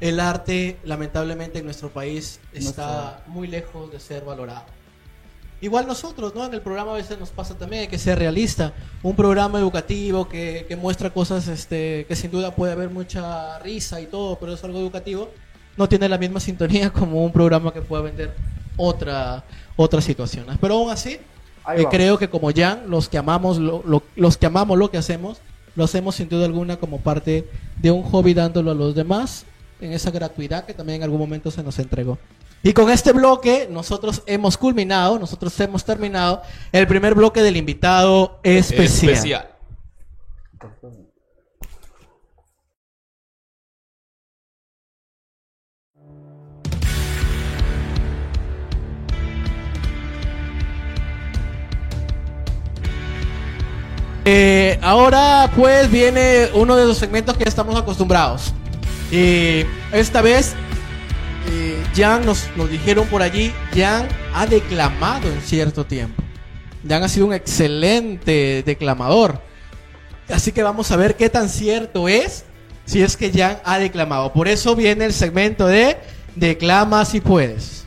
el 0.00 0.20
arte, 0.20 0.78
lamentablemente, 0.84 1.60
en 1.60 1.64
nuestro 1.64 1.90
país 1.90 2.40
está 2.52 3.22
muy 3.26 3.46
lejos 3.46 3.90
de 3.92 4.00
ser 4.00 4.24
valorado. 4.24 4.64
Igual 5.60 5.86
nosotros, 5.86 6.34
¿no? 6.34 6.44
En 6.44 6.52
el 6.52 6.60
programa 6.60 6.90
a 6.90 6.96
veces 6.96 7.20
nos 7.20 7.30
pasa 7.30 7.56
también, 7.56 7.88
que 7.88 7.96
ser 7.96 8.18
realista. 8.18 8.72
Un 9.04 9.14
programa 9.14 9.60
educativo 9.60 10.28
que, 10.28 10.66
que 10.66 10.74
muestra 10.74 11.10
cosas 11.10 11.46
este, 11.46 12.04
que 12.08 12.16
sin 12.16 12.32
duda 12.32 12.52
puede 12.52 12.72
haber 12.72 12.90
mucha 12.90 13.60
risa 13.60 14.00
y 14.00 14.06
todo, 14.06 14.40
pero 14.40 14.54
es 14.54 14.64
algo 14.64 14.80
educativo, 14.80 15.30
no 15.76 15.88
tiene 15.88 16.08
la 16.08 16.18
misma 16.18 16.40
sintonía 16.40 16.90
como 16.92 17.24
un 17.24 17.32
programa 17.32 17.72
que 17.72 17.80
pueda 17.80 18.02
vender 18.02 18.34
otra, 18.76 19.44
otras 19.76 20.02
situaciones. 20.04 20.58
Pero 20.60 20.74
aún 20.74 20.90
así, 20.90 21.18
eh, 21.82 21.86
creo 21.90 22.18
que 22.18 22.28
como 22.28 22.50
Jan, 22.54 22.84
los 22.88 23.08
que 23.08 23.18
amamos 23.18 23.58
lo, 23.58 23.82
lo- 23.86 24.02
los 24.16 24.36
que 24.36 24.46
amamos 24.46 24.78
lo 24.78 24.90
que 24.90 24.98
hacemos, 24.98 25.38
lo 25.74 25.84
hacemos 25.84 26.16
sin 26.16 26.28
duda 26.28 26.44
alguna 26.44 26.76
como 26.76 26.98
parte 27.00 27.48
de 27.80 27.90
un 27.90 28.02
hobby 28.02 28.34
dándolo 28.34 28.70
a 28.72 28.74
los 28.74 28.94
demás 28.94 29.44
en 29.80 29.92
esa 29.92 30.10
gratuidad 30.10 30.64
que 30.66 30.74
también 30.74 30.96
en 30.96 31.02
algún 31.04 31.18
momento 31.18 31.50
se 31.50 31.62
nos 31.62 31.78
entregó. 31.78 32.18
Y 32.64 32.72
con 32.74 32.90
este 32.90 33.12
bloque 33.12 33.66
nosotros 33.70 34.22
hemos 34.26 34.56
culminado, 34.56 35.18
nosotros 35.18 35.58
hemos 35.60 35.84
terminado 35.84 36.42
el 36.70 36.86
primer 36.86 37.14
bloque 37.14 37.42
del 37.42 37.56
invitado 37.56 38.38
especial. 38.44 39.12
Especial. 39.14 39.48
Eh, 54.24 54.78
ahora 54.82 55.50
pues 55.56 55.90
viene 55.90 56.48
uno 56.54 56.76
de 56.76 56.86
los 56.86 56.98
segmentos 56.98 57.36
que 57.36 57.44
ya 57.44 57.48
estamos 57.48 57.76
acostumbrados. 57.76 58.52
Y 59.10 59.64
esta 59.92 60.22
vez, 60.22 60.54
eh, 61.50 61.82
Jan 61.94 62.24
nos, 62.24 62.48
nos 62.56 62.70
dijeron 62.70 63.06
por 63.08 63.22
allí, 63.22 63.52
Jan 63.74 64.08
ha 64.34 64.46
declamado 64.46 65.28
en 65.28 65.40
cierto 65.42 65.84
tiempo. 65.84 66.22
Jan 66.88 67.02
ha 67.02 67.08
sido 67.08 67.26
un 67.26 67.34
excelente 67.34 68.62
declamador. 68.64 69.40
Así 70.28 70.52
que 70.52 70.62
vamos 70.62 70.90
a 70.92 70.96
ver 70.96 71.16
qué 71.16 71.28
tan 71.28 71.48
cierto 71.48 72.08
es 72.08 72.44
si 72.84 73.02
es 73.02 73.16
que 73.16 73.30
Jan 73.32 73.58
ha 73.64 73.78
declamado. 73.78 74.32
Por 74.32 74.48
eso 74.48 74.76
viene 74.76 75.04
el 75.04 75.12
segmento 75.12 75.66
de 75.66 75.96
Declama 76.36 77.04
si 77.04 77.20
puedes. 77.20 77.81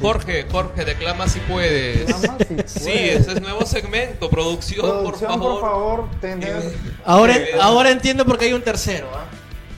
Jorge, 0.00 0.46
Jorge, 0.50 0.84
declama 0.84 1.28
si 1.28 1.40
puedes. 1.40 2.06
Declama 2.06 2.38
si 2.38 2.54
Sí, 2.66 2.80
puedes. 2.84 3.20
ese 3.20 3.32
es 3.32 3.40
nuevo 3.40 3.64
segmento. 3.66 4.28
Producción, 4.30 4.80
Producción, 4.86 5.30
por 5.40 5.60
favor. 5.60 5.60
por 5.60 5.70
favor, 5.70 6.20
tener... 6.20 6.62
Ahora, 7.04 7.36
Eh, 7.36 7.50
ahora 7.60 7.90
entiendo 7.90 8.24
por 8.24 8.38
qué 8.38 8.46
hay 8.46 8.52
un 8.52 8.62
tercero. 8.62 9.08
¿ah? 9.14 9.24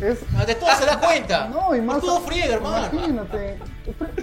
Es... 0.05 0.19
Ah, 0.37 0.45
De 0.45 0.55
todo 0.55 0.71
se 0.79 0.85
da 0.87 0.99
cuenta. 1.01 1.49
No, 1.51 1.75
y 1.75 1.81
más... 1.81 2.01
todo 2.01 2.21
friega, 2.21 2.55
hermano. 2.55 2.89
Imagínate. 2.93 3.59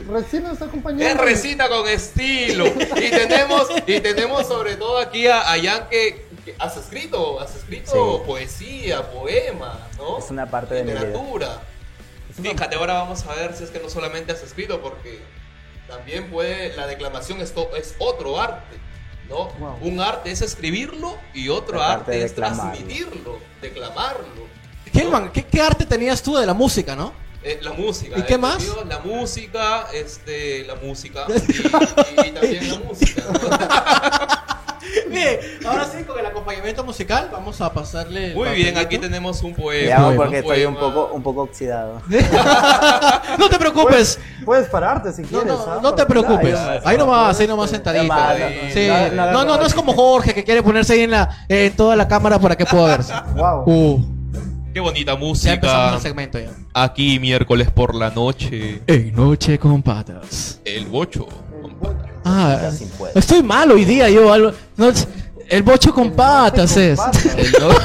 Recién 0.10 0.44
nos 0.44 0.54
está 0.54 0.66
acompañando. 0.66 1.06
Es 1.06 1.18
recita 1.18 1.68
con 1.70 1.88
estilo. 1.90 2.68
Y 2.68 3.10
tenemos, 3.10 3.68
y 3.88 4.00
tenemos 4.00 4.48
sobre 4.48 4.76
todo 4.76 5.00
aquí 5.00 5.28
a, 5.28 5.42
a 5.52 5.60
Jan 5.62 5.88
que, 5.90 6.26
que 6.46 6.56
has 6.60 6.78
escrito, 6.78 7.40
has 7.42 7.56
escrito 7.56 7.92
Sí. 7.92 8.24
poesía, 8.28 9.12
poema, 9.12 9.80
¿no? 9.98 10.20
Es 10.20 10.30
una 10.30 10.46
parte 10.50 10.76
de 10.76 10.84
mi 10.84 10.92
vida. 10.92 11.02
Literatura. 11.02 11.62
Fíjate, 12.42 12.76
ahora 12.76 12.94
vamos 12.96 13.26
a 13.26 13.34
ver 13.34 13.56
si 13.56 13.64
es 13.64 13.70
que 13.72 13.80
no 13.80 13.90
solamente 13.90 14.34
has 14.34 14.44
escrito, 14.44 14.82
porque 14.82 15.20
también 15.88 16.30
puede, 16.30 16.76
la 16.76 16.88
declamación 16.88 17.42
es, 17.42 17.54
to- 17.54 17.76
es 17.76 17.96
otro 18.00 18.40
arte, 18.40 18.76
¿no? 19.30 19.46
Wow. 19.60 19.78
Un 19.82 20.00
arte 20.00 20.32
es 20.32 20.42
escribirlo 20.42 21.18
y 21.34 21.50
otro 21.50 21.78
La 21.78 21.94
arte 21.94 22.24
es 22.24 22.32
declamarlo. 22.32 22.72
transmitirlo, 22.74 23.40
declamarlo. 23.62 24.46
Kelman, 24.92 25.32
¿qué, 25.32 25.44
qué 25.44 25.62
arte 25.62 25.86
tenías 25.86 26.22
tú 26.22 26.36
de 26.38 26.46
la 26.46 26.54
música, 26.54 26.96
no? 26.96 27.14
Eh, 27.44 27.60
la 27.62 27.74
música. 27.74 28.18
¿Y 28.18 28.24
qué 28.24 28.36
eh, 28.36 28.38
más? 28.40 28.66
La 28.88 29.00
música, 29.00 29.88
este, 29.94 30.64
la 30.66 30.76
música 30.76 31.26
y, 31.30 31.32
y- 31.32 32.28
y 32.28 32.32
también 32.32 32.70
la 32.72 32.80
música. 32.80 33.22
Bien, 35.10 35.40
ahora 35.66 35.86
sí, 35.86 36.04
con 36.04 36.18
el 36.20 36.26
acompañamiento 36.26 36.84
musical, 36.84 37.30
vamos 37.32 37.60
a 37.62 37.72
pasarle. 37.74 38.28
el 38.30 38.36
Muy 38.36 38.50
bien, 38.50 38.78
aquí 38.78 38.98
tenemos 38.98 39.42
un 39.44 39.54
poema. 39.54 39.86
Veamos 39.88 40.16
porque 40.16 40.40
estoy 40.40 40.66
un 40.66 40.76
poema. 40.76 40.94
poco, 40.94 41.14
un 41.14 41.24
poco 41.24 41.42
oxidado. 41.44 42.02
No 43.38 43.50
te 43.50 43.58
preocupes. 43.60 44.20
Puedes 44.44 44.68
pararte 44.70 45.12
si 45.12 45.22
No, 45.24 45.28
quieres. 45.28 45.48
no, 45.48 45.66
¿ah? 45.68 45.80
no 45.82 45.94
te 45.94 46.06
preocupes. 46.06 46.56
Ay, 46.58 46.80
Ahí 46.86 46.98
nomás, 46.98 47.40
ahí 47.40 47.48
nomás 47.48 47.70
sentadito. 47.70 48.14
Sí. 48.74 48.88
no, 49.14 49.32
no, 49.32 49.58
No, 49.58 49.66
es 49.66 49.74
como 49.74 49.94
Jorge 49.94 50.34
que 50.34 50.44
quiere 50.44 50.64
ponerse 50.64 50.94
ahí 50.94 51.02
en 51.02 51.12
la 51.12 51.46
en 51.48 51.76
toda 51.76 51.96
la 51.96 52.08
cámara 52.08 52.40
para 52.40 52.56
que 52.56 52.66
pueda 52.66 52.88
verse. 52.98 53.14
Wow. 53.36 53.64
Uh, 53.66 54.06
Qué 54.74 54.80
bonita 54.80 55.14
ya 55.14 55.54
empezamos 55.54 55.84
música. 55.84 55.96
el 55.96 56.02
segmento 56.02 56.40
ya. 56.40 56.50
Aquí 56.74 57.20
miércoles 57.20 57.72
por 57.72 57.96
la 57.96 58.10
noche. 58.10 58.82
En 58.88 59.14
noche 59.16 59.58
con 59.58 59.82
patas. 59.82 60.60
El 60.66 60.86
bocho. 60.88 61.28
Ah, 62.26 62.72
estoy 63.14 63.44
mal 63.44 63.72
hoy 63.72 63.86
día 63.86 64.10
yo. 64.10 64.34
algo- 64.34 64.52
no, 64.78 64.92
el 65.48 65.64
bocho 65.64 65.94
con 65.94 66.12
patas 66.12 66.76
es. 66.76 67.00
El 67.38 67.52
no- 67.62 67.70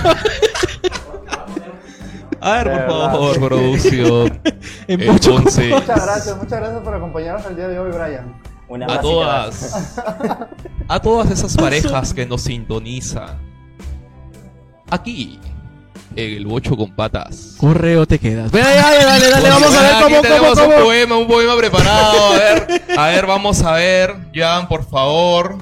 A 2.42 2.52
ver, 2.62 2.86
por 2.86 2.96
favor, 3.10 3.38
producción. 3.38 4.40
El 4.88 5.06
bocho 5.10 5.32
con 5.32 5.38
Entonces, 5.40 5.70
Muchas 5.74 6.06
gracias, 6.06 6.36
muchas 6.38 6.58
gracias 6.60 6.82
por 6.82 6.94
acompañarnos 6.94 7.44
el 7.46 7.56
día 7.56 7.68
de 7.68 7.78
hoy, 7.78 7.90
Brian. 7.92 8.40
Una 8.66 8.86
a 8.86 9.00
todas, 9.00 9.98
a 10.88 11.00
todas 11.00 11.30
esas 11.30 11.54
parejas 11.56 12.14
que 12.14 12.24
nos 12.24 12.40
sintonizan. 12.42 13.38
Aquí, 14.88 15.38
en 15.44 15.49
el 16.16 16.46
bocho 16.46 16.76
con 16.76 16.94
patas. 16.94 17.54
Correo 17.58 18.06
te 18.06 18.18
quedas. 18.18 18.50
Dale, 18.50 18.64
dale, 18.74 19.04
dale, 19.04 19.40
Bueno, 19.40 19.54
vamos 19.60 19.76
a 19.76 19.82
ver 19.82 19.92
aquí 19.94 20.02
cómo, 20.04 20.20
tenemos 20.22 20.50
cómo, 20.50 20.64
un 20.66 20.72
cómo. 20.74 20.84
poema, 20.84 21.16
un 21.18 21.26
poema 21.28 21.56
preparado. 21.56 22.26
A 22.34 22.38
ver, 22.38 22.82
a 22.98 23.06
ver, 23.08 23.26
vamos 23.26 23.62
a 23.62 23.72
ver. 23.72 24.16
Jan, 24.34 24.68
por 24.68 24.84
favor. 24.84 25.58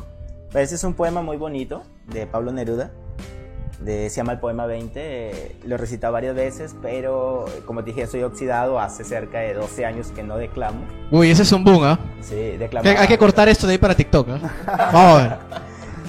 Ese 0.55 0.75
es 0.77 0.85
un 0.85 0.95
poema 0.95 1.23
muy 1.23 1.37
bonito 1.37 1.83
de 2.07 2.27
Pablo 2.27 2.53
Neruda. 2.53 2.91
De, 3.81 4.11
se 4.11 4.17
llama 4.17 4.33
el 4.33 4.41
poema 4.41 4.67
20. 4.67 4.91
eh, 5.01 5.57
lo 5.65 5.77
he 5.77 5.79
recitado 5.79 6.13
varias 6.13 6.35
veces, 6.35 6.75
pero 6.83 7.47
eh, 7.47 7.61
como 7.65 7.85
te 7.85 7.91
dije, 7.93 8.07
soy 8.09 8.23
oxidado. 8.25 8.81
Hace 8.81 9.05
cerca 9.05 9.39
de 9.39 9.55
12 9.55 9.85
años 9.85 10.09
que 10.09 10.23
no 10.25 10.37
declamo. 10.37 10.81
Uy, 11.13 11.31
ese 11.31 11.43
es 11.43 11.53
un 11.53 11.63
boom, 11.63 11.85
¿ah? 11.85 11.99
Sí, 12.21 12.35
Que 12.35 12.59
declamaba, 12.59 13.01
Hay 13.01 13.07
que 13.07 13.19
cortar 13.19 13.49
esto 13.49 13.67
de 13.69 13.75
ahí 13.75 13.79
para 13.79 13.95
TikTok, 13.95 14.29
¿ah? 14.31 14.41
Vamos 14.93 15.21
a 15.21 15.23
ver. 15.23 15.37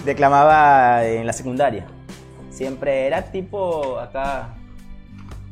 declamaba 0.05 1.05
en 1.05 1.27
la 1.27 1.33
secundaria. 1.33 1.85
Siempre 2.59 3.07
era 3.07 3.21
tipo 3.31 3.97
acá. 3.97 4.49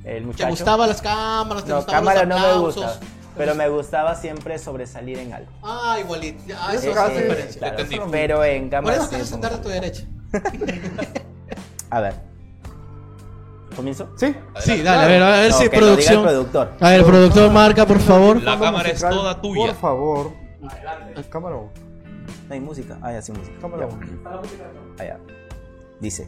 El 0.03 0.19
¿Te 0.23 0.25
muchacho. 0.25 0.49
gustaban 0.49 0.89
las 0.89 1.01
cámaras? 1.01 1.63
¿Te 1.63 1.69
No, 1.69 1.77
gustaban 1.77 2.01
cámara 2.01 2.25
los 2.25 2.37
no 2.41 2.47
me 2.47 2.65
gusta. 2.65 2.99
Pero 3.37 3.55
me 3.55 3.69
gustaba 3.69 4.13
siempre 4.15 4.57
sobresalir 4.59 5.17
en 5.19 5.31
algo. 5.31 5.49
Ah, 5.63 5.95
igualito. 6.01 6.41
Ah, 6.59 6.73
Eso 6.73 6.89
es 6.89 6.95
la 6.97 7.07
diferencia. 7.07 7.59
Claro, 7.61 7.79
entendí. 7.79 8.05
pero 8.11 8.43
en 8.43 8.63
Por 8.63 8.69
cámara 8.71 8.95
eso 8.97 9.05
sí 9.05 9.35
te 9.39 9.47
vas 9.47 9.53
a 9.53 9.61
tu 9.61 9.69
derecha. 9.69 10.03
A 11.89 12.01
ver. 12.01 12.13
¿Comienzo? 13.73 14.09
Sí. 14.17 14.35
Sí, 14.59 14.81
dale, 14.81 15.03
a 15.03 15.07
ver, 15.07 15.23
a 15.23 15.29
ver 15.29 15.51
No, 15.51 15.57
si 15.57 15.63
diga 15.63 15.75
el 15.77 15.81
producción. 15.83 16.23
productor. 16.23 16.73
A 16.81 16.89
ver, 16.89 17.05
productor, 17.05 17.51
marca, 17.51 17.85
por 17.85 17.99
favor. 17.99 18.41
La 18.43 18.59
cámara 18.59 18.89
es 18.89 18.99
toda 18.99 19.39
tuya. 19.39 19.67
Por 19.67 19.75
favor. 19.75 20.31
Cámara. 21.29 21.55
uno. 21.55 21.69
No 22.49 22.53
hay 22.53 22.59
música. 22.59 22.97
Ah, 23.01 23.13
ya 23.13 23.21
sí, 23.21 23.31
música. 23.31 23.55
Cámara. 23.61 23.87
Ya. 23.87 23.95
uno. 23.95 24.07
Allá. 24.99 25.19
Dice: 26.01 26.27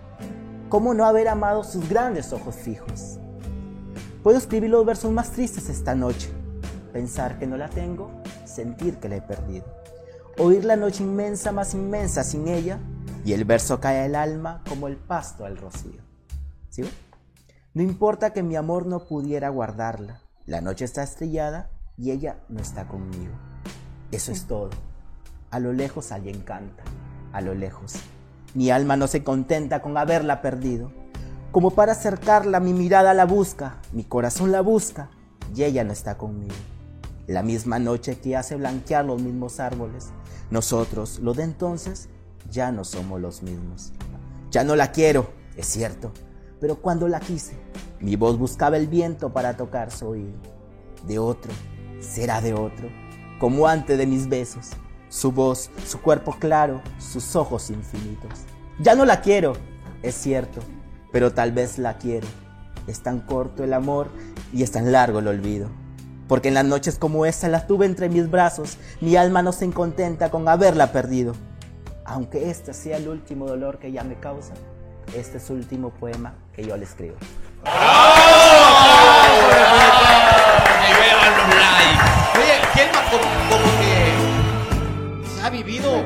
¿Cómo 0.71 0.93
no 0.93 1.05
haber 1.05 1.27
amado 1.27 1.65
sus 1.65 1.89
grandes 1.89 2.31
ojos 2.31 2.55
fijos? 2.55 3.19
Puedo 4.23 4.37
escribir 4.37 4.69
los 4.69 4.85
versos 4.85 5.11
más 5.11 5.31
tristes 5.31 5.67
esta 5.67 5.95
noche. 5.95 6.31
Pensar 6.93 7.37
que 7.37 7.45
no 7.45 7.57
la 7.57 7.67
tengo, 7.67 8.09
sentir 8.45 8.95
que 8.95 9.09
la 9.09 9.17
he 9.17 9.21
perdido. 9.21 9.65
Oír 10.37 10.63
la 10.63 10.77
noche 10.77 11.03
inmensa, 11.03 11.51
más 11.51 11.73
inmensa 11.73 12.23
sin 12.23 12.47
ella, 12.47 12.79
y 13.25 13.33
el 13.33 13.43
verso 13.43 13.81
cae 13.81 14.05
al 14.05 14.15
alma 14.15 14.63
como 14.69 14.87
el 14.87 14.95
pasto 14.95 15.43
al 15.43 15.57
rocío. 15.57 16.01
¿Sí? 16.69 16.83
No 17.73 17.83
importa 17.83 18.31
que 18.31 18.41
mi 18.41 18.55
amor 18.55 18.85
no 18.85 19.03
pudiera 19.03 19.49
guardarla. 19.49 20.21
La 20.45 20.61
noche 20.61 20.85
está 20.85 21.03
estrellada 21.03 21.69
y 21.97 22.11
ella 22.11 22.37
no 22.47 22.61
está 22.61 22.87
conmigo. 22.87 23.33
Eso 24.13 24.31
es 24.31 24.45
todo. 24.45 24.69
A 25.49 25.59
lo 25.59 25.73
lejos 25.73 26.13
alguien 26.13 26.39
canta. 26.39 26.83
A 27.33 27.41
lo 27.41 27.55
lejos. 27.55 27.95
Mi 28.53 28.69
alma 28.69 28.97
no 28.97 29.07
se 29.07 29.23
contenta 29.23 29.81
con 29.81 29.97
haberla 29.97 30.41
perdido. 30.41 30.91
Como 31.51 31.71
para 31.71 31.93
acercarla, 31.93 32.59
mi 32.59 32.73
mirada 32.73 33.13
la 33.13 33.25
busca, 33.25 33.77
mi 33.91 34.03
corazón 34.03 34.51
la 34.51 34.61
busca 34.61 35.09
y 35.55 35.63
ella 35.63 35.83
no 35.83 35.93
está 35.93 36.17
conmigo. 36.17 36.55
La 37.27 37.43
misma 37.43 37.79
noche 37.79 38.17
que 38.19 38.35
hace 38.35 38.55
blanquear 38.55 39.05
los 39.05 39.21
mismos 39.21 39.59
árboles, 39.59 40.09
nosotros, 40.49 41.19
lo 41.19 41.33
de 41.33 41.43
entonces, 41.43 42.09
ya 42.49 42.71
no 42.71 42.83
somos 42.83 43.21
los 43.21 43.41
mismos. 43.41 43.93
Ya 44.49 44.63
no 44.63 44.75
la 44.75 44.91
quiero, 44.91 45.29
es 45.55 45.67
cierto, 45.67 46.11
pero 46.59 46.81
cuando 46.81 47.07
la 47.07 47.19
quise, 47.19 47.53
mi 47.99 48.15
voz 48.15 48.37
buscaba 48.37 48.77
el 48.77 48.87
viento 48.87 49.31
para 49.31 49.55
tocar 49.55 49.91
su 49.91 50.07
oído. 50.07 50.37
De 51.07 51.19
otro, 51.19 51.51
será 52.01 52.41
de 52.41 52.53
otro, 52.53 52.89
como 53.39 53.67
antes 53.67 53.97
de 53.97 54.07
mis 54.07 54.27
besos. 54.27 54.71
Su 55.11 55.33
voz, 55.33 55.69
su 55.85 55.99
cuerpo 55.99 56.37
claro, 56.39 56.81
sus 56.97 57.35
ojos 57.35 57.69
infinitos. 57.69 58.31
Ya 58.79 58.95
no 58.95 59.03
la 59.03 59.19
quiero, 59.19 59.57
es 60.03 60.15
cierto, 60.15 60.61
pero 61.11 61.33
tal 61.33 61.51
vez 61.51 61.77
la 61.77 61.97
quiero. 61.97 62.25
Es 62.87 63.03
tan 63.03 63.19
corto 63.19 63.65
el 63.65 63.73
amor 63.73 64.07
y 64.53 64.63
es 64.63 64.71
tan 64.71 64.89
largo 64.93 65.19
el 65.19 65.27
olvido. 65.27 65.67
Porque 66.29 66.47
en 66.47 66.53
las 66.53 66.63
noches 66.63 66.97
como 66.97 67.25
esta 67.25 67.49
la 67.49 67.67
tuve 67.67 67.87
entre 67.87 68.07
mis 68.07 68.31
brazos, 68.31 68.77
mi 69.01 69.17
alma 69.17 69.41
no 69.41 69.51
se 69.51 69.69
contenta 69.71 70.31
con 70.31 70.47
haberla 70.47 70.93
perdido. 70.93 71.33
Aunque 72.05 72.49
este 72.49 72.73
sea 72.73 72.95
el 72.95 73.09
último 73.09 73.47
dolor 73.47 73.79
que 73.79 73.87
ella 73.87 74.05
me 74.05 74.15
causa, 74.15 74.53
este 75.13 75.39
es 75.39 75.49
el 75.49 75.57
último 75.57 75.89
poema 75.89 76.35
que 76.55 76.63
yo 76.65 76.77
le 76.77 76.85
escribo. 76.85 77.17
Que 77.65 77.69
lluevan 80.93 81.35
los 83.11 83.30
vivido 85.51 86.03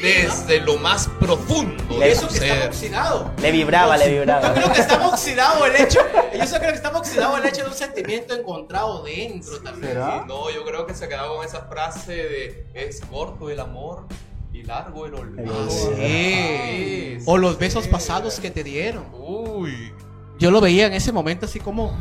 Desde 0.00 0.60
lo 0.60 0.76
más 0.78 1.08
profundo 1.18 1.98
de 1.98 2.12
eso 2.12 2.28
su 2.28 2.38
que 2.38 2.46
está 2.46 2.54
ser. 2.60 2.66
oxidado. 2.68 3.32
Le 3.40 3.52
vibraba, 3.52 3.96
le 3.96 4.10
vibraba. 4.10 4.48
Yo 4.54 4.54
creo 4.54 4.72
que 4.72 4.80
está 4.80 5.06
oxidado 5.08 5.66
el 5.66 5.76
hecho. 5.76 6.00
Yo 6.34 6.58
creo 6.58 6.70
que 6.70 6.76
está 6.76 6.90
oxidado 6.90 7.36
el 7.38 7.46
hecho 7.46 7.62
de 7.62 7.68
un 7.68 7.74
sentimiento 7.74 8.34
encontrado 8.34 9.02
dentro 9.02 9.60
también. 9.62 9.92
¿Será? 9.92 10.24
No, 10.26 10.50
yo 10.50 10.64
creo 10.64 10.86
que 10.86 10.94
se 10.94 11.08
quedaba 11.08 11.34
con 11.36 11.44
esa 11.44 11.62
frase 11.62 12.12
de 12.12 12.66
es 12.74 13.00
corto 13.10 13.48
el 13.50 13.60
amor 13.60 14.06
y 14.52 14.62
largo 14.62 15.06
el 15.06 15.14
olvido. 15.14 15.70
Sí. 15.70 17.18
O 17.26 17.38
los 17.38 17.52
sí. 17.52 17.58
besos 17.60 17.88
pasados 17.88 18.40
que 18.40 18.50
te 18.50 18.62
dieron. 18.64 19.06
Uy, 19.14 19.92
Yo 20.38 20.50
lo 20.50 20.60
veía 20.60 20.86
en 20.86 20.94
ese 20.94 21.12
momento 21.12 21.46
así 21.46 21.60
como. 21.60 21.96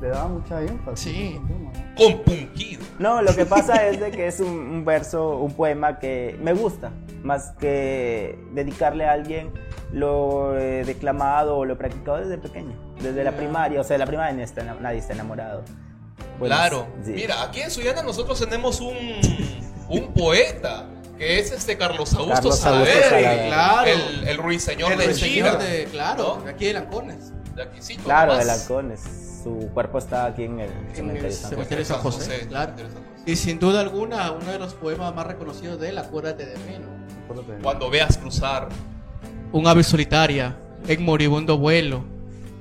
Le 0.00 0.08
daba 0.08 0.28
mucha 0.28 0.62
énfasis. 0.62 1.12
Sí. 1.12 1.40
compungido. 1.96 2.82
No, 2.98 3.20
lo 3.22 3.34
que 3.34 3.44
pasa 3.44 3.86
es 3.88 3.98
de 3.98 4.10
que 4.12 4.26
es 4.28 4.38
un, 4.40 4.48
un 4.48 4.84
verso, 4.84 5.38
un 5.38 5.52
poema 5.52 5.98
que 5.98 6.36
me 6.40 6.52
gusta, 6.52 6.90
más 7.22 7.50
que 7.58 8.38
dedicarle 8.52 9.06
a 9.06 9.12
alguien 9.12 9.50
lo 9.92 10.56
he 10.58 10.84
declamado 10.84 11.56
o 11.56 11.64
lo 11.64 11.72
he 11.72 11.76
practicado 11.76 12.18
desde 12.18 12.38
pequeño, 12.38 12.74
desde 13.00 13.24
la 13.24 13.32
primaria, 13.32 13.80
o 13.80 13.84
sea, 13.84 13.98
la 13.98 14.06
primaria 14.06 14.32
nadie 14.32 14.44
está, 14.44 14.62
nadie 14.62 14.98
está 14.98 15.14
enamorado. 15.14 15.64
Bueno, 16.38 16.54
claro. 16.54 16.86
sí. 17.04 17.12
Mira, 17.12 17.42
aquí 17.42 17.60
en 17.62 17.70
Suyana 17.70 18.02
nosotros 18.02 18.38
tenemos 18.38 18.80
un, 18.80 18.96
un 19.88 20.12
poeta 20.12 20.86
que 21.16 21.40
es 21.40 21.50
este 21.50 21.76
Carlos 21.76 22.12
Augusto 22.14 22.34
Carlos 22.34 22.64
Augusto. 22.64 22.94
Claro. 23.48 23.90
el, 23.90 24.28
el 24.28 24.36
ruiseñor 24.36 24.92
El 24.92 24.98
de 24.98 25.04
de- 25.58 25.84
claro, 25.86 26.38
¿no? 26.44 26.50
aquí 26.50 26.66
de 26.66 26.74
Lancones. 26.74 27.32
De 27.56 27.62
Claro, 28.04 28.36
de 28.36 28.44
nomás. 28.44 28.60
Su 29.48 29.70
cuerpo 29.72 29.96
está 29.98 30.26
aquí 30.26 30.44
en 30.44 30.60
el 30.60 30.70
En 30.70 30.94
cementerio 30.94 31.30
San 31.32 31.40
José. 31.40 31.48
cementerio 31.48 31.84
San 31.84 31.98
José. 32.00 32.18
José. 32.18 32.46
Claro. 32.48 32.72
Y 33.24 33.36
sin 33.36 33.58
duda 33.58 33.80
alguna, 33.80 34.30
uno 34.32 34.50
de 34.52 34.58
los 34.58 34.74
poemas 34.74 35.14
más 35.14 35.26
reconocidos 35.26 35.80
de 35.80 35.88
él, 35.88 35.98
Acuérdate 35.98 36.44
de 36.44 36.56
mí, 36.58 36.76
¿no? 36.78 37.62
Cuando 37.62 37.88
veas 37.90 38.18
cruzar. 38.18 38.68
Un 39.52 39.66
ave 39.66 39.82
solitaria, 39.82 40.54
en 40.86 41.02
moribundo 41.02 41.56
vuelo. 41.56 42.04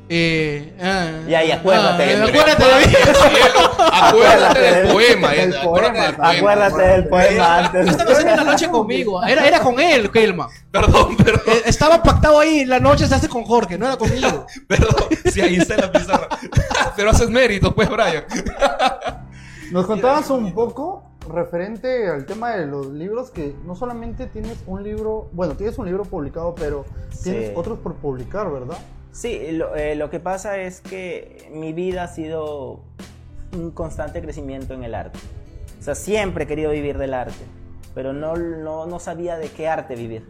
Eh, 0.08 0.74
ah, 0.82 1.30
y 1.30 1.52
acuérdate 1.52 2.04
ah, 2.04 2.08
de 2.08 2.18
mí. 2.22 2.30
acuérdate 2.30 2.64
de 2.64 2.88
mí. 2.88 2.94
El 3.88 4.04
Acuérdate 4.04 4.60
del 4.62 4.88
poema. 4.92 5.34
eh, 5.36 5.38
Del 5.48 5.58
Acuérdate 5.58 5.92
poema, 5.94 6.06
del 6.06 6.16
poema. 6.16 6.32
Acuérdate 6.32 6.82
del 6.88 7.08
poema 7.08 7.58
antes. 7.60 7.88
Esta 7.88 8.04
noche 8.06 8.22
en 8.22 8.28
la 8.38 8.44
noche 8.44 8.70
conmigo. 8.70 9.24
Era, 9.26 9.48
era 9.48 9.60
con 9.62 9.80
él, 9.80 10.12
Kelma. 10.12 10.50
Perdón, 10.72 11.18
perdón, 11.18 11.42
Eh, 11.48 11.62
estaba 11.66 12.02
pactado 12.04 12.40
ahí, 12.40 12.66
la 12.66 12.80
noche 12.80 13.08
se 13.08 13.16
hace 13.16 13.28
con 13.30 13.44
Jorge, 13.44 13.78
no 13.78 13.86
era 13.88 13.98
conmigo. 13.98 14.46
perdón. 14.68 14.96
Sí, 15.32 15.42
ahí 15.42 15.56
está 15.58 15.78
la 15.78 15.92
pizarra. 15.92 16.28
Pero 16.96 17.10
haces 17.12 17.30
mérito, 17.30 17.74
pues, 17.74 17.90
Brian. 17.90 18.24
Nos 19.72 19.86
contabas 19.86 20.30
un 20.30 20.54
poco 20.54 21.04
referente 21.30 22.08
al 22.10 22.26
tema 22.26 22.52
de 22.52 22.66
los 22.66 22.88
libros 22.88 23.32
que 23.32 23.54
no 23.66 23.76
solamente 23.76 24.28
tienes 24.28 24.58
un 24.66 24.82
libro, 24.84 25.30
bueno, 25.34 25.56
tienes 25.56 25.78
un 25.78 25.86
libro 25.86 26.04
publicado, 26.04 26.56
pero 26.56 26.86
tienes 27.22 27.48
Sí. 27.50 27.54
otros 27.56 27.80
por 27.80 27.96
publicar, 27.96 28.50
¿verdad? 28.50 28.78
Sí, 29.12 29.52
lo, 29.52 29.76
eh, 29.76 29.96
lo 29.96 30.10
que 30.10 30.20
pasa 30.22 30.58
es 30.58 30.80
que 30.80 31.50
mi 31.52 31.74
vida 31.74 32.04
ha 32.04 32.08
sido 32.08 32.80
un 33.58 33.72
constante 33.72 34.22
crecimiento 34.22 34.74
en 34.74 34.84
el 34.84 34.96
arte. 34.96 35.20
O 35.80 35.84
sea, 35.84 35.96
siempre 35.96 36.46
he 36.46 36.48
querido 36.48 36.72
vivir 36.72 36.98
del 36.98 37.14
arte, 37.14 37.46
pero 37.94 38.14
no, 38.14 38.36
no, 38.36 38.86
no 38.86 39.00
sabía 39.00 39.38
de 39.38 39.50
qué 39.50 39.68
arte 39.68 39.96
vivir. 39.96 40.28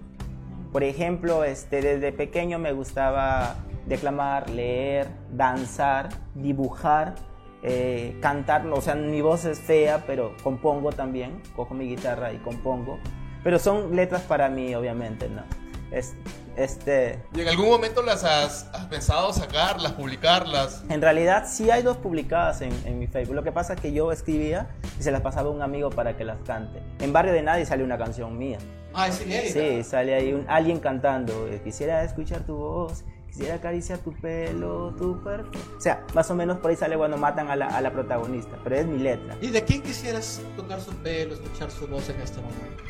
Por 0.72 0.84
ejemplo, 0.84 1.44
este, 1.44 1.82
desde 1.82 2.12
pequeño 2.12 2.60
me 2.60 2.74
gustaba 2.74 3.56
declamar, 3.86 4.50
leer, 4.50 5.08
danzar, 5.32 6.10
dibujar, 6.36 7.16
eh, 7.64 8.18
cantar. 8.22 8.68
O 8.68 8.82
sea, 8.82 8.96
mi 8.96 9.22
voz 9.22 9.46
es 9.46 9.60
fea, 9.60 10.04
pero 10.06 10.36
compongo 10.44 10.92
también. 10.92 11.42
Cojo 11.56 11.74
mi 11.74 11.88
guitarra 11.88 12.34
y 12.34 12.38
compongo. 12.38 13.00
Pero 13.44 13.60
son 13.60 13.96
letras 13.96 14.24
para 14.24 14.50
mí, 14.50 14.76
obviamente, 14.76 15.30
¿no? 15.30 15.44
Es, 15.92 16.16
este, 16.58 17.20
¿Y 17.36 17.42
en 17.42 17.48
algún 17.48 17.70
momento 17.70 18.02
las 18.02 18.24
has, 18.24 18.68
has 18.74 18.86
pensado 18.88 19.32
sacarlas, 19.32 19.92
publicarlas? 19.94 20.84
en 20.90 21.02
realidad 21.02 21.46
sí 21.48 21.70
hay 21.72 21.84
dos 21.84 21.98
publicadas 21.98 22.62
en, 22.62 22.72
en 22.86 23.00
mi 23.00 23.08
Facebook. 23.08 23.36
Lo 23.36 23.44
que 23.44 23.52
pasa 23.52 23.74
es 23.74 23.82
que 23.82 23.92
yo 23.94 24.12
escribía 24.12 24.68
y 25.00 25.04
se 25.04 25.12
las 25.12 25.22
pasaba 25.22 25.50
a 25.50 25.52
un 25.52 25.62
amigo 25.62 25.90
para 25.90 26.18
que 26.18 26.24
las 26.26 26.38
cante. 26.46 26.82
En 27.00 27.14
Barrio 27.14 27.34
de 27.34 27.42
Nadie 27.44 27.66
sale 27.66 27.84
una 27.84 27.98
canción 27.98 28.38
mía. 28.38 28.58
Ah, 28.94 29.08
es 29.08 29.22
inédita. 29.22 29.60
Sí, 29.60 29.84
sale 29.84 30.16
ahí 30.16 30.34
un- 30.34 30.46
alguien 30.50 30.80
cantando. 30.80 31.48
eh, 31.48 31.62
Quisiera 31.64 32.04
escuchar 32.04 32.42
tu 32.42 32.56
voz, 32.56 33.04
quisiera 33.28 33.56
acariciar 33.56 34.00
tu 34.00 34.12
pelo, 34.14 34.96
tu 34.98 35.22
perfume. 35.24 35.58
O 35.78 35.82
sea, 35.82 36.04
más 36.16 36.32
o 36.32 36.36
menos 36.36 36.58
por 36.58 36.72
ahí 36.72 36.78
sale 36.78 36.98
cuando 36.98 37.18
matan 37.18 37.52
a 37.52 37.56
la, 37.56 37.68
a 37.68 37.82
la 37.82 37.92
protagonista, 37.92 38.58
pero 38.64 38.78
es 38.78 38.88
mi 38.88 38.98
letra. 38.98 39.38
¿Y 39.42 39.50
de 39.52 39.64
quién 39.64 39.84
quisieras 39.84 40.42
tocar 40.56 40.82
su 40.82 40.92
pelo, 41.04 41.36
escuchar 41.36 41.70
su 41.70 41.86
voz 41.88 42.10
en 42.10 42.20
este 42.22 42.38
momento? 42.42 42.84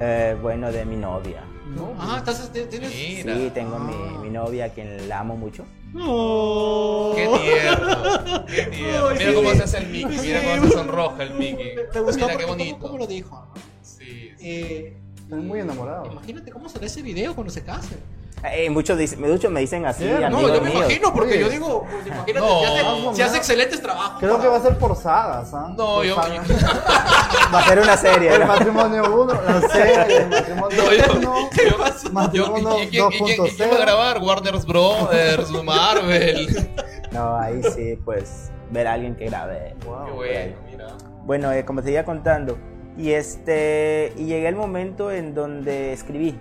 Eh, 0.00 0.36
bueno, 0.42 0.72
de 0.72 0.84
mi 0.84 0.96
novia. 0.96 1.42
¿No? 1.74 1.94
Ah, 1.98 2.16
entonces 2.18 2.50
ti- 2.52 2.64
tienes. 2.68 2.90
Mira. 2.94 3.34
Sí, 3.36 3.50
tengo 3.54 3.78
mi, 3.78 3.94
mi 4.18 4.30
novia 4.30 4.66
a 4.66 4.68
quien 4.68 5.08
la 5.08 5.20
amo 5.20 5.36
mucho. 5.36 5.64
No. 5.92 7.12
Qué 7.14 7.26
tierno, 7.42 8.44
qué 8.46 8.62
tierno. 8.64 9.08
Ay, 9.08 9.16
Mira 9.18 9.30
sí. 9.30 9.34
cómo 9.36 9.50
se 9.54 9.62
hace 9.62 9.78
el 9.78 9.86
Mickey, 9.88 10.18
mira 10.18 10.40
Sí. 10.40 10.46
cómo 10.56 10.66
se 10.66 10.72
sonroja 10.72 11.22
el 11.22 11.34
Mickey. 11.34 11.72
Me 11.94 12.00
gustó 12.00 12.26
Mira 12.26 12.36
qué 12.38 12.44
bonito. 12.44 12.74
¿cómo, 12.78 12.86
cómo 12.88 12.98
lo 12.98 13.06
dijo? 13.06 13.46
Sí, 13.82 14.30
sí. 14.36 14.46
Eh, 14.46 14.96
Estoy 15.16 15.40
muy 15.40 15.60
enamorado. 15.60 16.10
imagínate 16.10 16.50
cómo 16.50 16.68
será 16.68 16.84
ese 16.86 17.00
video 17.02 17.34
cuando 17.34 17.52
se 17.52 17.62
casen. 17.64 17.98
Eh, 18.42 18.68
muchos, 18.68 18.98
dicen, 18.98 19.20
muchos 19.22 19.50
me 19.50 19.60
dicen 19.60 19.86
así, 19.86 20.04
Sí, 20.04 20.10
no, 20.28 20.40
yo 20.42 20.60
me 20.60 20.68
míos. 20.68 20.74
imagino, 20.82 21.14
porque 21.14 21.32
Oye. 21.32 21.40
yo 21.40 21.48
digo, 21.48 21.86
pues, 21.90 22.06
imagínate, 22.06 22.46
No, 22.46 22.58
si, 22.60 22.64
hace, 22.66 22.82
no, 22.82 23.14
si 23.14 23.22
hace 23.22 23.30
no. 23.32 23.38
excelentes 23.38 23.80
trabajos. 23.80 24.18
Creo 24.18 24.32
para- 24.32 24.42
que 24.42 24.48
va 24.48 24.56
a 24.56 24.60
ser 24.60 24.78
por 24.78 24.96
sagas, 24.96 25.54
¿ah? 25.54 25.68
No, 25.70 25.94
Por 25.94 26.04
yo- 26.04 26.14
sagas. 26.14 26.46
Va 27.54 27.58
a 27.60 27.68
ser 27.68 27.78
una 27.78 27.96
serie. 27.96 28.34
El 28.34 28.44
matrimonio 28.46 29.02
1, 29.22 29.32
la 29.32 29.60
serie, 29.68 30.16
el 30.18 30.28
matrimonio 30.28 30.76
No, 30.76 30.92
yo- 30.92 31.18
1, 31.18 31.50
¿Qué 31.56 31.72
pasa? 31.78 32.06
Yo- 32.06 32.12
matrimonio 32.12 32.82
¿y, 32.82 32.86
quién, 32.88 33.04
y 33.06 33.18
quién- 33.18 33.46
y 33.46 33.50
quién 33.50 33.70
va 33.70 33.74
a 33.74 33.78
2.0. 33.78 33.80
grabar? 33.80 34.18
Warner 34.22 34.58
Brothers, 34.66 35.50
Marvel. 35.64 36.68
No, 37.12 37.36
ahí 37.38 37.62
sí, 37.74 37.98
pues, 38.04 38.50
ver 38.70 38.88
a 38.88 38.92
alguien 38.92 39.14
que 39.16 39.24
grabe. 39.26 39.74
Qué 39.80 39.86
bueno, 40.12 40.56
mira. 40.70 40.86
Bueno, 41.24 41.50
eh, 41.52 41.64
como 41.64 41.82
te 41.82 41.92
iba 41.92 42.02
contando, 42.04 42.58
y 42.98 43.12
este, 43.12 44.12
y 44.18 44.24
llegué 44.26 44.48
al 44.48 44.56
momento 44.56 45.10
en 45.10 45.34
donde 45.34 45.92
escribí. 45.94 46.38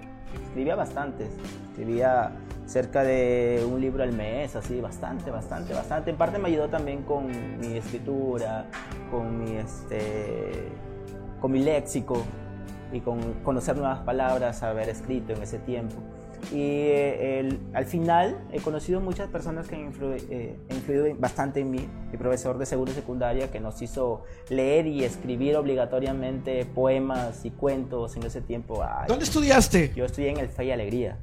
Escribía 0.47 0.75
bastantes. 0.75 1.27
Escribía 1.73 2.31
cerca 2.67 3.03
de 3.03 3.65
un 3.67 3.81
libro 3.81 4.03
al 4.03 4.13
mes, 4.13 4.55
así, 4.55 4.79
bastante, 4.79 5.31
bastante, 5.31 5.73
bastante. 5.73 6.11
En 6.11 6.17
parte 6.17 6.37
me 6.37 6.49
ayudó 6.49 6.69
también 6.69 7.01
con 7.01 7.25
mi 7.59 7.75
escritura, 7.77 8.67
con 9.09 9.43
mi, 9.43 9.57
este, 9.57 10.51
con 11.41 11.51
mi 11.51 11.63
léxico 11.63 12.21
y 12.91 12.99
con 12.99 13.19
conocer 13.43 13.75
nuevas 13.75 14.01
palabras, 14.01 14.61
haber 14.61 14.87
escrito 14.89 15.33
en 15.33 15.41
ese 15.41 15.57
tiempo. 15.57 15.95
Y 16.51 16.59
eh, 16.61 17.39
el- 17.39 17.59
al 17.73 17.85
final 17.85 18.37
he 18.51 18.59
conocido 18.59 18.99
muchas 19.01 19.29
personas 19.29 19.67
que 19.67 19.75
han 19.75 19.91
influ- 19.91 20.23
eh, 20.29 20.55
influido 20.69 21.07
bastante 21.17 21.61
en 21.61 21.71
mí. 21.71 21.87
Mi 22.11 22.17
profesor 22.19 22.59
de 22.59 22.67
seguro 22.67 22.91
secundaria 22.91 23.49
que 23.49 23.59
nos 23.59 23.81
hizo 23.81 24.25
leer 24.49 24.85
y 24.85 25.03
escribir 25.05 25.55
obligatoriamente 25.57 26.65
poemas 26.65 27.45
y 27.45 27.49
cuentos 27.49 28.15
en 28.15 28.23
ese 28.27 28.41
tiempo. 28.41 28.83
Ay, 28.83 29.05
¿Dónde 29.07 29.23
estudiaste? 29.25 29.91
Yo 29.95 30.05
estudié 30.05 30.29
en 30.29 30.37
el 30.37 30.49
Fe 30.49 30.65
y 30.65 30.71
Alegría. 30.71 31.17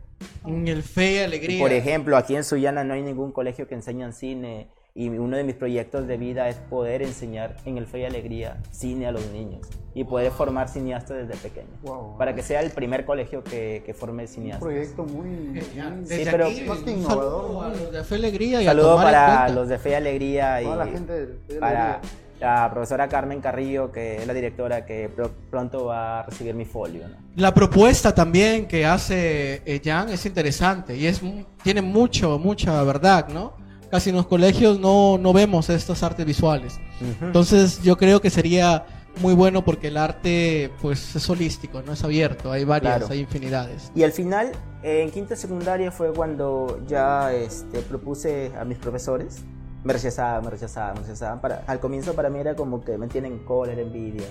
En 0.44 0.68
el 0.68 0.82
Fe 0.82 1.12
y 1.14 1.18
Alegría. 1.18 1.60
Por 1.60 1.72
ejemplo, 1.72 2.16
aquí 2.16 2.36
en 2.36 2.44
Sullana 2.44 2.84
no 2.84 2.94
hay 2.94 3.02
ningún 3.02 3.32
colegio 3.32 3.66
que 3.68 3.74
enseñan 3.74 4.12
cine 4.12 4.68
y 4.94 5.08
uno 5.08 5.36
de 5.36 5.44
mis 5.44 5.54
proyectos 5.54 6.06
de 6.08 6.16
vida 6.16 6.48
es 6.48 6.56
poder 6.56 7.02
enseñar 7.02 7.56
en 7.64 7.78
el 7.78 7.86
Fe 7.86 8.00
y 8.00 8.04
Alegría 8.04 8.56
cine 8.72 9.06
a 9.06 9.12
los 9.12 9.24
niños 9.30 9.60
y 9.94 10.02
poder 10.04 10.32
formar 10.32 10.68
cineastas 10.68 11.28
desde 11.28 11.40
pequeños. 11.48 11.70
Wow. 11.82 12.18
Para 12.18 12.34
que 12.34 12.42
sea 12.42 12.60
el 12.60 12.70
primer 12.70 13.04
colegio 13.04 13.44
que, 13.44 13.82
que 13.86 13.94
forme 13.94 14.24
Un 14.24 14.28
cineastas. 14.28 14.62
proyecto 14.68 15.04
muy. 15.04 15.60
Genial. 15.60 15.92
muy- 15.96 16.04
Desde 16.06 16.30
pero- 16.30 16.46
aquí, 16.46 16.62
Más 16.62 16.78
que 16.78 16.90
un 16.90 16.98
innovador, 16.98 17.42
saludo 17.42 17.62
a 17.62 17.68
los 17.68 17.92
de 17.92 18.04
Fe 18.04 18.14
y 18.14 18.18
Alegría 18.18 18.62
y 18.62 18.66
a 18.66 18.70
Saludo 18.70 18.96
para 18.96 19.48
los 19.50 19.68
de 19.68 19.78
Fe 19.78 19.90
y 19.90 19.94
Alegría 19.94 20.60
y 20.60 20.64
Toda 20.64 20.76
la 20.76 20.86
gente 20.86 21.12
del 21.12 21.38
Fe 21.46 21.54
y 21.54 21.58
para 21.58 21.94
Alegría. 21.94 22.10
La 22.40 22.70
profesora 22.70 23.06
Carmen 23.08 23.40
Carrillo, 23.40 23.92
que 23.92 24.16
es 24.16 24.26
la 24.26 24.32
directora 24.32 24.86
que 24.86 25.08
pro- 25.14 25.30
pronto 25.50 25.84
va 25.86 26.20
a 26.20 26.22
recibir 26.24 26.54
mi 26.54 26.64
folio. 26.64 27.06
¿no? 27.08 27.16
La 27.36 27.52
propuesta 27.52 28.14
también 28.14 28.66
que 28.66 28.86
hace 28.86 29.62
eh, 29.66 29.80
Jan 29.84 30.08
es 30.08 30.24
interesante 30.26 30.96
y 30.96 31.06
es 31.06 31.22
mu- 31.22 31.44
tiene 31.62 31.82
mucho, 31.82 32.38
mucha 32.38 32.82
verdad, 32.82 33.28
¿no? 33.28 33.52
Casi 33.90 34.10
en 34.10 34.16
los 34.16 34.26
colegios 34.26 34.78
no, 34.80 35.18
no 35.18 35.32
vemos 35.32 35.68
estas 35.68 36.02
artes 36.02 36.24
visuales. 36.24 36.78
Entonces 37.20 37.82
yo 37.82 37.96
creo 37.96 38.20
que 38.20 38.30
sería 38.30 38.86
muy 39.20 39.34
bueno 39.34 39.64
porque 39.64 39.88
el 39.88 39.96
arte 39.96 40.70
pues 40.80 41.16
es 41.16 41.28
holístico, 41.28 41.82
no 41.82 41.92
es 41.94 42.04
abierto, 42.04 42.52
hay 42.52 42.64
varias, 42.64 42.98
Claro. 42.98 43.12
hay 43.12 43.18
infinidades. 43.20 43.90
Y 43.96 44.04
al 44.04 44.12
final, 44.12 44.52
en 44.84 45.10
quinta 45.10 45.34
secundaria 45.34 45.90
fue 45.90 46.12
cuando 46.12 46.80
ya 46.86 47.32
este, 47.32 47.80
propuse 47.80 48.52
a 48.58 48.64
mis 48.64 48.78
profesores. 48.78 49.42
Me 49.82 49.92
rechazaban, 49.92 50.44
me 50.44 50.50
rechazaban, 50.50 50.94
me 50.94 51.00
rechazaban. 51.00 51.40
Para, 51.40 51.64
al 51.66 51.80
comienzo 51.80 52.14
para 52.14 52.28
mí 52.28 52.38
era 52.38 52.54
como 52.54 52.84
que 52.84 52.98
me 52.98 53.08
tienen 53.08 53.38
cólera, 53.40 53.80
envidia. 53.80 54.26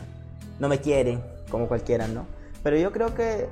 No 0.60 0.68
me 0.68 0.80
quieren, 0.80 1.24
como 1.50 1.68
cualquiera, 1.68 2.08
¿no? 2.08 2.26
Pero 2.64 2.78
yo 2.78 2.92
creo 2.92 3.16
que 3.16 3.48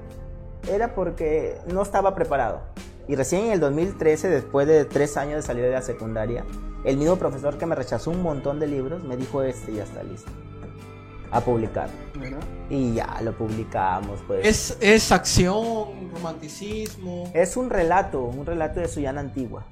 era 0.72 0.94
porque 0.94 1.58
no 1.68 1.82
estaba 1.82 2.14
preparado. 2.14 2.62
Y 3.08 3.16
recién 3.16 3.46
en 3.46 3.52
el 3.54 3.60
2013, 3.60 4.30
después 4.30 4.68
de 4.68 4.84
tres 4.86 5.16
años 5.16 5.38
de 5.38 5.42
salir 5.42 5.64
de 5.64 5.72
la 5.72 5.82
secundaria, 5.82 6.44
el 6.84 6.98
mismo 6.98 7.16
profesor 7.16 7.58
que 7.58 7.66
me 7.66 7.76
rechazó 7.76 8.12
un 8.12 8.22
montón 8.22 8.60
de 8.60 8.68
libros 8.68 9.04
me 9.04 9.16
dijo 9.16 9.42
este 9.44 9.74
ya 9.74 9.84
está 9.84 10.04
listo. 10.04 10.30
A 11.32 11.42
publicar. 11.42 11.90
Mira. 12.14 12.38
Y 12.70 12.94
ya 12.94 13.20
lo 13.22 13.34
publicamos, 13.34 14.22
pues. 14.28 14.46
Es, 14.46 14.78
es 14.82 15.12
acción, 15.12 16.12
romanticismo. 16.14 17.30
Es 17.34 17.58
un 17.58 17.70
relato, 17.70 18.24
un 18.24 18.46
relato 18.46 18.80
de 18.80 18.88
Suyana 18.88 19.22
antigua. 19.22 19.66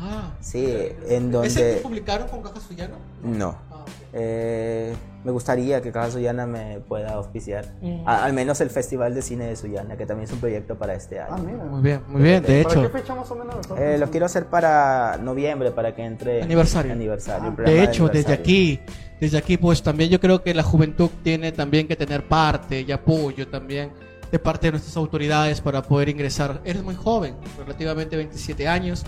Ah, 0.00 0.32
Sí, 0.40 0.64
en 1.08 1.28
¿ese 1.28 1.30
donde... 1.30 1.50
que 1.76 1.80
publicaron 1.82 2.28
con 2.28 2.42
Caja 2.42 2.60
Suyana? 2.60 2.94
No. 3.22 3.56
Ah. 3.70 3.84
Eh, 4.12 4.94
me 5.24 5.30
gustaría 5.32 5.80
que 5.82 5.90
Caja 5.90 6.10
Suyana 6.10 6.46
me 6.46 6.78
pueda 6.80 7.14
auspiciar. 7.14 7.66
Mm. 7.80 8.06
A- 8.06 8.24
al 8.24 8.32
menos 8.32 8.60
el 8.60 8.70
Festival 8.70 9.14
de 9.14 9.22
Cine 9.22 9.46
de 9.46 9.56
Suyana, 9.56 9.96
que 9.96 10.06
también 10.06 10.26
es 10.28 10.32
un 10.32 10.40
proyecto 10.40 10.76
para 10.76 10.94
este 10.94 11.18
Ah, 11.20 11.28
año. 11.34 11.44
mira. 11.44 11.64
Muy 11.64 11.82
bien, 11.82 12.00
muy 12.08 12.22
bien, 12.22 12.42
de 12.42 12.62
¿Para 12.64 12.74
qué 12.74 12.80
hecho. 12.80 12.90
fecha 12.90 13.14
más 13.14 13.30
o 13.30 13.34
menos? 13.36 13.56
Eh, 13.78 13.96
lo 13.98 14.10
quiero 14.10 14.26
hacer 14.26 14.46
para 14.46 15.16
noviembre, 15.22 15.70
para 15.72 15.94
que 15.94 16.04
entre... 16.04 16.42
Aniversario. 16.42 16.92
Aniversario, 16.92 17.54
Ah, 17.58 17.62
De 17.62 17.82
hecho, 17.82 18.08
desde 18.08 18.32
aniversario. 18.34 18.34
aquí, 18.40 18.80
desde 19.20 19.38
aquí, 19.38 19.56
pues 19.56 19.82
también 19.82 20.10
yo 20.10 20.20
creo 20.20 20.42
que 20.42 20.54
la 20.54 20.62
juventud 20.62 21.10
tiene 21.22 21.50
también 21.52 21.88
que 21.88 21.96
tener 21.96 22.26
parte 22.28 22.82
y 22.82 22.92
apoyo 22.92 23.48
también 23.48 23.90
de 24.30 24.38
parte 24.38 24.66
de 24.68 24.72
nuestras 24.72 24.96
autoridades 24.96 25.60
para 25.60 25.82
poder 25.82 26.08
ingresar. 26.08 26.60
Eres 26.64 26.82
muy 26.82 26.94
joven, 26.94 27.34
relativamente 27.58 28.16
27 28.16 28.68
años, 28.68 29.04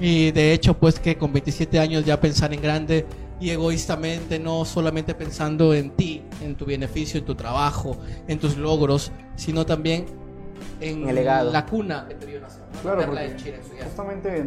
y 0.00 0.30
de 0.32 0.52
hecho, 0.52 0.74
pues 0.74 0.98
que 0.98 1.16
con 1.16 1.32
27 1.32 1.78
años 1.78 2.04
ya 2.04 2.20
pensar 2.20 2.52
en 2.52 2.60
grande 2.60 3.06
y 3.40 3.50
egoístamente, 3.50 4.38
no 4.38 4.64
solamente 4.64 5.14
pensando 5.14 5.74
en 5.74 5.90
ti, 5.90 6.22
en 6.40 6.54
tu 6.56 6.64
beneficio, 6.66 7.18
en 7.20 7.26
tu 7.26 7.34
trabajo, 7.34 7.96
en 8.28 8.38
tus 8.38 8.56
logros, 8.56 9.12
sino 9.36 9.66
también 9.66 10.06
en 10.80 11.02
En 11.02 11.08
el 11.08 11.14
legado. 11.16 11.52
la 11.52 11.66
cuna 11.66 12.06
que 12.08 12.14
te 12.14 12.26
dio. 12.26 12.40
Claro, 12.82 13.06
porque 13.06 13.24
en 13.24 13.36
Chile, 13.36 13.56
en 13.56 13.64
su 13.64 13.70
llano. 13.74 13.84
justamente, 13.84 14.44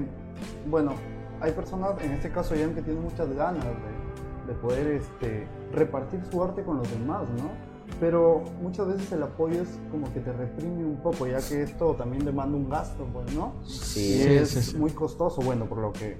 bueno, 0.68 0.94
hay 1.42 1.52
personas, 1.52 1.92
en 2.02 2.12
este 2.14 2.32
caso 2.32 2.56
ya 2.56 2.68
que 2.74 2.82
tienen 2.82 3.04
muchas 3.04 3.32
ganas 3.34 3.64
de, 3.64 4.54
de 4.54 4.60
poder 4.60 4.88
este, 4.88 5.48
repartir 5.74 6.20
su 6.30 6.44
arte 6.44 6.64
con 6.64 6.78
los 6.78 6.90
demás, 6.92 7.28
¿no? 7.38 7.52
Pero 8.00 8.44
muchas 8.62 8.88
veces 8.88 9.12
el 9.12 9.24
apoyo 9.24 9.62
es 9.62 9.70
como 9.90 10.12
que 10.14 10.20
te 10.20 10.32
reprime 10.32 10.86
un 10.86 10.98
poco, 10.98 11.26
ya 11.26 11.40
que 11.40 11.64
esto 11.64 11.96
también 11.96 12.26
demanda 12.26 12.56
un 12.56 12.70
gasto, 12.70 13.08
pues, 13.12 13.34
¿no? 13.34 13.54
Sí. 13.66 14.18
y 14.18 14.22
es 14.22 14.50
sí, 14.50 14.62
sí. 14.62 14.78
muy 14.78 14.92
costoso, 14.92 15.42
bueno, 15.42 15.66
por 15.66 15.80
lo 15.80 15.94
que 15.94 16.18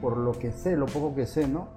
por 0.00 0.16
lo 0.16 0.32
que 0.32 0.52
sé, 0.52 0.76
lo 0.76 0.86
poco 0.86 1.14
que 1.14 1.26
sé, 1.26 1.46
¿no? 1.46 1.68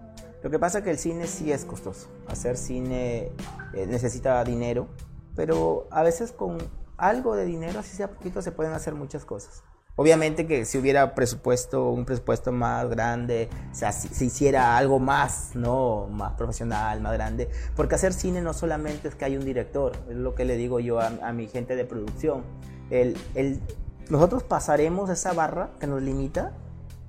Lo 0.44 0.50
que 0.50 0.60
pasa 0.60 0.80
es 0.80 0.84
que 0.84 0.92
el 0.92 0.98
cine 0.98 1.28
sí 1.28 1.52
es 1.52 1.66
costoso. 1.66 2.08
Hacer 2.28 2.58
cine 2.58 3.32
eh, 3.74 3.86
necesita 3.88 4.44
dinero, 4.44 4.88
pero 5.36 5.88
a 5.92 6.04
veces 6.04 6.32
con 6.32 6.58
algo 6.98 7.36
de 7.36 7.46
dinero, 7.46 7.80
así 7.80 7.96
sea 7.96 8.12
poquito, 8.12 8.42
se 8.42 8.52
pueden 8.52 8.74
hacer 8.74 8.96
muchas 8.96 9.26
cosas. 9.26 9.64
Obviamente 9.98 10.48
que 10.48 10.66
si 10.66 10.78
hubiera 10.78 11.14
presupuesto, 11.14 11.90
un 11.90 12.06
presupuesto 12.06 12.52
más 12.52 12.90
grande, 12.90 13.50
o 13.72 13.76
sea, 13.76 13.92
si 13.92 14.08
se 14.08 14.26
hiciera 14.26 14.78
algo 14.78 15.00
más, 15.00 15.52
¿no? 15.54 16.08
Más 16.10 16.34
profesional, 16.34 17.02
más 17.02 17.14
grande. 17.14 17.50
Porque 17.76 17.96
hacer 17.96 18.14
cine 18.14 18.42
no 18.42 18.54
solamente 18.54 19.10
es 19.10 19.16
que 19.16 19.26
hay 19.26 19.36
un 19.38 19.44
director, 19.46 19.92
es 20.10 20.16
lo 20.16 20.34
que 20.34 20.46
le 20.46 20.56
digo 20.56 20.80
yo 20.80 21.00
a, 21.00 21.08
a 21.22 21.34
mi 21.34 21.48
gente 21.48 21.76
de 21.76 21.86
producción. 21.86 22.44
El, 22.90 23.18
el- 23.36 23.60
nosotros 24.10 24.44
pasaremos 24.44 25.10
esa 25.10 25.34
barra 25.34 25.70
que 25.80 25.88
nos 25.88 26.02
limita 26.02 26.54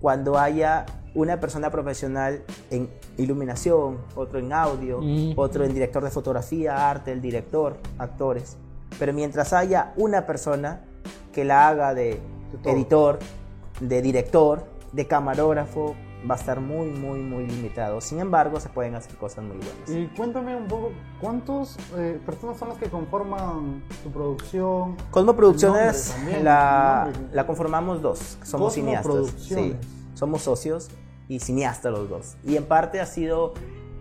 cuando 0.00 0.38
haya 0.38 0.84
una 1.14 1.40
persona 1.40 1.70
profesional 1.70 2.42
en 2.70 2.90
iluminación, 3.16 3.98
otro 4.16 4.38
en 4.38 4.52
audio, 4.52 5.00
Mm. 5.00 5.32
otro 5.36 5.64
en 5.64 5.72
director 5.74 6.02
de 6.02 6.10
fotografía, 6.10 6.90
arte, 6.90 7.12
el 7.12 7.20
director, 7.20 7.76
actores. 7.98 8.56
Pero 8.98 9.12
mientras 9.12 9.52
haya 9.52 9.92
una 9.96 10.26
persona 10.26 10.80
que 11.32 11.44
la 11.44 11.68
haga 11.68 11.94
de 11.94 12.20
todo. 12.58 12.72
editor, 12.72 13.18
de 13.80 14.02
director, 14.02 14.64
de 14.92 15.06
camarógrafo, 15.06 15.94
va 16.28 16.36
a 16.36 16.38
estar 16.38 16.60
muy, 16.60 16.88
muy, 16.88 17.18
muy 17.18 17.46
limitado. 17.46 18.00
Sin 18.00 18.20
embargo, 18.20 18.60
se 18.60 18.68
pueden 18.68 18.94
hacer 18.94 19.16
cosas 19.16 19.44
muy 19.44 19.56
buenas. 19.56 19.88
Y 19.88 20.06
cuéntame 20.16 20.54
un 20.56 20.68
poco, 20.68 20.92
¿cuántas 21.20 21.76
personas 22.24 22.58
son 22.58 22.68
las 22.68 22.78
que 22.78 22.88
conforman 22.88 23.82
tu 24.04 24.10
producción? 24.10 24.96
Cosmo 25.10 25.34
Producciones 25.34 26.14
también, 26.16 26.44
la, 26.44 27.10
la 27.32 27.46
conformamos 27.46 28.02
dos, 28.02 28.38
somos 28.42 28.50
Cosmo 28.50 28.70
cineastas. 28.70 29.34
Sí, 29.38 29.74
somos 30.14 30.42
socios 30.42 30.90
y 31.28 31.40
cineastas 31.40 31.92
los 31.92 32.08
dos. 32.08 32.36
Y 32.44 32.56
en 32.56 32.64
parte 32.64 33.00
ha 33.00 33.06
sido, 33.06 33.54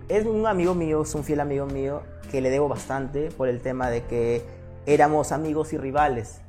es 0.08 0.26
un 0.26 0.46
amigo 0.46 0.76
mío, 0.76 1.02
es 1.02 1.16
un 1.16 1.24
fiel 1.24 1.40
amigo 1.40 1.66
mío 1.66 2.02
que 2.30 2.42
le 2.42 2.50
debo 2.50 2.68
bastante 2.68 3.30
por 3.32 3.48
el 3.48 3.62
tema 3.62 3.90
de 3.90 4.04
que 4.04 4.44
éramos 4.86 5.32
amigos 5.32 5.74
y 5.74 5.78
rivales. 5.78 6.42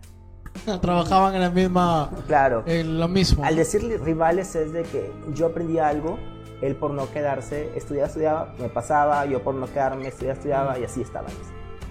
Trabajaban 0.81 1.35
en 1.35 1.41
la 1.41 1.51
misma. 1.51 2.11
Claro. 2.27 2.63
En 2.67 2.99
lo 2.99 3.09
mismo. 3.09 3.45
Al 3.45 3.57
decir 3.57 3.83
rivales 4.03 4.55
es 4.55 4.73
de 4.73 4.83
que 4.83 5.13
yo 5.35 5.47
aprendí 5.47 5.79
algo, 5.79 6.19
él 6.61 6.77
por 6.77 6.93
no 6.93 7.11
quedarse, 7.11 7.71
estudiaba, 7.77 8.07
estudiaba, 8.07 8.55
me 8.59 8.69
pasaba, 8.69 9.27
yo 9.27 9.43
por 9.43 9.55
no 9.55 9.67
quedarme, 9.67 10.09
estudiaba, 10.09 10.35
estudiaba 10.35 10.79
y 10.79 10.85
así 10.85 11.03
estábamos. 11.03 11.37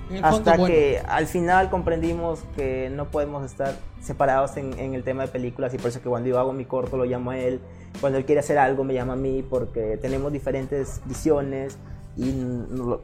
El 0.10 0.22
fondo, 0.22 0.28
Hasta 0.38 0.58
bueno. 0.58 0.66
que 0.74 1.02
al 1.08 1.26
final 1.26 1.70
comprendimos 1.70 2.40
que 2.56 2.90
no 2.90 3.06
podemos 3.10 3.46
estar 3.46 3.76
separados 4.02 4.58
en, 4.58 4.78
en 4.78 4.94
el 4.94 5.04
tema 5.04 5.24
de 5.24 5.30
películas 5.30 5.74
y 5.74 5.78
por 5.78 5.88
eso 5.88 6.02
que 6.02 6.10
cuando 6.10 6.28
yo 6.28 6.38
hago 6.38 6.52
mi 6.52 6.66
corto 6.66 6.98
lo 6.98 7.06
llamo 7.06 7.32
a 7.32 7.38
él, 7.38 7.62
cuando 8.02 8.18
él 8.18 8.26
quiere 8.26 8.40
hacer 8.40 8.58
algo 8.58 8.84
me 8.84 8.94
llama 8.94 9.14
a 9.14 9.18
mí 9.18 9.42
porque 9.42 9.98
tenemos 10.02 10.32
diferentes 10.34 11.02
visiones 11.06 11.78
y 12.18 12.30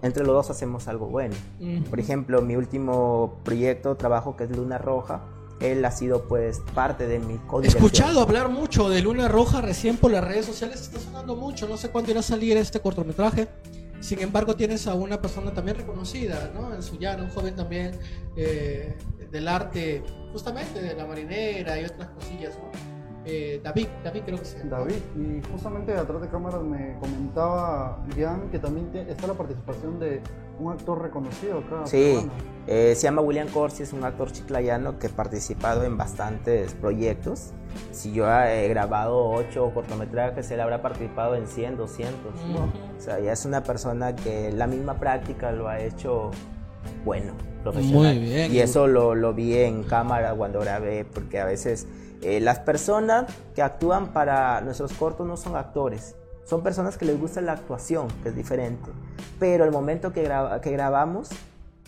entre 0.01 0.25
los 0.25 0.35
dos 0.35 0.49
hacemos 0.49 0.87
algo 0.89 1.07
bueno. 1.07 1.35
Ujú. 1.61 1.83
Por 1.89 1.99
ejemplo, 1.99 2.41
mi 2.41 2.57
último 2.57 3.35
proyecto, 3.43 3.95
trabajo 3.95 4.35
que 4.35 4.43
es 4.43 4.55
Luna 4.55 4.77
Roja, 4.77 5.21
él 5.59 5.83
ha 5.85 5.91
sido 5.91 6.23
pues 6.27 6.61
parte 6.75 7.07
de 7.07 7.19
mi 7.19 7.33
He 7.35 7.47
codirección. 7.47 7.83
escuchado 7.83 8.21
hablar 8.21 8.49
mucho 8.49 8.89
de 8.89 9.01
Luna 9.01 9.27
Roja 9.27 9.61
recién 9.61 9.97
por 9.97 10.11
las 10.11 10.23
redes 10.23 10.45
sociales, 10.45 10.81
está 10.81 10.99
sonando 10.99 11.35
mucho, 11.35 11.67
no 11.67 11.77
sé 11.77 11.89
cuándo 11.89 12.11
irá 12.11 12.19
a 12.19 12.23
salir 12.23 12.57
este 12.57 12.79
cortometraje. 12.79 13.47
Sin 13.99 14.19
embargo, 14.21 14.55
tienes 14.55 14.85
a 14.85 14.93
una 14.93 15.19
persona 15.19 15.51
también 15.53 15.75
reconocida, 15.77 16.51
¿no? 16.53 16.71
En 16.73 16.83
Sullana, 16.83 17.23
un 17.23 17.29
joven 17.31 17.55
también 17.55 17.97
eh, 18.35 18.95
del 19.31 19.47
arte, 19.47 20.03
justamente 20.31 20.79
de 20.81 20.93
la 20.93 21.05
marinera 21.05 21.81
y 21.81 21.85
otras 21.85 22.09
cosillas, 22.09 22.53
¿no? 22.57 22.69
Eh, 23.25 23.59
David, 23.63 23.87
David 24.03 24.21
creo 24.25 24.37
que 24.39 24.45
llama. 24.45 24.69
David, 24.69 24.95
y 25.17 25.41
justamente 25.51 25.93
atrás 25.93 26.21
de 26.21 26.29
cámaras 26.29 26.61
me 26.61 26.95
comentaba 26.99 28.05
Jan 28.15 28.49
que 28.51 28.59
también 28.59 28.89
te- 28.91 29.11
está 29.11 29.27
la 29.27 29.33
participación 29.33 29.99
de 29.99 30.21
un 30.59 30.71
actor 30.71 31.01
reconocido 31.01 31.59
acá. 31.59 31.85
Sí, 31.85 32.29
eh, 32.67 32.93
se 32.95 33.03
llama 33.03 33.21
William 33.21 33.47
Corsi, 33.47 33.83
es 33.83 33.93
un 33.93 34.03
actor 34.03 34.31
chiclayano 34.31 34.99
que 34.99 35.07
ha 35.07 35.09
participado 35.09 35.83
en 35.83 35.97
bastantes 35.97 36.73
proyectos. 36.73 37.53
Si 37.91 38.11
yo 38.11 38.27
he 38.29 38.67
grabado 38.69 39.29
8 39.29 39.71
cortometrajes, 39.73 40.49
él 40.51 40.59
habrá 40.61 40.81
participado 40.81 41.35
en 41.35 41.47
100, 41.47 41.77
200. 41.77 42.15
Ujú. 42.15 42.63
O 42.97 43.01
sea, 43.01 43.19
ya 43.19 43.33
es 43.33 43.45
una 43.45 43.63
persona 43.63 44.15
que 44.15 44.51
la 44.51 44.67
misma 44.67 44.95
práctica 44.95 45.51
lo 45.51 45.67
ha 45.67 45.79
hecho 45.79 46.31
bueno, 47.05 47.33
profesional. 47.63 48.15
Muy 48.15 48.25
bien. 48.25 48.53
Y 48.53 48.59
eso 48.59 48.87
lo, 48.87 49.15
lo 49.15 49.33
vi 49.33 49.55
en 49.57 49.83
cámara 49.83 50.33
cuando 50.33 50.59
grabé, 50.59 51.05
porque 51.05 51.39
a 51.39 51.45
veces 51.45 51.87
eh, 52.21 52.39
las 52.39 52.59
personas 52.59 53.25
que 53.53 53.61
actúan 53.61 54.13
para 54.13 54.61
nuestros 54.61 54.93
cortos 54.93 55.27
no 55.27 55.37
son 55.37 55.55
actores, 55.55 56.15
son 56.47 56.63
personas 56.63 56.97
que 56.97 57.05
les 57.05 57.19
gusta 57.19 57.41
la 57.41 57.51
actuación, 57.51 58.07
que 58.23 58.29
es 58.29 58.35
diferente. 58.35 58.89
Pero 59.39 59.65
el 59.65 59.71
momento 59.71 60.13
que, 60.13 60.23
graba- 60.23 60.61
que 60.61 60.71
grabamos, 60.71 61.29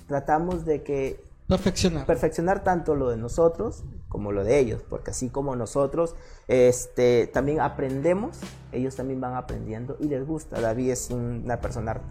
tratamos 0.08 0.66
de 0.66 0.84
que 0.84 1.24
Perfeccionar. 1.48 2.06
perfeccionar 2.06 2.64
tanto 2.64 2.94
lo 2.94 3.10
de 3.10 3.18
nosotros 3.18 3.84
como 4.10 4.32
lo 4.32 4.44
de 4.44 4.60
ellos, 4.60 4.82
porque 4.90 5.12
así 5.12 5.30
como 5.30 5.56
nosotros 5.56 6.16
este, 6.48 7.28
también 7.28 7.60
aprendemos, 7.62 8.38
ellos 8.72 8.96
también 8.96 9.22
van 9.22 9.36
aprendiendo 9.36 9.96
y 10.00 10.08
les 10.10 10.26
gusta. 10.28 10.60
David 10.60 10.92
es 10.92 11.10
un- 11.10 11.42
una 11.46 11.60
persona 11.62 11.92
art- 11.92 12.04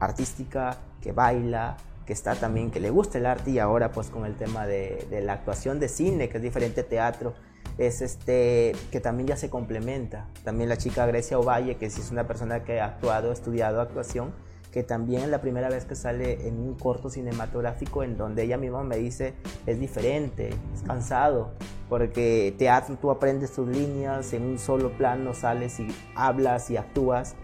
artística 0.00 0.76
que 1.00 1.12
baila, 1.12 1.76
que 2.06 2.12
está 2.12 2.34
también, 2.36 2.70
que 2.70 2.78
le 2.78 2.90
gusta 2.90 3.18
el 3.18 3.26
arte 3.26 3.50
y 3.50 3.58
ahora 3.58 3.90
pues 3.90 4.08
con 4.10 4.26
el 4.26 4.36
tema 4.36 4.66
de, 4.66 5.06
de 5.10 5.22
la 5.22 5.32
actuación 5.32 5.80
de 5.80 5.88
cine, 5.88 6.28
que 6.28 6.36
es 6.36 6.42
diferente 6.42 6.82
teatro, 6.84 7.34
es 7.78 8.02
este 8.02 8.72
que 8.90 9.00
también 9.00 9.28
ya 9.28 9.36
se 9.36 9.50
complementa. 9.50 10.28
También 10.44 10.68
la 10.68 10.76
chica 10.76 11.06
Grecia 11.06 11.38
Ovalle, 11.38 11.76
que 11.76 11.90
sí 11.90 12.00
es 12.00 12.10
una 12.10 12.26
persona 12.26 12.64
que 12.64 12.80
ha 12.80 12.86
actuado, 12.86 13.32
estudiado 13.32 13.80
actuación, 13.80 14.32
que 14.76 14.82
también 14.82 15.22
es 15.22 15.28
la 15.28 15.40
primera 15.40 15.70
vez 15.70 15.86
que 15.86 15.94
sale 15.94 16.46
en 16.46 16.58
un 16.58 16.74
corto 16.74 17.08
cinematográfico 17.08 18.02
en 18.02 18.18
donde 18.18 18.42
ella 18.42 18.58
misma 18.58 18.82
me 18.82 18.98
dice 18.98 19.32
es 19.64 19.80
diferente, 19.80 20.50
es 20.74 20.82
cansado, 20.82 21.52
porque 21.88 22.54
teatro 22.58 22.98
tú 23.00 23.10
aprendes 23.10 23.52
tus 23.52 23.66
líneas, 23.66 24.34
en 24.34 24.42
un 24.42 24.58
solo 24.58 24.90
plano 24.90 25.32
sales 25.32 25.80
y 25.80 25.88
hablas 26.14 26.70
y 26.70 26.76
actúas. 26.76 27.36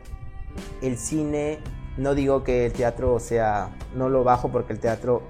El 0.83 0.99
cine, 0.99 1.61
no 1.97 2.15
digo 2.15 2.45
que 2.45 2.67
el 2.67 2.75
teatro 2.75 3.19
sea, 3.19 3.75
no 3.95 4.11
lo 4.11 4.25
bajo 4.25 4.51
porque 4.51 4.75
el 4.75 4.79
teatro 4.79 5.23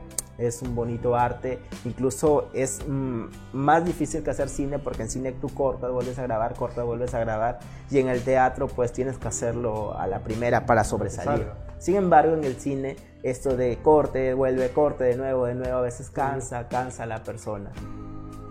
es 0.47 0.62
un 0.62 0.74
bonito 0.74 1.16
arte, 1.16 1.59
incluso 1.84 2.49
es 2.53 2.80
mm, 2.86 3.24
más 3.53 3.84
difícil 3.84 4.22
que 4.22 4.30
hacer 4.30 4.49
cine 4.49 4.78
porque 4.78 5.03
en 5.03 5.11
cine 5.11 5.32
tú 5.32 5.49
cortas, 5.49 5.90
vuelves 5.90 6.18
a 6.18 6.22
grabar, 6.22 6.55
cortas, 6.55 6.84
vuelves 6.84 7.14
a 7.14 7.20
grabar 7.20 7.61
y 7.90 7.99
en 7.99 8.09
el 8.09 8.22
teatro 8.22 8.68
pues 8.68 8.93
tienes 8.93 9.18
que 9.18 9.28
hacerlo 9.28 9.99
a 9.99 10.07
la 10.07 10.20
primera 10.20 10.66
para 10.66 10.84
sobresalir. 10.84 11.47
Sin 11.78 11.97
embargo, 11.97 12.34
en 12.34 12.45
el 12.45 12.57
cine, 12.57 12.97
esto 13.24 13.57
de 13.57 13.78
corte, 13.82 14.34
vuelve, 14.34 14.70
corte, 14.70 15.03
de 15.05 15.16
nuevo, 15.16 15.47
de 15.47 15.57
nuevo, 15.57 15.78
a 15.78 15.80
veces 15.80 16.11
cansa, 16.11 16.68
cansa 16.68 17.03
a 17.03 17.07
la 17.07 17.24
persona. 17.24 17.72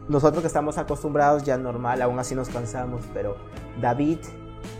Nosotros 0.09 0.41
que 0.41 0.47
estamos 0.47 0.77
acostumbrados 0.77 1.43
ya 1.43 1.57
normal, 1.57 2.01
aún 2.01 2.19
así 2.19 2.35
nos 2.35 2.49
cansamos, 2.49 3.05
pero 3.13 3.37
David, 3.79 4.17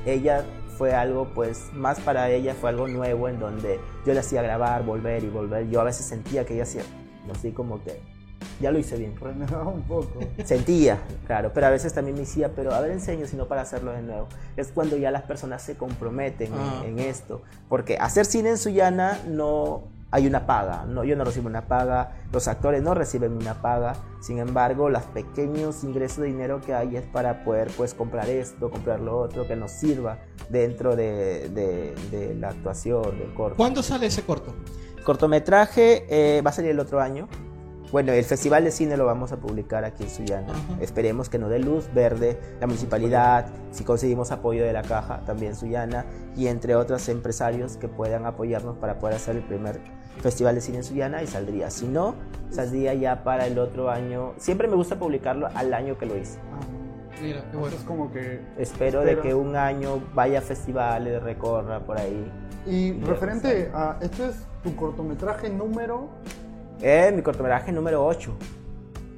ella 0.06 0.44
fue 0.78 0.94
algo, 0.94 1.30
pues, 1.34 1.72
más 1.74 2.00
para 2.00 2.30
ella 2.30 2.54
fue 2.54 2.72
algo 2.72 2.88
nuevo 2.88 3.30
en 3.30 3.40
donde 3.40 3.80
yo 4.06 4.14
le 4.14 4.20
hacía 4.20 4.42
grabar, 4.42 4.84
volver 4.84 5.24
y 5.24 5.30
volver. 5.30 5.70
Yo 5.70 5.80
a 5.80 5.84
veces 5.84 6.06
sentía 6.06 6.44
que 6.44 6.56
ella 6.56 6.64
hacía, 6.64 6.84
así 7.34 7.52
como 7.52 7.84
que 7.84 8.00
ya 8.60 8.72
lo 8.72 8.80
hice 8.80 8.98
bien. 8.98 9.16
Renegaba 9.20 9.68
un 9.68 9.84
poco. 9.84 10.20
Sentía, 10.46 11.00
claro, 11.28 11.52
pero 11.54 11.68
a 11.68 11.70
veces 11.70 11.94
también 11.94 12.16
me 12.16 12.22
decía, 12.22 12.52
pero 12.56 12.74
a 12.74 12.80
ver, 12.82 12.92
enseño, 12.92 13.28
sino 13.28 13.48
para 13.48 13.62
hacerlo 13.62 13.92
de 13.92 14.02
nuevo. 14.02 14.28
Es 14.58 14.72
cuando 14.72 14.98
ya 14.98 15.12
las 15.12 15.24
personas 15.24 15.62
se 15.62 15.76
comprometen 15.78 16.54
en- 16.54 16.60
Ah. 16.60 16.84
en, 16.86 17.00
esto. 17.00 17.42
Porque 17.70 17.98
hacer 17.98 18.26
cine 18.26 18.50
en 18.50 18.58
Sullana 18.58 19.20
no 19.28 19.84
hay 20.14 20.28
una 20.28 20.46
paga, 20.46 20.84
no, 20.86 21.06
yo 21.06 21.16
no 21.16 21.24
recibo 21.24 21.48
una 21.48 21.68
paga, 21.68 22.12
los 22.34 22.50
actores 22.50 22.82
no 22.84 22.94
reciben 22.94 23.32
una 23.32 23.62
paga, 23.62 23.96
sin 24.22 24.40
embargo, 24.40 24.90
los 24.90 25.04
pequeños 25.04 25.86
ingresos 25.86 26.18
de 26.18 26.26
dinero 26.28 26.60
que 26.60 26.74
hay 26.74 26.98
es 26.98 27.04
para 27.04 27.46
poder 27.46 27.70
pues 27.78 27.94
comprar 27.94 28.28
esto, 28.28 28.70
comprar 28.70 29.00
lo 29.00 29.18
otro, 29.18 29.48
que 29.48 29.56
nos 29.56 29.72
sirva 29.72 30.18
dentro 30.50 30.98
de, 30.98 31.48
de- 31.50 31.96
de 32.12 32.36
la 32.36 32.50
actuación, 32.50 33.18
del 33.20 33.34
corto. 33.34 33.56
¿Cuándo 33.56 33.82
sale 33.82 34.08
ese 34.08 34.24
corto? 34.24 34.54
Cortometraje 35.04 36.06
eh, 36.10 36.42
va 36.42 36.52
a 36.52 36.54
salir 36.54 36.72
el 36.72 36.80
otro 36.80 37.02
año. 37.02 37.28
Bueno, 37.92 38.14
el 38.14 38.24
Festival 38.24 38.64
de 38.64 38.72
Cine 38.72 38.96
lo 38.96 39.06
vamos 39.06 39.34
a 39.34 39.38
publicar 39.38 39.84
aquí 39.84 40.04
en 40.04 40.10
Sullana. 40.10 40.54
Esperemos 40.80 41.28
que 41.28 41.38
nos 41.38 41.50
dé 41.50 41.60
luz 41.60 41.94
verde, 41.94 42.40
la 42.62 42.68
municipalidad, 42.68 43.48
si 43.72 43.84
conseguimos 43.84 44.32
apoyo 44.32 44.64
de 44.64 44.72
la 44.72 44.82
caja, 44.82 45.26
también 45.26 45.58
Sullana, 45.58 46.06
y 46.38 46.48
entre 46.48 46.76
otros 46.76 47.10
empresarios 47.10 47.76
que 47.76 47.90
puedan 47.90 48.26
apoyarnos 48.26 48.78
para 48.78 48.98
poder 48.98 49.18
hacer 49.18 49.36
el 49.36 49.44
primer 49.44 49.82
Festival 50.22 50.56
de 50.56 50.62
Cine 50.62 50.78
en 50.78 50.84
Sullana 50.86 51.22
y 51.22 51.28
saldría. 51.28 51.70
Si 51.70 51.86
no, 51.86 52.16
saldría 52.50 52.94
ya 52.94 53.26
para 53.26 53.46
el 53.46 53.60
otro 53.60 53.90
año. 53.90 54.36
Siempre 54.38 54.70
me 54.70 54.76
gusta 54.76 54.98
publicarlo 54.98 55.50
al 55.54 55.74
año 55.74 55.98
que 55.98 56.06
lo 56.06 56.18
hice. 56.18 56.40
Mira, 57.22 57.44
qué 57.52 57.58
bueno. 57.58 57.76
Es 57.76 57.84
como 57.84 58.12
que... 58.12 58.40
Espero 58.58 59.02
de 59.02 59.12
Espero. 59.12 59.22
que 59.22 59.34
un 59.34 59.58
año 59.58 60.02
vaya 60.14 60.40
a 60.40 60.42
festivales, 60.42 61.22
recorra 61.22 61.82
por 61.82 61.98
ahí. 62.00 62.32
Y 62.68 62.94
referente 63.02 63.72
a... 63.74 63.98
Esto 64.02 64.26
es 64.26 64.36
tu 64.64 64.76
cortometraje 64.76 65.50
número 65.50 66.10
Eh, 66.82 67.12
mi 67.16 67.22
cortometraje 67.22 67.72
número 67.72 68.06
8. 68.06 68.32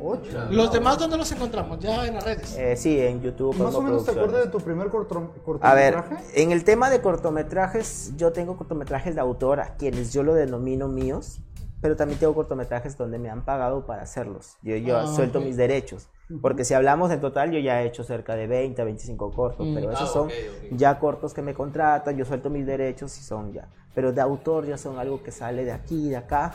Ocho. 0.06 0.48
Los 0.50 0.72
demás, 0.74 0.98
¿dónde 1.00 1.16
los 1.18 1.32
encontramos? 1.32 1.80
Ya 1.80 2.06
en 2.06 2.16
las 2.16 2.26
redes. 2.26 2.58
Eh, 2.58 2.76
sí, 2.76 3.00
en 3.00 3.22
YouTube. 3.22 3.56
Más 3.58 3.74
o 3.74 3.82
menos 3.82 4.04
te 4.04 4.12
acuerdas 4.12 4.44
de 4.46 4.50
tu 4.52 4.60
primer 4.60 4.89
corto- 4.89 5.32
A 5.62 5.74
ver, 5.74 5.94
cortometraje. 5.94 6.44
en 6.44 6.52
el 6.52 6.64
tema 6.66 6.89
de 6.89 7.00
cortometrajes, 7.00 8.12
yo 8.18 8.34
tengo 8.34 8.58
cortometrajes 8.58 9.16
de 9.16 9.22
autor 9.22 9.62
a 9.62 9.76
quienes 9.76 10.12
yo 10.12 10.24
lo 10.24 10.34
denomino 10.34 10.89
míos, 10.89 11.39
pero 11.84 11.95
también 11.97 12.17
tengo 12.17 12.34
cortometrajes 12.34 12.97
donde 12.97 13.19
me 13.19 13.29
han 13.29 13.43
pagado 13.43 13.86
para 13.86 14.01
hacerlos. 14.03 14.57
Yo, 14.63 14.75
yo 14.77 14.97
Ah, 14.97 15.05
suelto 15.05 15.39
ok. 15.39 15.45
mis 15.45 15.57
derechos. 15.57 16.07
Porque 16.41 16.63
si 16.65 16.73
hablamos 16.73 17.11
en 17.11 17.19
total, 17.19 17.51
yo 17.51 17.59
ya 17.59 17.84
he 17.84 17.86
hecho 17.88 18.03
cerca 18.05 18.36
de 18.36 18.47
20 18.47 18.81
a 18.81 18.86
25 18.86 19.31
cortos, 19.34 19.67
Mm. 19.67 19.73
pero 19.75 19.91
esos 19.91 20.09
Ah, 20.09 20.13
son 20.13 20.27
ok, 20.29 20.34
ok. 20.71 20.77
ya 20.77 20.97
cortos 20.97 21.34
que 21.34 21.41
me 21.41 21.53
contratan, 21.53 22.15
yo 22.17 22.23
suelto 22.25 22.49
mis 22.49 22.65
derechos 22.65 23.15
y 23.19 23.21
son 23.23 23.51
ya. 23.53 23.67
Pero 23.93 24.13
de 24.13 24.21
autor 24.21 24.65
ya 24.65 24.77
son 24.77 24.97
algo 24.97 25.21
que 25.21 25.31
sale 25.31 25.65
de 25.65 25.73
aquí, 25.73 26.09
de 26.09 26.15
acá, 26.17 26.53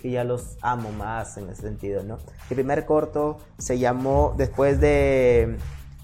que 0.00 0.10
ya 0.10 0.24
los 0.24 0.56
amo 0.62 0.90
más 0.90 1.36
en 1.38 1.48
ese 1.48 1.62
sentido, 1.62 2.02
¿no? 2.02 2.18
El 2.50 2.56
primer 2.56 2.84
corto 2.86 3.38
se 3.58 3.78
llamó 3.78 4.34
después 4.36 4.80
de, 4.80 5.56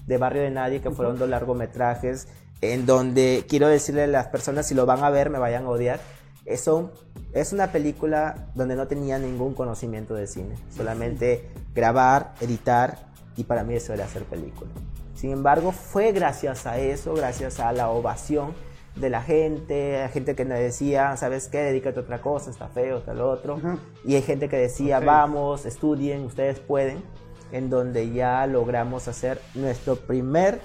de 0.07 0.17
Barrio 0.17 0.41
de 0.43 0.51
Nadie, 0.51 0.79
que 0.81 0.89
fueron 0.89 1.19
dos 1.19 1.27
largometrajes, 1.27 2.27
en 2.61 2.85
donde 2.85 3.45
quiero 3.47 3.67
decirle 3.67 4.03
a 4.03 4.07
las 4.07 4.27
personas, 4.27 4.65
si 4.67 4.73
lo 4.73 4.85
van 4.85 5.03
a 5.03 5.09
ver, 5.09 5.29
me 5.29 5.37
vayan 5.37 5.65
a 5.65 5.69
odiar, 5.69 5.99
es, 6.47 6.61
son- 6.61 6.91
es 7.33 7.53
una 7.53 7.71
película 7.71 8.47
donde 8.55 8.75
no 8.75 8.87
tenía 8.87 9.19
ningún 9.19 9.53
conocimiento 9.53 10.15
de 10.15 10.25
cine, 10.27 10.55
solamente 10.75 11.49
grabar, 11.75 12.33
editar, 12.41 13.07
y 13.35 13.43
para 13.43 13.63
mí 13.63 13.75
eso 13.75 13.93
era 13.93 14.05
hacer 14.05 14.23
película. 14.23 14.71
Sin 15.13 15.31
embargo, 15.31 15.71
fue 15.71 16.11
gracias 16.11 16.65
a 16.65 16.79
eso, 16.79 17.13
gracias 17.13 17.59
a 17.59 17.71
la 17.73 17.89
ovación 17.89 18.53
de 18.95 19.09
la 19.11 19.21
gente, 19.21 20.01
a 20.01 20.09
gente 20.09 20.35
que 20.35 20.43
me 20.45 20.55
decía, 20.59 21.15
¿sabes 21.17 21.47
qué? 21.49 21.59
Dedícate 21.59 21.99
a 21.99 22.01
otra 22.03 22.19
cosa, 22.21 22.49
está 22.49 22.67
feo, 22.67 22.97
está 22.97 23.13
lo 23.13 23.29
otro. 23.29 23.59
Y 24.05 24.15
hay 24.15 24.21
gente 24.23 24.49
que 24.49 24.57
decía, 24.57 24.99
vamos, 24.99 25.65
estudien, 25.67 26.23
ustedes 26.25 26.59
pueden, 26.59 27.03
en 27.51 27.69
donde 27.69 28.11
ya 28.11 28.47
logramos 28.47 29.07
hacer 29.07 29.39
nuestro 29.53 29.97
primer 29.97 30.59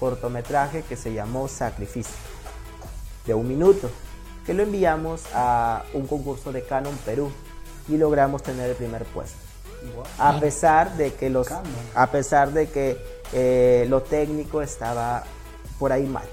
cortometraje 0.00 0.82
que 0.82 0.96
se 0.96 1.12
llamó 1.14 1.46
Sacrificio, 1.48 2.14
de 3.26 3.34
un 3.34 3.46
minuto, 3.48 3.88
que 4.46 4.54
lo 4.54 4.62
enviamos 4.62 5.24
a 5.34 5.84
un 5.92 6.06
concurso 6.06 6.52
de 6.52 6.62
Canon 6.62 6.96
Perú 7.04 7.30
y 7.88 7.96
logramos 7.96 8.42
tener 8.42 8.70
el 8.70 8.76
primer 8.76 9.04
puesto. 9.04 9.38
A 10.18 10.40
pesar 10.40 10.96
de 10.96 11.12
que 11.14 11.30
los, 11.30 11.48
a 11.94 12.10
pesar 12.10 12.52
de 12.52 12.68
que 12.68 12.96
eh, 13.32 13.86
lo 13.88 14.02
técnico 14.02 14.62
estaba 14.62 15.24
por 15.78 15.92
ahí 15.92 16.06
mal. 16.06 16.24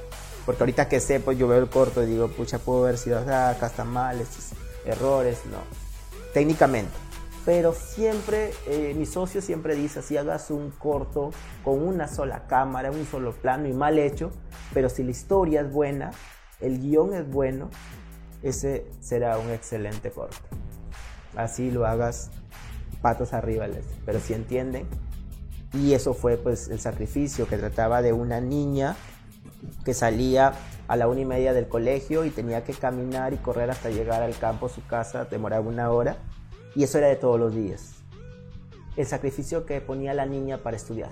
Porque 0.46 0.64
ahorita 0.64 0.88
que 0.88 1.00
sé, 1.00 1.20
pues 1.20 1.38
yo 1.38 1.48
veo 1.48 1.60
el 1.60 1.70
corto 1.70 2.04
y 2.04 2.06
digo, 2.06 2.28
pucha, 2.30 2.60
pudo 2.60 2.84
haber 2.84 2.98
sido 2.98 3.20
acá, 3.20 3.50
acá 3.50 3.68
está 3.68 3.84
mal, 3.84 4.20
estos 4.20 4.50
errores, 4.86 5.40
no. 5.46 5.58
Técnicamente. 6.34 6.92
Pero 7.46 7.74
siempre, 7.74 8.54
eh, 8.68 8.94
mi 8.96 9.06
socio 9.06 9.42
siempre 9.42 9.76
dice, 9.76 10.02
si 10.02 10.16
hagas 10.18 10.50
un 10.50 10.72
corto 10.72 11.32
con 11.64 11.86
una 11.86 12.08
sola 12.08 12.48
cámara, 12.48 12.92
un 12.92 13.06
solo 13.06 13.34
plano 13.34 13.68
y 13.68 13.74
mal 13.74 14.00
hecho, 14.00 14.32
pero 14.74 14.90
si 14.90 15.04
la 15.04 15.12
historia 15.12 15.62
es 15.62 15.72
buena, 15.72 16.12
el 16.62 16.80
guion 16.80 17.14
es 17.14 17.30
bueno, 17.30 17.70
ese 18.44 18.86
será 19.00 19.38
un 19.40 19.50
excelente 19.50 20.12
corto. 20.12 20.38
Así 21.36 21.72
lo 21.72 21.88
hagas 21.88 22.30
patos 23.02 23.34
arriba, 23.34 23.68
pero 24.06 24.20
si 24.20 24.34
entienden. 24.34 24.88
Y 25.74 25.94
eso 25.94 26.14
fue 26.14 26.38
pues 26.38 26.68
el 26.68 26.80
sacrificio 26.80 27.48
que 27.48 27.58
trataba 27.58 28.02
de 28.02 28.14
una 28.14 28.40
niña 28.40 28.96
que 29.84 29.94
salía 29.94 30.54
a 30.88 30.96
la 30.96 31.08
una 31.08 31.22
y 31.22 31.26
media 31.26 31.54
del 31.54 31.68
colegio 31.68 32.26
y 32.26 32.30
tenía 32.30 32.64
que 32.64 32.74
caminar 32.74 33.34
y 33.34 33.38
correr 33.38 33.72
hasta 33.72 33.90
llegar 33.90 34.22
al 34.22 34.38
campo, 34.38 34.70
su 34.70 34.86
casa, 34.86 35.26
demoraba 35.26 35.68
una 35.68 35.90
hora. 35.90 36.18
Y 36.76 36.84
eso 36.84 36.98
era 36.98 37.08
de 37.08 37.16
todos 37.16 37.40
los 37.40 37.56
días. 37.56 37.94
El 38.96 39.08
sacrificio 39.08 39.66
que 39.66 39.82
ponía 39.82 40.14
la 40.14 40.26
niña 40.26 40.60
para 40.60 40.78
estudiar. 40.78 41.12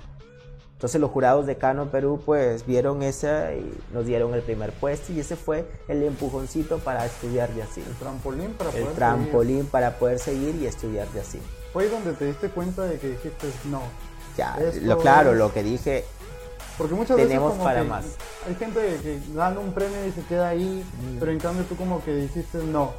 Entonces 0.82 1.00
los 1.00 1.12
jurados 1.12 1.46
de 1.46 1.58
Cano 1.58 1.92
Perú 1.92 2.20
pues 2.26 2.66
vieron 2.66 3.04
esa 3.04 3.54
y 3.54 3.72
nos 3.94 4.04
dieron 4.04 4.34
el 4.34 4.42
primer 4.42 4.72
puesto 4.72 5.14
y 5.14 5.20
ese 5.20 5.36
fue 5.36 5.64
el 5.88 6.02
empujoncito 6.02 6.80
para 6.80 7.06
estudiar 7.06 7.54
de 7.54 7.62
así. 7.62 7.84
El 7.88 7.94
trampolín 7.98 8.54
para 8.54 8.72
poder 8.72 8.82
El 8.82 8.84
seguir. 8.88 8.96
trampolín 8.98 9.66
para 9.68 10.00
poder 10.00 10.18
seguir 10.18 10.56
y 10.56 10.66
estudiar 10.66 11.08
de 11.10 11.22
así. 11.22 11.40
Fue 11.72 11.88
donde 11.88 12.14
te 12.14 12.26
diste 12.26 12.50
cuenta 12.50 12.82
de 12.86 12.98
que 12.98 13.10
dijiste 13.10 13.46
no. 13.66 13.84
Ya, 14.36 14.58
lo 14.82 14.98
claro, 14.98 15.34
es- 15.34 15.38
lo 15.38 15.54
que 15.54 15.62
dije, 15.62 16.04
Porque 16.80 16.96
muchas 16.96 17.16
Tenemos 17.18 17.50
veces 17.52 17.58
como 17.60 17.64
para 17.64 17.84
más. 17.84 18.06
hay 18.48 18.56
gente 18.56 18.80
que 19.04 19.20
gana 19.36 19.60
un 19.60 19.74
premio 19.74 20.04
y 20.08 20.12
se 20.14 20.22
queda 20.24 20.50
ahí, 20.50 20.84
Mm. 21.14 21.20
pero 21.20 21.32
en 21.32 21.38
cambio 21.40 21.64
tú 21.66 21.76
como 21.76 22.04
que 22.04 22.12
dijiste 22.16 22.58
no. 22.58 22.94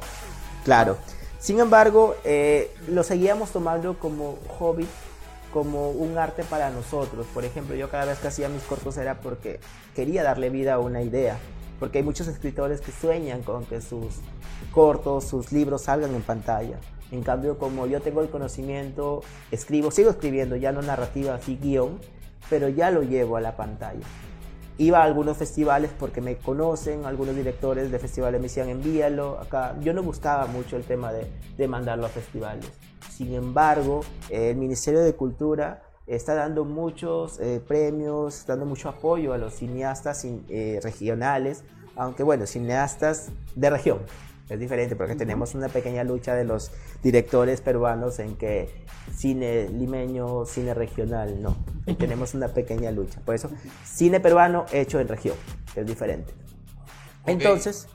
Claro. 0.63 0.95
Sin 1.37 1.59
embargo, 1.59 2.15
eh, 2.23 2.73
lo 2.87 3.03
seguíamos 3.03 3.49
tomando 3.49 3.99
como 3.99 4.37
hobby, 4.57 4.87
como 5.53 5.91
un 5.91 6.17
arte 6.17 6.43
para 6.43 6.71
nosotros. 6.71 7.27
Por 7.33 7.45
ejemplo, 7.45 7.75
yo 7.75 7.89
cada 7.89 8.05
vez 8.05 8.19
que 8.19 8.27
hacía 8.27 8.49
mis 8.49 8.63
cortos 8.63 8.97
era 8.97 9.19
porque 9.21 9.59
quería 9.95 10.23
darle 10.23 10.49
vida 10.49 10.73
a 10.73 10.79
una 10.79 11.01
idea. 11.03 11.37
Porque 11.79 11.99
hay 11.99 12.03
muchos 12.03 12.27
escritores 12.27 12.81
que 12.81 12.91
sueñan 12.91 13.43
con 13.43 13.65
que 13.65 13.79
sus 13.79 14.15
cortos, 14.71 15.25
sus 15.25 15.51
libros 15.51 15.83
salgan 15.83 16.15
en 16.15 16.21
pantalla. 16.23 16.79
En 17.11 17.21
cambio, 17.21 17.59
como 17.59 17.85
yo 17.85 18.01
tengo 18.01 18.21
el 18.21 18.29
conocimiento, 18.29 19.21
escribo, 19.51 19.91
sigo 19.91 20.09
escribiendo, 20.09 20.55
ya 20.55 20.71
no 20.71 20.81
narrativa, 20.81 21.35
así 21.35 21.57
guion, 21.61 21.99
pero 22.49 22.69
ya 22.69 22.89
lo 22.89 23.03
llevo 23.03 23.37
a 23.37 23.41
la 23.41 23.55
pantalla. 23.55 24.05
Iba 24.79 25.01
a 25.01 25.03
algunos 25.03 25.37
festivales 25.37 25.91
porque 25.97 26.21
me 26.21 26.37
conocen, 26.37 27.05
algunos 27.05 27.35
directores 27.35 27.91
de 27.91 27.99
festivales 27.99 28.41
me 28.41 28.47
decían 28.47 28.69
envíalo 28.69 29.39
acá. 29.39 29.75
Yo 29.81 29.93
no 29.93 30.01
buscaba 30.01 30.47
mucho 30.47 30.77
el 30.77 30.83
tema 30.83 31.13
de, 31.13 31.27
de 31.55 31.67
mandarlo 31.67 32.07
a 32.07 32.09
festivales. 32.09 32.71
Sin 33.09 33.33
embargo, 33.33 34.01
el 34.29 34.55
Ministerio 34.55 35.01
de 35.01 35.13
Cultura 35.13 35.83
está 36.07 36.33
dando 36.35 36.65
muchos 36.65 37.39
eh, 37.39 37.61
premios, 37.65 38.45
dando 38.45 38.65
mucho 38.65 38.89
apoyo 38.89 39.33
a 39.33 39.37
los 39.37 39.53
cineastas 39.55 40.25
in- 40.25 40.45
eh, 40.49 40.79
regionales, 40.83 41.63
aunque 41.95 42.23
bueno, 42.23 42.45
cineastas 42.47 43.29
de 43.55 43.69
región. 43.69 43.99
Es 44.49 44.59
diferente 44.59 44.95
porque 44.97 45.15
tenemos 45.15 45.55
una 45.55 45.69
pequeña 45.69 46.03
lucha 46.03 46.35
de 46.35 46.43
los 46.43 46.71
directores 47.01 47.61
peruanos 47.61 48.19
en 48.19 48.35
que 48.35 48.69
cine 49.15 49.69
limeño, 49.69 50.45
cine 50.45 50.73
regional, 50.73 51.41
no. 51.41 51.55
Tenemos 51.97 52.33
una 52.33 52.49
pequeña 52.49 52.91
lucha. 52.91 53.21
Por 53.25 53.35
eso, 53.35 53.49
cine 53.85 54.19
peruano 54.19 54.65
hecho 54.73 54.99
en 54.99 55.07
región, 55.07 55.35
es 55.75 55.85
diferente. 55.85 56.33
Entonces, 57.25 57.87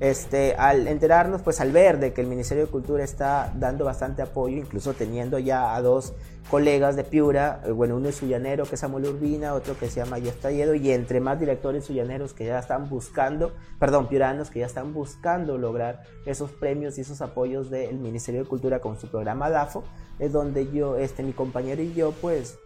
este, 0.00 0.54
al 0.54 0.88
enterarnos, 0.88 1.42
pues 1.42 1.60
al 1.60 1.72
ver 1.72 1.98
de 1.98 2.14
que 2.14 2.22
el 2.22 2.26
Ministerio 2.26 2.64
de 2.64 2.70
Cultura 2.70 3.04
está 3.04 3.52
dando 3.54 3.84
bastante 3.84 4.22
apoyo, 4.22 4.56
incluso 4.56 4.94
teniendo 4.94 5.38
ya 5.38 5.76
a 5.76 5.82
dos 5.82 6.14
colegas 6.50 6.96
de 6.96 7.04
Piura, 7.04 7.60
eh, 7.66 7.70
bueno, 7.70 7.96
uno 7.96 8.08
es 8.08 8.16
suyanero 8.16 8.64
que 8.64 8.74
es 8.76 8.80
Samuel 8.80 9.06
Urbina, 9.06 9.52
otro 9.52 9.78
que 9.78 9.88
se 9.90 10.00
llama 10.00 10.18
Jeff 10.18 10.40
Talledo, 10.40 10.74
y 10.74 10.90
entre 10.90 11.20
más 11.20 11.38
directores 11.38 11.84
suyaneros 11.84 12.32
que 12.32 12.46
ya 12.46 12.58
están 12.58 12.88
buscando, 12.88 13.52
perdón, 13.78 14.08
piuranos 14.08 14.48
que 14.50 14.60
ya 14.60 14.66
están 14.66 14.94
buscando 14.94 15.58
lograr 15.58 16.02
esos 16.24 16.50
premios 16.50 16.96
y 16.96 17.02
esos 17.02 17.20
apoyos 17.20 17.70
del 17.70 17.98
Ministerio 17.98 18.42
de 18.42 18.48
Cultura 18.48 18.80
con 18.80 18.98
su 18.98 19.06
programa 19.08 19.50
DAFO, 19.50 19.84
es 20.18 20.32
donde 20.32 20.72
yo, 20.72 20.96
este, 20.96 21.22
mi 21.22 21.32
compañero 21.32 21.82
y 21.82 21.92
yo, 21.92 22.12
pues, 22.22 22.58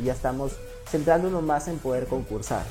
ya 0.00 0.12
estamos 0.12 0.56
centrándonos 0.88 1.44
más 1.44 1.68
en 1.68 1.78
poder 1.78 2.06
concursar. 2.06 2.64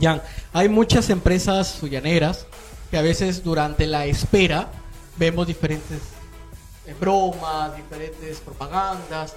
Jan, 0.00 0.22
hay 0.52 0.68
muchas 0.68 1.10
empresas 1.10 1.66
suyaneras 1.68 2.46
que 2.90 2.98
a 2.98 3.02
veces 3.02 3.42
durante 3.42 3.86
la 3.86 4.06
espera 4.06 4.70
vemos 5.16 5.46
diferentes 5.46 6.00
eh, 6.86 6.94
bromas, 6.98 7.76
diferentes 7.76 8.38
propagandas. 8.40 9.34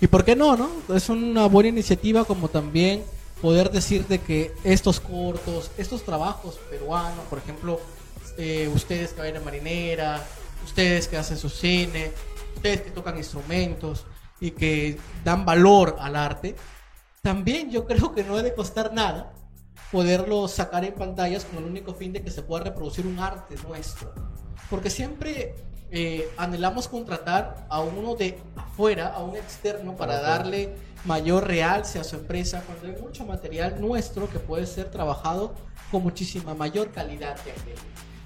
¿Y 0.00 0.06
por 0.08 0.24
qué 0.24 0.36
no, 0.36 0.56
no? 0.56 0.68
Es 0.94 1.08
una 1.08 1.46
buena 1.46 1.68
iniciativa 1.68 2.24
como 2.24 2.48
también 2.48 3.04
poder 3.40 3.70
decirte 3.70 4.18
que 4.18 4.52
estos 4.64 5.00
cortos, 5.00 5.70
estos 5.78 6.04
trabajos 6.04 6.58
peruanos, 6.70 7.24
por 7.30 7.38
ejemplo, 7.38 7.80
eh, 8.36 8.70
ustedes 8.72 9.12
que 9.12 9.20
a 9.20 9.40
marinera, 9.40 10.22
ustedes 10.64 11.08
que 11.08 11.16
hacen 11.16 11.38
su 11.38 11.48
cine, 11.48 12.12
ustedes 12.54 12.82
que 12.82 12.90
tocan 12.90 13.16
instrumentos 13.16 14.04
y 14.40 14.52
que 14.52 14.98
dan 15.24 15.44
valor 15.44 15.96
al 16.00 16.16
arte, 16.16 16.56
también 17.22 17.70
yo 17.70 17.86
creo 17.86 18.12
que 18.12 18.24
no 18.24 18.36
debe 18.36 18.54
costar 18.54 18.92
nada 18.92 19.32
poderlo 19.92 20.48
sacar 20.48 20.84
en 20.84 20.94
pantallas 20.94 21.44
con 21.44 21.58
el 21.58 21.70
único 21.70 21.94
fin 21.94 22.12
de 22.14 22.22
que 22.22 22.30
se 22.30 22.42
pueda 22.42 22.64
reproducir 22.64 23.06
un 23.06 23.18
arte 23.18 23.54
nuestro. 23.68 24.12
Porque 24.70 24.88
siempre 24.88 25.54
eh, 25.90 26.32
anhelamos 26.38 26.88
contratar 26.88 27.66
a 27.68 27.80
uno 27.80 28.14
de 28.14 28.38
afuera, 28.56 29.08
a 29.08 29.22
un 29.22 29.36
externo, 29.36 29.94
para 29.94 30.20
darle 30.20 30.74
mayor 31.04 31.46
realce 31.46 31.98
a 31.98 32.04
su 32.04 32.16
empresa, 32.16 32.62
cuando 32.66 32.86
hay 32.86 33.02
mucho 33.02 33.26
material 33.26 33.78
nuestro 33.80 34.30
que 34.30 34.38
puede 34.38 34.66
ser 34.66 34.90
trabajado 34.90 35.52
con 35.90 36.02
muchísima 36.02 36.54
mayor 36.54 36.90
calidad 36.90 37.36
que 37.40 37.50
aquel. 37.50 37.74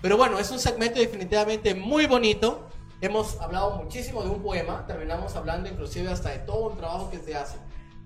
Pero 0.01 0.17
bueno, 0.17 0.39
es 0.39 0.53
un 0.53 0.61
segmento 0.61 1.01
definitivamente 1.01 1.75
muy 1.75 2.07
bonito. 2.07 2.69
Hemos 3.01 3.41
hablado 3.41 3.83
muchísimo 3.83 4.23
de 4.23 4.31
un 4.31 4.41
poema, 4.41 4.87
terminamos 4.87 5.35
hablando 5.35 5.69
inclusive 5.69 6.09
hasta 6.09 6.31
de 6.31 6.39
todo 6.39 6.69
un 6.69 6.77
trabajo 6.77 7.11
que 7.11 7.19
se 7.19 7.35
hace. 7.35 7.57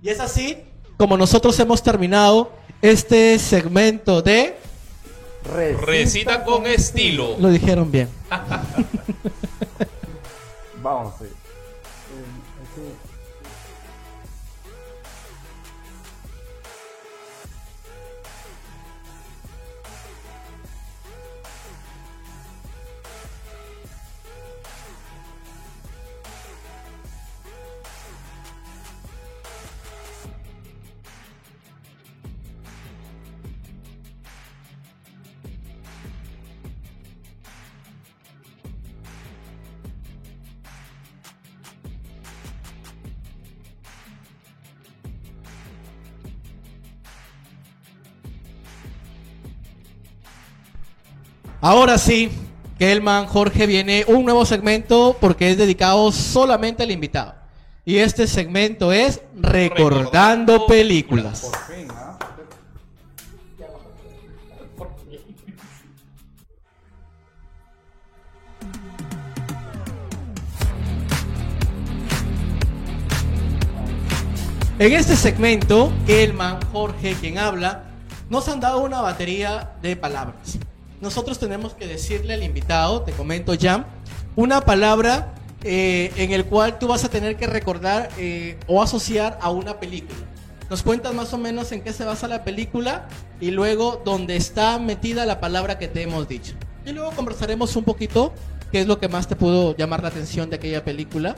Y 0.00 0.08
es 0.08 0.18
así 0.18 0.64
como 0.96 1.18
nosotros 1.18 1.58
hemos 1.60 1.82
terminado 1.82 2.52
este 2.82 3.38
segmento 3.38 4.22
de... 4.22 4.56
Recita 5.86 6.44
con 6.44 6.66
estilo. 6.66 7.36
Lo 7.38 7.50
dijeron 7.50 7.90
bien. 7.90 8.08
Vamos, 10.82 11.14
sí. 11.18 11.26
Ahora 51.62 51.98
sí, 51.98 52.30
Kelman, 52.78 53.26
Jorge, 53.26 53.66
viene 53.66 54.06
un 54.08 54.24
nuevo 54.24 54.46
segmento 54.46 55.14
porque 55.20 55.50
es 55.50 55.58
dedicado 55.58 56.10
solamente 56.10 56.82
al 56.82 56.90
invitado. 56.90 57.34
Y 57.84 57.98
este 57.98 58.26
segmento 58.26 58.92
es 58.92 59.20
Recordando 59.34 60.66
Películas. 60.66 61.50
En 74.78 74.92
este 74.94 75.14
segmento, 75.14 75.92
Kelman, 76.06 76.58
Jorge, 76.72 77.14
quien 77.20 77.36
habla, 77.36 77.84
nos 78.30 78.48
han 78.48 78.60
dado 78.60 78.80
una 78.80 79.02
batería 79.02 79.72
de 79.82 79.94
palabras. 79.94 80.58
Nosotros 81.00 81.38
tenemos 81.38 81.74
que 81.74 81.86
decirle 81.86 82.34
al 82.34 82.42
invitado, 82.42 83.02
te 83.02 83.12
comento 83.12 83.54
ya, 83.54 83.86
una 84.36 84.60
palabra 84.60 85.34
eh, 85.62 86.12
en 86.16 86.32
el 86.32 86.44
cual 86.44 86.78
tú 86.78 86.88
vas 86.88 87.04
a 87.04 87.10
tener 87.10 87.36
que 87.36 87.46
recordar 87.46 88.10
eh, 88.18 88.58
o 88.66 88.82
asociar 88.82 89.38
a 89.40 89.50
una 89.50 89.80
película. 89.80 90.18
Nos 90.70 90.82
cuentas 90.82 91.12
más 91.14 91.32
o 91.32 91.38
menos 91.38 91.72
en 91.72 91.82
qué 91.82 91.92
se 91.92 92.04
basa 92.04 92.28
la 92.28 92.44
película 92.44 93.08
y 93.40 93.50
luego 93.50 94.00
dónde 94.04 94.36
está 94.36 94.78
metida 94.78 95.26
la 95.26 95.40
palabra 95.40 95.78
que 95.78 95.88
te 95.88 96.02
hemos 96.02 96.28
dicho. 96.28 96.54
Y 96.86 96.92
luego 96.92 97.10
conversaremos 97.10 97.74
un 97.76 97.84
poquito 97.84 98.32
qué 98.70 98.80
es 98.80 98.86
lo 98.86 99.00
que 99.00 99.08
más 99.08 99.26
te 99.26 99.36
pudo 99.36 99.76
llamar 99.76 100.02
la 100.02 100.08
atención 100.08 100.48
de 100.48 100.56
aquella 100.56 100.84
película. 100.84 101.36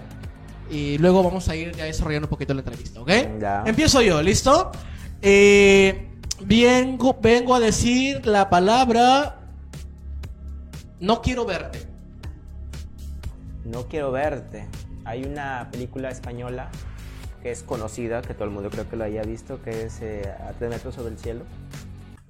Y 0.71 0.99
luego 0.99 1.23
vamos 1.23 1.49
a 1.49 1.57
ir 1.57 1.75
ya 1.75 1.85
desarrollando 1.85 2.27
un 2.27 2.31
poquito 2.31 2.53
la 2.53 2.61
entrevista, 2.61 3.01
¿ok? 3.01 3.11
Ya. 3.41 3.63
Empiezo 3.67 4.03
yo, 4.03 4.23
¿listo? 4.23 4.71
Eh, 5.23 6.11
vengo, 6.41 7.19
vengo 7.21 7.55
a 7.55 7.61
decir 7.61 8.27
la 8.27 8.51
palabra 8.51 9.42
no 11.03 11.21
quiero 11.21 11.45
verte. 11.45 11.81
No 13.65 13.89
quiero 13.89 14.13
verte. 14.13 14.69
Hay 15.05 15.25
una 15.25 15.69
película 15.73 16.11
española 16.11 16.71
que 17.43 17.51
es 17.51 17.65
conocida, 17.65 18.23
que 18.23 18.35
todo 18.35 18.45
el 18.45 18.51
mundo 18.51 18.71
creo 18.71 18.89
que 18.89 18.97
lo 18.97 19.03
haya 19.03 19.23
visto, 19.23 19.61
que 19.63 19.83
es 19.87 20.01
eh, 20.01 20.23
A 20.49 20.53
tres 20.53 20.71
metros 20.71 20.95
sobre 20.95 21.11
el 21.11 21.19
cielo. 21.19 21.45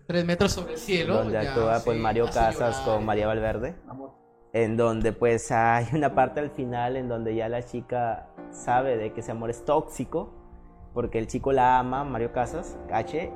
Tres 0.06 0.24
metros 0.24 0.52
sobre 0.52 0.72
el 0.72 0.78
cielo. 0.78 1.16
donde 1.16 1.34
ya, 1.34 1.50
actúa 1.50 1.80
pues 1.84 1.98
Mario 1.98 2.24
Casas 2.32 2.78
con 2.78 3.04
María 3.04 3.26
Valverde. 3.26 3.76
En 4.54 4.78
donde 4.78 5.12
pues 5.12 5.52
hay 5.52 5.86
una 5.92 6.14
parte 6.14 6.40
al 6.40 6.50
final 6.50 6.96
en 6.96 7.08
donde 7.08 7.34
ya 7.34 7.50
la 7.50 7.62
chica 7.62 8.28
sabe 8.50 8.96
de 8.96 9.12
que 9.12 9.20
ese 9.20 9.32
amor 9.32 9.50
es 9.50 9.66
tóxico, 9.66 10.32
porque 10.94 11.18
el 11.18 11.26
chico 11.26 11.52
la 11.52 11.78
ama, 11.78 12.04
Mario 12.04 12.32
Casas, 12.32 12.78
H, 12.90 13.30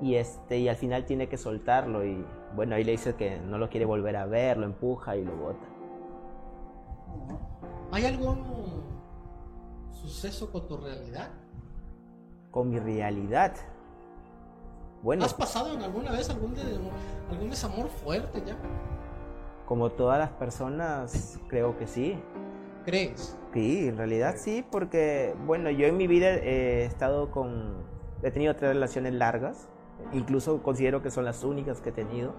y 0.00 0.14
este 0.14 0.58
y 0.58 0.68
al 0.68 0.76
final 0.76 1.06
tiene 1.06 1.28
que 1.28 1.36
soltarlo 1.36 2.04
y 2.04 2.24
bueno, 2.54 2.74
ahí 2.74 2.84
le 2.84 2.92
dice 2.92 3.14
que 3.14 3.38
no 3.38 3.58
lo 3.58 3.68
quiere 3.68 3.86
volver 3.86 4.16
a 4.16 4.26
ver, 4.26 4.56
lo 4.58 4.66
empuja 4.66 5.16
y 5.16 5.24
lo 5.24 5.34
bota. 5.36 5.66
¿Hay 7.92 8.04
algún 8.06 8.44
suceso 9.92 10.50
con 10.50 10.66
tu 10.68 10.76
realidad? 10.76 11.28
Con 12.50 12.70
mi 12.70 12.78
realidad. 12.78 13.54
Bueno, 15.02 15.24
¿Has 15.24 15.34
pasado 15.34 15.72
en 15.72 15.82
alguna 15.82 16.12
vez 16.12 16.28
algún, 16.30 16.54
de- 16.54 16.78
algún 17.30 17.50
desamor 17.50 17.88
fuerte 17.88 18.42
ya? 18.46 18.56
como 19.66 19.90
todas 19.90 20.18
las 20.18 20.30
personas, 20.30 21.38
creo 21.46 21.78
que 21.78 21.86
sí. 21.86 22.20
¿Crees? 22.84 23.38
Sí, 23.54 23.86
en 23.86 23.96
realidad 23.98 24.34
sí, 24.36 24.64
porque, 24.68 25.32
bueno, 25.46 25.70
yo 25.70 25.86
en 25.86 25.96
mi 25.96 26.08
vida 26.08 26.30
he 26.30 26.84
estado 26.86 27.30
con, 27.30 27.74
he 28.24 28.32
tenido 28.32 28.56
tres 28.56 28.72
relaciones 28.74 29.12
largas, 29.14 29.68
incluso 30.12 30.62
considero 30.62 31.02
que 31.02 31.10
son 31.10 31.24
las 31.24 31.44
únicas 31.44 31.80
que 31.80 31.90
he 31.90 31.92
tenido, 31.92 32.34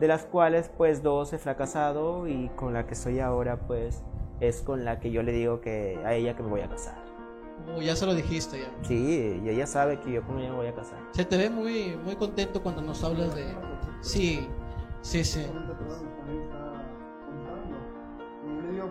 de 0.00 0.08
las 0.08 0.24
cuales 0.24 0.70
pues 0.76 1.02
dos 1.02 1.32
he 1.32 1.38
fracasado 1.38 2.26
y 2.26 2.48
con 2.56 2.72
la 2.74 2.86
que 2.86 2.94
estoy 2.94 3.20
ahora 3.20 3.66
pues 3.66 4.02
es 4.40 4.62
con 4.62 4.84
la 4.84 5.00
que 5.00 5.10
yo 5.10 5.22
le 5.22 5.32
digo 5.32 5.60
que 5.60 6.00
a 6.04 6.14
ella 6.14 6.34
que 6.36 6.42
me 6.42 6.50
voy 6.50 6.60
a 6.60 6.68
casar. 6.68 6.96
Oh, 7.74 7.80
ya 7.80 7.94
se 7.96 8.04
lo 8.04 8.14
dijiste 8.14 8.60
ya. 8.60 8.70
Sí, 8.82 9.40
y 9.42 9.48
ella 9.48 9.66
sabe 9.66 10.00
que 10.00 10.12
yo 10.12 10.22
con 10.26 10.38
ella 10.38 10.50
me 10.50 10.56
voy 10.56 10.66
a 10.66 10.74
casar. 10.74 10.98
Se 11.12 11.24
te 11.24 11.36
ve 11.36 11.50
muy, 11.50 11.96
muy 12.04 12.16
contento 12.16 12.62
cuando 12.62 12.82
nos 12.82 13.02
hablas 13.04 13.34
de... 13.34 13.46
Sí, 14.00 14.48
sí, 15.00 15.24
sí. 15.24 15.46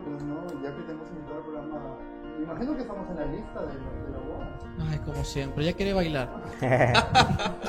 Pues 0.06 0.24
no, 0.24 0.46
ya 0.62 0.76
que 0.76 0.82
tenemos 0.84 1.08
invitado 1.10 1.38
al 1.38 1.44
programa, 1.44 1.98
me 2.38 2.44
imagino 2.44 2.76
que 2.76 2.82
estamos 2.82 3.10
en 3.10 3.16
la 3.16 3.26
lista 3.26 3.62
de, 3.62 3.68
la- 3.68 4.04
de 4.04 4.12
la 4.12 4.18
boda. 4.20 4.60
Ay, 4.92 5.00
como 5.00 5.24
siempre, 5.24 5.66
ya 5.66 5.74
quiere 5.74 5.94
bailar. 5.94 6.30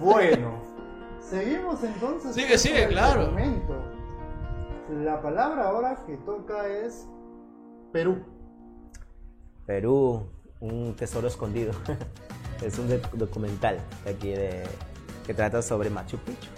Bueno, 0.00 0.62
seguimos 1.20 1.82
entonces. 1.82 2.34
Sigue, 2.34 2.48
con 2.50 2.58
sigue, 2.58 2.82
el 2.84 2.88
claro. 2.90 3.24
segmento. 3.26 3.74
La 5.02 5.20
palabra 5.20 5.68
ahora 5.68 5.96
que 6.06 6.16
toca 6.18 6.68
es 6.68 7.06
Perú. 7.92 8.18
Perú, 9.66 10.26
un 10.60 10.94
tesoro 10.94 11.26
escondido. 11.28 11.72
es 12.62 12.78
un 12.78 12.88
doc- 12.88 13.10
documental 13.12 13.78
de 14.04 14.10
aquí 14.10 14.28
de, 14.30 14.62
que 15.26 15.34
trata 15.34 15.60
sobre 15.62 15.90
Machu 15.90 16.18
Picchu. 16.18 16.48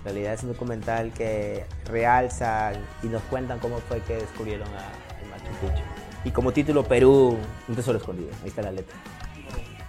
En 0.00 0.04
realidad 0.04 0.34
es 0.34 0.42
un 0.42 0.52
documental 0.52 1.12
que 1.12 1.64
realza 1.84 2.72
y 3.02 3.06
nos 3.06 3.22
cuentan 3.24 3.58
cómo 3.58 3.78
fue 3.88 4.00
que 4.00 4.14
descubrieron 4.14 4.66
a, 4.68 4.78
a 4.78 5.30
Machu 5.30 5.52
Picchu. 5.60 5.82
Y 6.24 6.30
como 6.30 6.52
título, 6.52 6.84
Perú, 6.84 7.36
un 7.68 7.74
tesoro 7.76 7.98
escondido. 7.98 8.30
Ahí 8.42 8.48
está 8.48 8.62
la 8.62 8.72
letra. 8.72 8.96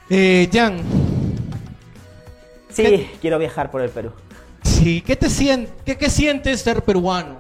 Eh, 0.10 0.50
Jan, 0.52 0.78
Sí, 2.70 3.10
quiero 3.20 3.38
viajar 3.38 3.70
por 3.70 3.82
el 3.82 3.90
Perú. 3.90 4.12
sí, 4.64 5.02
¿qué 5.02 5.16
te 5.16 5.28
sien- 5.30 5.68
qué, 5.86 5.98
qué 5.98 6.10
sientes 6.10 6.62
ser 6.62 6.84
peruano? 6.84 7.38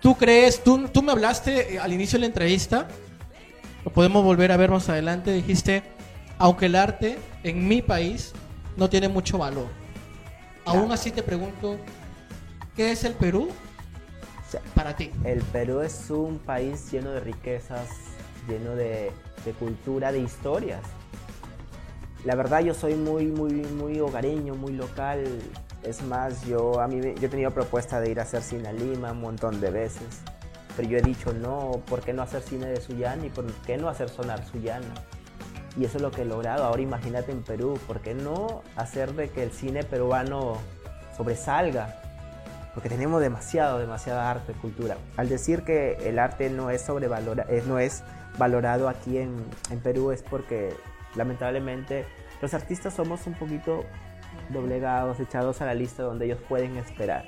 ¿Tú 0.00 0.14
crees, 0.16 0.62
tú, 0.62 0.88
tú 0.88 1.02
me 1.02 1.12
hablaste 1.12 1.74
eh, 1.74 1.78
al 1.78 1.92
inicio 1.92 2.16
de 2.16 2.20
la 2.20 2.26
entrevista, 2.26 2.88
lo 3.84 3.92
podemos 3.92 4.22
volver 4.24 4.52
a 4.52 4.56
ver 4.56 4.70
más 4.70 4.88
adelante, 4.88 5.32
dijiste, 5.32 5.82
aunque 6.38 6.66
el 6.66 6.76
arte 6.76 7.18
en 7.42 7.66
mi 7.68 7.80
país 7.82 8.32
no 8.76 8.88
tiene 8.90 9.08
mucho 9.08 9.38
valor. 9.38 9.66
Aún 10.64 10.90
así 10.92 11.10
te 11.10 11.22
pregunto, 11.22 11.76
¿qué 12.76 12.92
es 12.92 13.04
el 13.04 13.14
Perú 13.14 13.48
Sí. 14.50 14.58
para 14.74 14.94
ti? 14.96 15.10
El 15.24 15.42
Perú 15.42 15.80
es 15.80 16.10
un 16.10 16.38
país 16.38 16.90
lleno 16.92 17.10
de 17.10 17.20
riquezas, 17.20 17.88
lleno 18.48 18.74
de, 18.76 19.10
de 19.44 19.52
cultura, 19.52 20.12
de 20.12 20.20
historias. 20.20 20.80
La 22.24 22.34
verdad 22.34 22.60
yo 22.60 22.72
soy 22.72 22.94
muy, 22.94 23.26
muy, 23.26 23.52
muy 23.52 24.00
hogareño, 24.00 24.54
muy 24.54 24.72
local. 24.72 25.24
Es 25.82 26.02
más, 26.02 26.42
yo, 26.46 26.80
a 26.80 26.88
mí, 26.88 26.96
me- 26.96 27.14
yo 27.16 27.26
he 27.26 27.28
tenido 27.28 27.50
propuesta 27.50 28.00
de 28.00 28.10
ir 28.10 28.20
a 28.20 28.22
hacer 28.22 28.42
cine 28.42 28.68
a 28.68 28.72
Lima 28.72 29.12
un 29.12 29.20
montón 29.20 29.60
de 29.60 29.70
veces. 29.70 30.20
Pero 30.76 30.88
yo 30.88 30.98
he 30.98 31.02
dicho, 31.02 31.32
no, 31.34 31.82
¿por 31.86 32.00
qué 32.00 32.12
no 32.14 32.22
hacer 32.22 32.42
cine 32.42 32.66
de 32.66 32.80
Sullana 32.80 33.26
y 33.26 33.30
por 33.30 33.44
qué 33.66 33.76
no 33.76 33.88
hacer 33.88 34.08
sonar 34.08 34.44
Sullana? 34.46 34.86
Y 35.76 35.84
eso 35.84 35.98
es 35.98 36.02
lo 36.02 36.10
que 36.10 36.22
he 36.22 36.24
logrado. 36.24 36.64
Ahora 36.64 36.82
imagínate 36.82 37.32
en 37.32 37.42
Perú, 37.42 37.78
¿por 37.86 38.00
qué 38.00 38.14
no 38.14 38.62
hacer 38.76 39.12
de 39.14 39.28
que 39.30 39.42
el 39.42 39.50
cine 39.50 39.82
peruano 39.84 40.58
sobresalga? 41.16 42.00
porque 42.72 42.88
tenemos 42.88 43.20
demasiado, 43.20 43.78
demasiada 43.78 44.28
arte, 44.28 44.52
cultura. 44.54 44.96
Al 45.16 45.28
decir 45.28 45.62
que 45.62 45.92
el 46.08 46.18
arte 46.18 46.50
no 46.50 46.70
es 46.70 46.82
sobrevalora, 46.82 47.46
eh, 47.48 47.62
no 47.68 47.78
es 47.78 48.02
valorado 48.36 48.88
aquí 48.88 49.18
en, 49.18 49.44
en 49.70 49.78
Perú 49.78 50.10
es 50.10 50.22
porque 50.24 50.74
lamentablemente 51.14 52.04
los 52.42 52.52
artistas 52.52 52.92
somos 52.94 53.28
un 53.28 53.34
poquito 53.34 53.84
doblegados, 54.48 55.20
echados 55.20 55.60
a 55.62 55.66
la 55.66 55.74
lista 55.74 56.02
donde 56.02 56.24
ellos 56.26 56.38
pueden 56.48 56.76
esperar. 56.76 57.24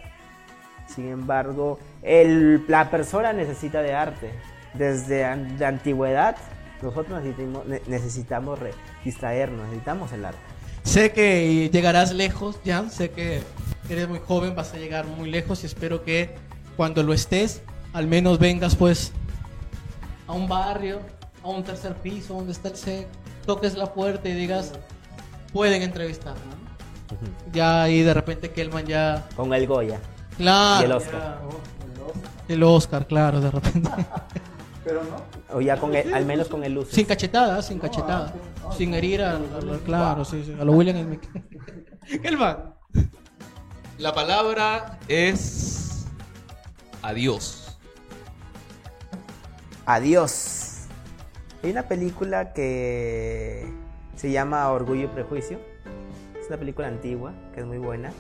Sin 0.89 1.07
embargo, 1.09 1.79
el- 2.03 2.65
la 2.67 2.91
persona 2.91 3.33
necesita 3.33 3.83
de 3.83 3.95
arte. 3.95 4.33
Desde 4.75 5.25
an- 5.25 5.61
la 5.61 5.69
antigüedad, 5.69 6.35
nosotros 6.83 7.23
necesitamos, 7.23 7.67
ne- 7.67 7.83
necesitamos 7.87 8.59
re- 8.59 8.75
distraernos, 9.05 9.65
necesitamos 9.67 10.13
el 10.13 10.25
arte. 10.25 10.39
Sé 10.83 11.13
que 11.13 11.69
llegarás 11.73 12.13
lejos, 12.13 12.59
Jan. 12.65 12.91
Sé 12.91 13.11
que 13.11 13.43
eres 13.89 14.09
muy 14.09 14.21
joven, 14.27 14.55
vas 14.55 14.73
a 14.73 14.77
llegar 14.77 15.07
muy 15.07 15.31
lejos 15.31 15.63
y 15.63 15.67
espero 15.67 16.05
que 16.05 16.35
cuando 16.77 17.03
lo 17.03 17.13
estés, 17.13 17.63
al 17.93 18.07
menos 18.07 18.39
vengas 18.39 18.77
pues 18.77 19.13
a 20.29 20.33
un 20.33 20.47
barrio, 20.49 21.01
a 21.43 21.49
un 21.49 21.65
tercer 21.65 21.95
piso 21.95 22.35
donde 22.35 22.53
está 22.53 22.69
el 22.69 22.77
set, 22.77 23.09
toques 23.47 23.75
la 23.77 23.93
puerta 23.95 24.29
y 24.29 24.35
digas, 24.35 24.73
pueden 25.53 25.83
entrevistar, 25.83 26.35
¿no? 26.35 26.57
Ya 27.53 27.85
ahí 27.85 28.03
de 28.03 28.13
repente 28.13 28.51
Kelman 28.51 28.85
ya... 28.87 29.27
Con 29.37 29.55
el 29.55 29.67
Goya. 29.67 29.99
Claro. 30.37 30.83
Y 30.83 30.85
el 30.85 30.93
Oscar. 30.93 31.13
ya- 31.41 32.53
el 32.55 32.63
Oscar, 32.63 33.07
claro, 33.07 33.41
de 33.41 33.51
repente. 33.51 33.91
Pero 34.87 35.03
no. 35.03 35.17
O 35.57 35.61
ya 35.61 35.77
con 35.79 35.93
el- 35.97 36.15
al 36.15 36.25
menos 36.25 36.47
con 36.49 36.63
el 36.63 36.73
luz. 36.75 36.91
sin 36.91 37.05
cachetadas, 37.07 37.67
sin 37.67 37.81
cachetadas. 37.81 38.33
Sin 38.79 38.95
herir 38.95 39.21
al, 39.23 39.43
al- 39.53 39.81
claro, 39.81 40.25
sí, 40.25 40.43
sí, 40.47 40.55
a 40.59 40.65
lo 40.65 40.73
William 40.73 40.97
el 40.97 42.21
Kelman. 42.23 42.73
La 43.99 44.15
palabra 44.15 44.99
es 45.09 46.07
adiós. 47.03 47.77
Adiós. 49.87 50.87
Hay 51.63 51.71
una 51.71 51.83
película 51.85 52.53
que 52.53 53.67
se 54.17 54.31
llama 54.31 54.71
Orgullo 54.71 55.05
y 55.05 55.09
Prejuicio. 55.09 55.59
Es 56.41 56.47
una 56.49 56.59
película 56.59 56.89
antigua 56.89 57.33
que 57.55 57.61
es 57.61 57.67
muy 57.67 57.79
buena. 57.79 58.13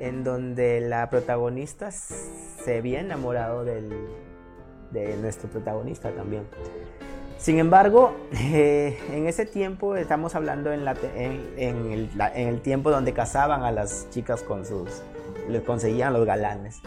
en 0.00 0.24
donde 0.24 0.80
la 0.80 1.08
protagonista 1.08 1.92
se 1.92 2.78
había 2.78 2.98
enamorado 3.00 3.64
del, 3.64 3.90
de 4.94 5.16
nuestro 5.18 5.50
protagonista 5.50 6.10
también. 6.12 6.44
Sin 7.36 7.58
embargo, 7.58 8.14
eh, 8.32 8.98
en 9.12 9.26
ese 9.26 9.44
tiempo 9.44 9.96
estamos 9.96 10.34
hablando 10.34 10.72
en, 10.72 10.86
la 10.86 10.92
en- 11.14 11.52
en 11.58 11.92
el, 11.92 12.10
en 12.34 12.48
el 12.48 12.60
tiempo 12.62 12.90
donde 12.90 13.12
casaban 13.12 13.62
a 13.64 13.70
las 13.72 14.08
chicas 14.10 14.42
con 14.42 14.64
sus, 14.64 15.02
les 15.50 15.60
conseguían 15.62 16.14
los 16.14 16.24
galanes. 16.24 16.80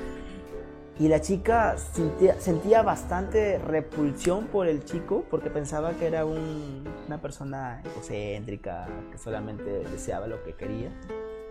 Y 1.00 1.10
la 1.10 1.22
chica 1.22 1.78
sentía, 1.78 2.40
sentía 2.40 2.82
bastante 2.82 3.60
repulsión 3.60 4.48
por 4.48 4.66
el 4.68 4.84
chico 4.84 5.24
porque 5.30 5.52
pensaba 5.52 5.92
que 5.94 6.08
era 6.08 6.26
un- 6.26 6.84
una 7.06 7.22
persona 7.22 7.84
egocéntrica 7.86 8.88
que 9.12 9.20
solamente 9.20 9.84
deseaba 9.92 10.26
lo 10.26 10.44
que 10.44 10.54
quería. 10.56 10.90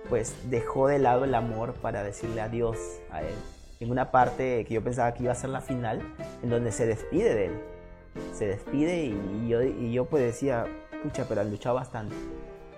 Pues 0.08 0.34
dejó 0.50 0.88
de 0.88 0.98
lado 0.98 1.24
el 1.24 1.34
amor 1.36 1.74
para 1.74 2.02
decirle 2.02 2.40
adiós 2.40 2.76
a 3.12 3.22
él. 3.22 3.34
En 3.78 3.90
una 3.90 4.10
parte 4.10 4.64
que 4.64 4.74
yo 4.74 4.82
pensaba 4.82 5.12
que 5.12 5.24
iba 5.24 5.32
a 5.32 5.34
ser 5.34 5.50
la 5.50 5.60
final, 5.60 6.00
en 6.42 6.50
donde 6.50 6.72
se 6.72 6.86
despide 6.86 7.34
de 7.34 7.46
él. 7.46 7.52
Se 8.32 8.46
despide 8.46 9.04
y 9.04 9.48
yo, 9.48 9.62
y 9.62 9.92
yo 9.92 10.06
pues 10.06 10.22
decía, 10.22 10.66
pucha, 11.02 11.26
pero 11.28 11.42
han 11.42 11.50
luchado 11.50 11.74
bastante. 11.74 12.14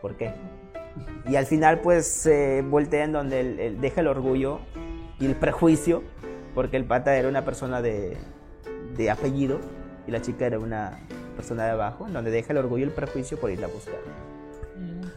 ¿Por 0.03 0.17
qué? 0.17 0.33
Y 1.29 1.37
al 1.37 1.47
final 1.47 1.81
pues 1.81 2.07
se 2.09 2.63
voltea 2.63 3.05
en 3.05 3.13
donde 3.13 3.41
él, 3.41 3.61
él 3.61 3.81
deja 3.81 4.01
el 4.01 4.09
orgullo 4.09 4.61
y 5.21 5.27
el 5.27 5.37
prejuicio, 5.37 6.03
porque 6.55 6.77
el 6.77 6.85
pata 6.85 7.17
era 7.17 7.29
una 7.29 7.45
persona 7.45 7.81
de, 7.81 8.17
de 8.97 9.11
apellido 9.11 9.61
y 10.07 10.11
la 10.11 10.21
chica 10.21 10.47
era 10.47 10.59
una 10.59 10.99
persona 11.37 11.65
de 11.65 11.71
abajo, 11.71 12.09
en 12.09 12.15
donde 12.15 12.33
deja 12.33 12.53
el 12.53 12.59
orgullo 12.59 12.85
y 12.85 12.89
el 12.89 12.95
prejuicio 12.95 13.39
por 13.39 13.51
irla 13.51 13.67
a 13.67 13.71
buscar. 13.71 14.01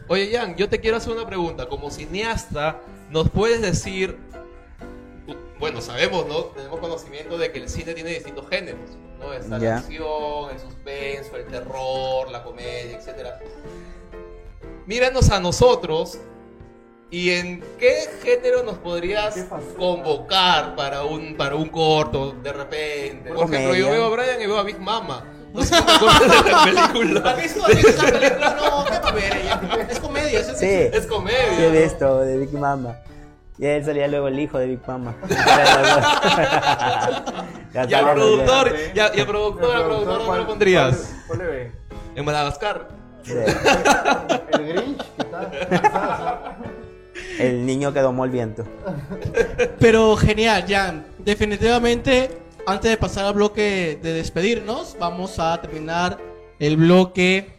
Oye, 0.06 0.30
Jan, 0.32 0.54
yo 0.54 0.68
te 0.68 0.78
quiero 0.80 0.98
hacer 0.98 1.12
una 1.12 1.26
pregunta. 1.26 1.68
Como 1.68 1.90
cineasta, 1.90 2.80
¿nos 3.10 3.28
puedes 3.30 3.60
decir... 3.60 4.16
Bueno, 5.62 5.80
sabemos, 5.80 6.26
¿no? 6.26 6.46
Tenemos 6.46 6.80
conocimiento 6.80 7.38
de 7.38 7.52
que 7.52 7.60
el 7.60 7.68
cine 7.68 7.94
tiene 7.94 8.10
distintos 8.10 8.48
géneros, 8.50 8.80
¿no? 9.20 9.32
Está 9.32 9.60
la 9.60 9.76
acción, 9.76 10.50
el 10.52 10.58
suspenso, 10.58 11.36
el 11.36 11.46
terror, 11.46 12.28
la 12.32 12.42
comedia, 12.42 12.98
etc. 12.98 13.28
Míranos 14.86 15.30
a 15.30 15.38
nosotros 15.38 16.18
y 17.12 17.30
en 17.30 17.62
qué 17.78 17.94
género 18.24 18.64
nos 18.64 18.78
podrías 18.78 19.36
convocar 19.78 20.74
para 20.74 21.04
un, 21.04 21.36
para 21.36 21.54
un 21.54 21.68
corto 21.68 22.32
de 22.42 22.52
repente. 22.52 23.32
Por 23.32 23.48
ejemplo, 23.48 23.76
yo 23.76 23.88
veo 23.88 24.06
a 24.06 24.08
Brian 24.08 24.42
y 24.42 24.46
veo 24.46 24.58
a 24.58 24.64
Big 24.64 24.80
Mama. 24.80 25.24
No 25.54 25.62
sé 25.62 25.76
acuerdas 25.76 26.44
de 26.44 26.50
la 26.50 26.64
película. 26.64 27.30
¿Has 27.30 27.40
visto, 27.40 27.64
has 27.64 27.68
visto 27.76 27.88
esa 27.88 28.10
película? 28.10 28.56
No, 28.56 28.84
¿qué 28.84 29.12
ver? 29.12 29.88
Es 29.88 30.00
comedia, 30.00 30.40
es 30.40 30.58
Sí, 30.58 30.66
Es 30.68 31.06
comedia. 31.06 31.56
sí 31.56 31.62
he 31.62 31.82
visto 31.84 32.18
de 32.22 32.38
Big 32.38 32.52
Mama. 32.52 32.98
Y 33.62 33.66
él 33.66 33.84
salía 33.84 34.08
luego 34.08 34.26
el 34.26 34.40
hijo 34.40 34.58
de 34.58 34.66
Big 34.66 34.80
Mama. 34.88 35.14
Ya 37.72 37.88
Y 37.88 37.94
al 37.94 38.12
productor, 38.12 38.74
y 38.92 38.98
a, 38.98 39.16
y 39.16 39.20
a 39.20 39.26
productor, 39.26 39.76
al 39.76 39.84
productor, 39.84 40.18
¿dónde 40.18 40.38
lo 40.40 40.46
pondrías? 40.46 41.14
¿Cuál 41.28 41.38
le 41.38 41.44
ve? 41.46 41.72
En 42.16 42.24
Madagascar. 42.24 42.88
Sí. 43.22 43.32
El 44.52 44.66
Grinch, 44.66 45.02
quizás. 45.16 46.28
El 47.38 47.64
niño 47.64 47.92
que 47.92 48.00
domó 48.00 48.24
el 48.24 48.32
viento. 48.32 48.64
Pero 49.78 50.16
genial, 50.16 50.64
Jan. 50.68 51.06
Definitivamente, 51.18 52.30
antes 52.66 52.90
de 52.90 52.96
pasar 52.96 53.26
al 53.26 53.34
bloque 53.34 53.98
de 54.02 54.12
despedirnos, 54.12 54.96
vamos 54.98 55.38
a 55.38 55.58
terminar 55.62 56.18
el 56.58 56.76
bloque 56.76 57.52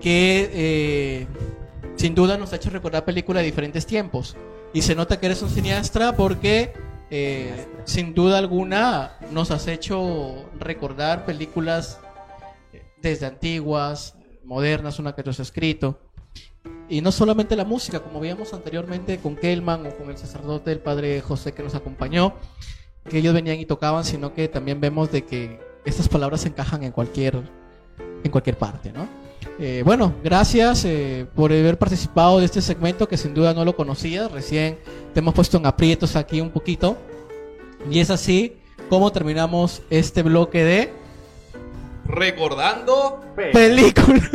que 0.00 0.48
eh, 0.54 1.26
sin 1.96 2.14
duda 2.14 2.38
nos 2.38 2.52
ha 2.52 2.56
hecho 2.56 2.70
recordar 2.70 3.04
películas 3.04 3.42
de 3.42 3.46
diferentes 3.46 3.84
tiempos. 3.84 4.36
Y 4.74 4.82
se 4.82 4.96
nota 4.96 5.20
que 5.20 5.26
eres 5.26 5.40
un 5.40 5.50
cineasta 5.50 6.16
porque 6.16 6.72
eh, 7.08 7.64
sin 7.84 8.12
duda 8.12 8.38
alguna 8.38 9.16
nos 9.30 9.52
has 9.52 9.68
hecho 9.68 10.50
recordar 10.58 11.24
películas 11.24 12.00
eh, 12.72 12.82
desde 13.00 13.26
antiguas, 13.26 14.16
modernas, 14.44 14.98
una 14.98 15.14
que 15.14 15.22
tú 15.22 15.30
has 15.30 15.38
escrito. 15.38 16.00
Y 16.88 17.02
no 17.02 17.12
solamente 17.12 17.54
la 17.54 17.64
música, 17.64 18.00
como 18.00 18.18
veíamos 18.18 18.52
anteriormente 18.52 19.18
con 19.18 19.36
Kelman 19.36 19.86
o 19.86 19.96
con 19.96 20.10
el 20.10 20.18
sacerdote, 20.18 20.72
el 20.72 20.80
padre 20.80 21.20
José 21.20 21.52
que 21.52 21.62
nos 21.62 21.76
acompañó, 21.76 22.34
que 23.08 23.18
ellos 23.18 23.32
venían 23.32 23.60
y 23.60 23.66
tocaban, 23.66 24.04
sino 24.04 24.34
que 24.34 24.48
también 24.48 24.80
vemos 24.80 25.12
de 25.12 25.24
que 25.24 25.60
estas 25.84 26.08
palabras 26.08 26.44
encajan 26.46 26.82
en 26.82 26.90
cualquier, 26.90 27.40
en 28.24 28.30
cualquier 28.30 28.58
parte, 28.58 28.92
¿no? 28.92 29.08
Eh, 29.58 29.82
bueno, 29.84 30.14
gracias 30.22 30.84
eh, 30.84 31.26
por 31.34 31.52
haber 31.52 31.78
participado 31.78 32.38
de 32.38 32.44
este 32.44 32.60
segmento 32.60 33.08
que 33.08 33.16
sin 33.16 33.34
duda 33.34 33.54
no 33.54 33.64
lo 33.64 33.76
conocías. 33.76 34.30
Recién 34.30 34.78
te 35.12 35.20
hemos 35.20 35.34
puesto 35.34 35.56
en 35.56 35.66
aprietos 35.66 36.16
aquí 36.16 36.40
un 36.40 36.50
poquito. 36.50 36.96
Y 37.90 38.00
es 38.00 38.10
así 38.10 38.56
como 38.88 39.12
terminamos 39.12 39.82
este 39.90 40.22
bloque 40.22 40.64
de 40.64 40.92
Recordando. 42.06 43.20
películas. 43.52 44.30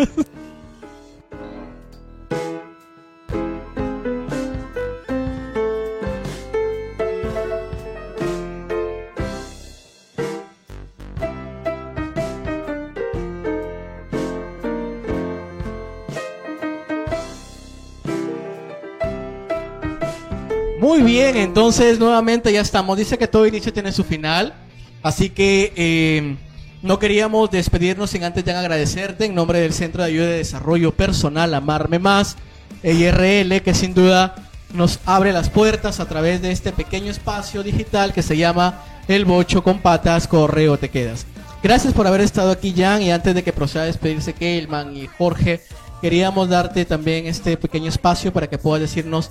Muy 20.89 21.03
bien, 21.03 21.37
entonces 21.37 21.99
nuevamente 21.99 22.51
ya 22.51 22.61
estamos. 22.61 22.97
Dice 22.97 23.19
que 23.19 23.27
todo 23.27 23.45
inicio 23.45 23.71
tiene 23.71 23.91
su 23.91 24.03
final. 24.03 24.55
Así 25.03 25.29
que 25.29 25.71
eh, 25.75 26.35
no 26.81 26.97
queríamos 26.97 27.51
despedirnos 27.51 28.09
sin 28.09 28.23
antes 28.23 28.43
ya 28.43 28.59
agradecerte 28.59 29.25
en 29.25 29.35
nombre 29.35 29.59
del 29.59 29.71
Centro 29.71 30.01
de 30.01 30.09
Ayuda 30.09 30.25
de 30.25 30.37
Desarrollo 30.37 30.91
Personal 30.91 31.53
Amarme 31.53 31.99
Más, 31.99 32.37
E 32.81 32.93
IRL, 32.93 33.61
que 33.61 33.75
sin 33.75 33.93
duda 33.93 34.33
nos 34.73 34.99
abre 35.05 35.31
las 35.31 35.51
puertas 35.51 35.99
a 35.99 36.07
través 36.07 36.41
de 36.41 36.51
este 36.51 36.71
pequeño 36.71 37.11
espacio 37.11 37.61
digital 37.61 38.11
que 38.11 38.23
se 38.23 38.35
llama 38.35 38.83
El 39.07 39.25
Bocho 39.25 39.61
con 39.61 39.83
Patas, 39.83 40.27
Correo 40.27 40.79
Te 40.79 40.89
Quedas. 40.89 41.27
Gracias 41.61 41.93
por 41.93 42.07
haber 42.07 42.21
estado 42.21 42.49
aquí, 42.49 42.73
Jan, 42.75 43.03
y 43.03 43.11
antes 43.11 43.35
de 43.35 43.43
que 43.43 43.53
proceda 43.53 43.83
a 43.83 43.85
despedirse 43.85 44.33
Keilman 44.33 44.97
y 44.97 45.05
Jorge, 45.05 45.61
queríamos 46.01 46.49
darte 46.49 46.83
también 46.83 47.27
este 47.27 47.57
pequeño 47.57 47.89
espacio 47.89 48.33
para 48.33 48.47
que 48.47 48.57
puedas 48.57 48.81
decirnos 48.81 49.29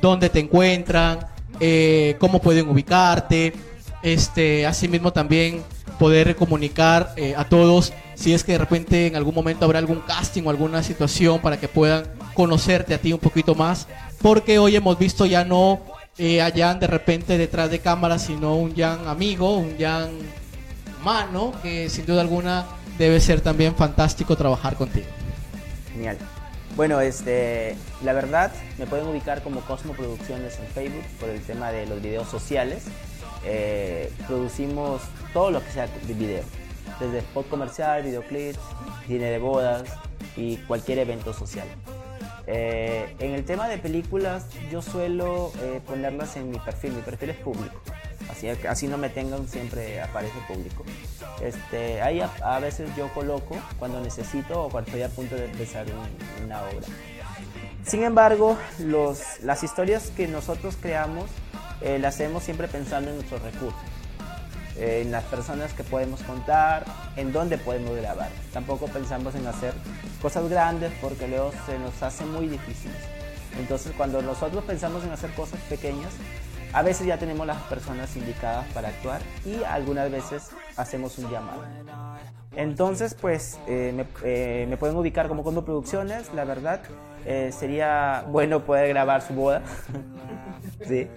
dónde 0.00 0.28
te 0.28 0.40
encuentran, 0.40 1.20
eh, 1.60 2.16
cómo 2.18 2.40
pueden 2.40 2.68
ubicarte, 2.68 3.52
este, 4.02 4.66
asimismo 4.66 5.12
también 5.12 5.62
poder 5.98 6.36
comunicar 6.36 7.12
eh, 7.16 7.34
a 7.36 7.44
todos 7.44 7.92
si 8.14 8.34
es 8.34 8.44
que 8.44 8.52
de 8.52 8.58
repente 8.58 9.06
en 9.06 9.16
algún 9.16 9.34
momento 9.34 9.64
habrá 9.64 9.78
algún 9.78 10.00
casting 10.00 10.42
o 10.44 10.50
alguna 10.50 10.82
situación 10.82 11.40
para 11.40 11.58
que 11.58 11.68
puedan 11.68 12.04
conocerte 12.34 12.94
a 12.94 12.98
ti 12.98 13.12
un 13.12 13.18
poquito 13.18 13.54
más, 13.54 13.86
porque 14.20 14.58
hoy 14.58 14.76
hemos 14.76 14.98
visto 14.98 15.26
ya 15.26 15.44
no 15.44 15.80
eh, 16.18 16.40
a 16.40 16.50
Jan 16.50 16.80
de 16.80 16.86
repente 16.86 17.38
detrás 17.38 17.70
de 17.70 17.78
cámara, 17.78 18.18
sino 18.18 18.56
un 18.56 18.74
Jan 18.74 19.06
amigo, 19.06 19.56
un 19.56 19.76
Jan 19.78 20.10
humano, 21.00 21.52
que 21.62 21.88
sin 21.90 22.06
duda 22.06 22.22
alguna 22.22 22.66
debe 22.98 23.20
ser 23.20 23.40
también 23.40 23.74
fantástico 23.74 24.36
trabajar 24.36 24.76
contigo. 24.76 25.06
Genial. 25.92 26.18
Bueno, 26.76 27.00
este, 27.00 27.74
la 28.04 28.12
verdad, 28.12 28.52
me 28.76 28.86
pueden 28.86 29.06
ubicar 29.06 29.42
como 29.42 29.62
Cosmo 29.62 29.94
Producciones 29.94 30.58
en 30.58 30.66
Facebook 30.66 31.04
por 31.18 31.30
el 31.30 31.40
tema 31.40 31.72
de 31.72 31.86
los 31.86 32.02
videos 32.02 32.28
sociales. 32.28 32.84
Eh, 33.46 34.12
producimos 34.26 35.00
todo 35.32 35.50
lo 35.50 35.64
que 35.64 35.70
sea 35.70 35.86
de 35.86 36.12
video, 36.12 36.42
desde 37.00 37.18
spot 37.20 37.48
comercial, 37.48 38.02
videoclips, 38.02 38.58
cine 39.06 39.24
de 39.24 39.38
bodas 39.38 39.84
y 40.36 40.58
cualquier 40.58 40.98
evento 40.98 41.32
social. 41.32 41.66
Eh, 42.46 43.16
en 43.20 43.32
el 43.32 43.46
tema 43.46 43.68
de 43.68 43.78
películas, 43.78 44.46
yo 44.70 44.82
suelo 44.82 45.52
eh, 45.62 45.80
ponerlas 45.86 46.36
en 46.36 46.50
mi 46.50 46.58
perfil. 46.58 46.92
Mi 46.92 47.00
perfil 47.00 47.30
es 47.30 47.36
público. 47.38 47.80
Así, 48.30 48.48
así 48.48 48.88
no 48.88 48.98
me 48.98 49.08
tengan, 49.08 49.46
siempre 49.48 50.00
aparece 50.02 50.34
público. 50.48 50.84
Este, 51.40 52.02
ahí 52.02 52.20
a, 52.20 52.30
a 52.42 52.58
veces 52.60 52.90
yo 52.96 53.08
coloco 53.14 53.56
cuando 53.78 54.00
necesito 54.00 54.64
o 54.64 54.68
cuando 54.68 54.88
estoy 54.90 55.02
a 55.02 55.08
punto 55.08 55.36
de 55.36 55.44
empezar 55.46 55.86
un- 55.86 56.44
una 56.44 56.60
obra. 56.62 56.86
Sin 57.84 58.02
embargo, 58.02 58.58
los, 58.80 59.20
las 59.42 59.62
historias 59.62 60.10
que 60.16 60.26
nosotros 60.26 60.76
creamos 60.80 61.26
eh, 61.82 61.98
las 62.00 62.14
hacemos 62.14 62.42
siempre 62.42 62.66
pensando 62.68 63.10
en 63.10 63.16
nuestros 63.16 63.40
recursos, 63.42 63.78
eh, 64.76 65.02
en 65.04 65.12
las 65.12 65.22
personas 65.24 65.72
que 65.72 65.84
podemos 65.84 66.20
contar, 66.22 66.84
en 67.16 67.32
dónde 67.32 67.58
podemos 67.58 67.94
grabar. 67.96 68.30
Tampoco 68.52 68.86
pensamos 68.88 69.34
en 69.36 69.46
hacer 69.46 69.72
cosas 70.20 70.48
grandes 70.48 70.90
porque 71.00 71.28
luego 71.28 71.52
se 71.66 71.78
nos 71.78 72.02
hace 72.02 72.24
muy 72.24 72.48
difícil. 72.48 72.90
Entonces, 73.58 73.92
cuando 73.96 74.20
nosotros 74.20 74.64
pensamos 74.64 75.04
en 75.04 75.12
hacer 75.12 75.30
cosas 75.34 75.60
pequeñas, 75.68 76.12
a 76.72 76.82
veces 76.82 77.06
ya 77.06 77.18
tenemos 77.18 77.46
las 77.46 77.60
personas 77.64 78.14
indicadas 78.16 78.66
para 78.74 78.88
actuar 78.88 79.20
y 79.44 79.62
algunas 79.64 80.10
veces 80.10 80.50
hacemos 80.76 81.18
un 81.18 81.30
llamado. 81.30 81.62
Entonces, 82.54 83.14
pues 83.14 83.58
eh, 83.66 83.92
me, 83.94 84.06
eh, 84.24 84.66
me 84.68 84.76
pueden 84.76 84.96
ubicar 84.96 85.28
como 85.28 85.42
Condo 85.42 85.64
Producciones, 85.64 86.32
la 86.34 86.44
verdad. 86.44 86.80
eh, 87.24 87.50
sería 87.52 88.24
bueno 88.28 88.64
poder 88.64 88.88
grabar 88.88 89.20
su 89.22 89.34
boda. 89.34 89.62
sí. 90.86 91.08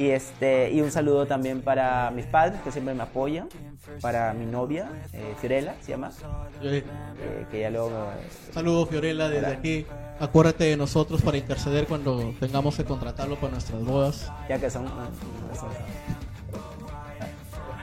Y, 0.00 0.12
este, 0.12 0.70
y 0.72 0.80
un 0.80 0.90
saludo 0.90 1.26
también 1.26 1.60
para 1.60 2.10
mis 2.10 2.24
padres 2.24 2.58
que 2.62 2.72
siempre 2.72 2.94
me 2.94 3.02
apoyan, 3.02 3.50
para 4.00 4.32
mi 4.32 4.46
novia, 4.46 4.88
eh, 5.12 5.34
Fiorella 5.38 5.74
se 5.82 5.90
llama, 5.90 6.10
eh, 6.62 6.82
que 7.50 7.60
ya 7.60 7.68
luego 7.68 7.90
me- 7.90 8.52
Saludos 8.54 8.88
Fiorella 8.88 9.28
desde 9.28 9.46
Hola. 9.48 9.58
aquí. 9.58 9.84
Acuérdate 10.18 10.64
de 10.64 10.78
nosotros 10.78 11.20
para 11.20 11.36
interceder 11.36 11.86
cuando 11.86 12.32
tengamos 12.40 12.76
que 12.78 12.84
contratarlo 12.84 13.36
para 13.36 13.52
nuestras 13.52 13.84
bodas. 13.84 14.32
ya 14.48 14.58
que 14.58 14.70
son... 14.70 14.86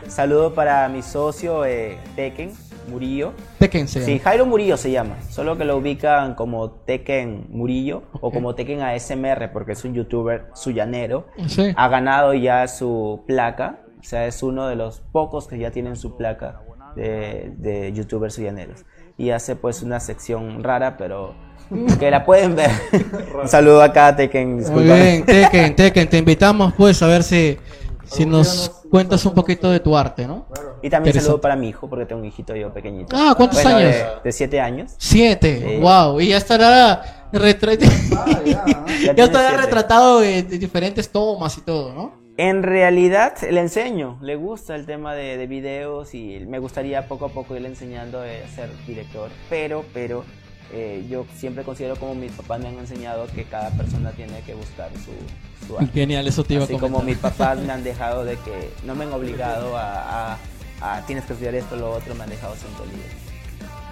Saludo 0.07 0.53
para 0.55 0.89
mi 0.89 1.03
socio 1.03 1.65
eh, 1.65 1.99
Tekken 2.15 2.51
Murillo. 2.87 3.33
Tekken 3.59 3.87
se 3.87 4.03
Sí, 4.03 4.11
llama. 4.13 4.23
Jairo 4.23 4.45
Murillo 4.45 4.77
se 4.77 4.91
llama, 4.91 5.15
solo 5.29 5.57
que 5.57 5.65
lo 5.65 5.77
ubican 5.77 6.35
como 6.35 6.71
Tekken 6.71 7.47
Murillo 7.49 8.03
o 8.21 8.31
como 8.31 8.55
Tekken 8.55 8.81
ASMR 8.81 9.51
porque 9.51 9.73
es 9.73 9.83
un 9.85 9.93
youtuber 9.93 10.45
suyanero. 10.53 11.27
Sí. 11.47 11.73
Ha 11.75 11.87
ganado 11.89 12.33
ya 12.33 12.67
su 12.67 13.21
placa, 13.27 13.79
o 13.99 14.03
sea, 14.03 14.25
es 14.27 14.41
uno 14.43 14.67
de 14.67 14.75
los 14.75 14.99
pocos 15.11 15.47
que 15.47 15.57
ya 15.57 15.71
tienen 15.71 15.95
su 15.95 16.15
placa 16.17 16.61
de, 16.95 17.51
de 17.57 17.93
youtubers 17.93 18.33
suyaneros. 18.35 18.85
Y 19.17 19.31
hace 19.31 19.55
pues 19.55 19.81
una 19.83 19.99
sección 19.99 20.63
rara, 20.63 20.95
pero 20.97 21.33
que 21.99 22.09
la 22.11 22.23
pueden 22.23 22.55
ver. 22.55 22.69
un 23.41 23.47
saludo 23.47 23.81
acá 23.81 24.15
Tekken, 24.15 24.49
Muy 24.51 24.59
disculpa. 24.59 24.93
bien, 24.95 25.25
Tekken, 25.25 25.75
Tekken, 25.75 26.07
te 26.07 26.17
invitamos 26.19 26.73
pues 26.77 27.01
a 27.03 27.07
ver 27.07 27.23
si, 27.23 27.57
si 28.05 28.25
nos 28.25 28.76
cuentas 28.89 29.25
un 29.25 29.33
poquito 29.33 29.69
de 29.71 29.79
tu 29.79 29.97
arte, 29.97 30.27
¿no? 30.27 30.47
Y 30.81 30.89
también 30.89 31.15
saludo 31.19 31.41
para 31.41 31.55
mi 31.55 31.69
hijo, 31.69 31.89
porque 31.89 32.05
tengo 32.05 32.21
un 32.21 32.27
hijito 32.27 32.55
yo 32.55 32.73
pequeñito. 32.73 33.15
Ah, 33.17 33.33
¿cuántos 33.35 33.61
Bueno, 33.63 33.77
años? 33.79 33.91
De, 33.95 34.05
de 34.23 34.31
siete 34.31 34.59
años. 34.61 34.91
Siete, 34.97 35.59
Sí. 35.75 35.81
wow, 35.81 36.19
y 36.21 36.27
ya 36.29 36.37
estará, 36.37 37.27
retra- 37.33 37.75
ya 39.15 39.23
estará 39.23 39.57
retratado 39.57 40.19
de, 40.19 40.43
de 40.43 40.57
diferentes 40.57 41.09
tomas 41.09 41.57
y 41.57 41.61
todo, 41.61 41.93
¿no? 41.93 42.27
En 42.37 42.61
realidad 42.61 43.33
le 43.49 43.59
enseño, 43.59 44.19
le 44.21 44.35
gusta 44.35 44.75
el 44.75 44.85
tema 44.85 45.15
de, 45.15 45.37
de 45.37 45.47
videos 45.47 46.13
y 46.13 46.45
me 46.47 46.59
gustaría 46.59 47.07
poco 47.07 47.25
a 47.25 47.29
poco 47.29 47.55
irle 47.55 47.67
enseñando 47.67 48.19
a 48.21 48.25
ser 48.55 48.69
director, 48.85 49.31
pero, 49.49 49.83
pero 49.91 50.23
eh, 50.73 51.05
yo 51.09 51.25
siempre 51.37 51.63
considero 51.63 51.95
como 51.95 52.15
mis 52.15 52.31
papás 52.31 52.59
me 52.59 52.67
han 52.69 52.77
enseñado 52.77 53.27
que 53.27 53.43
cada 53.45 53.69
persona 53.71 54.11
tiene 54.11 54.41
que 54.41 54.53
buscar 54.53 54.89
su, 54.93 55.65
su 55.67 55.77
arte. 55.77 55.91
Genial, 55.93 56.27
eso 56.27 56.43
te 56.43 56.55
iba 56.55 56.63
Así 56.65 56.77
como 56.77 57.01
mis 57.01 57.17
papás 57.17 57.57
me 57.59 57.71
han 57.73 57.83
dejado 57.85 58.23
de 58.25 58.35
que 58.37 58.69
no 58.85 58.95
me 58.95 59.05
han 59.05 59.13
obligado 59.13 59.77
a, 59.77 60.33
a- 60.33 60.37
a 60.79 61.01
tienes 61.07 61.25
que 61.25 61.33
estudiar 61.33 61.55
esto, 61.55 61.75
lo 61.75 61.91
otro, 61.91 62.13
me 62.15 62.23
han 62.23 62.29
dejado 62.29 62.55
siempre 62.55 62.85
libre. 62.85 63.09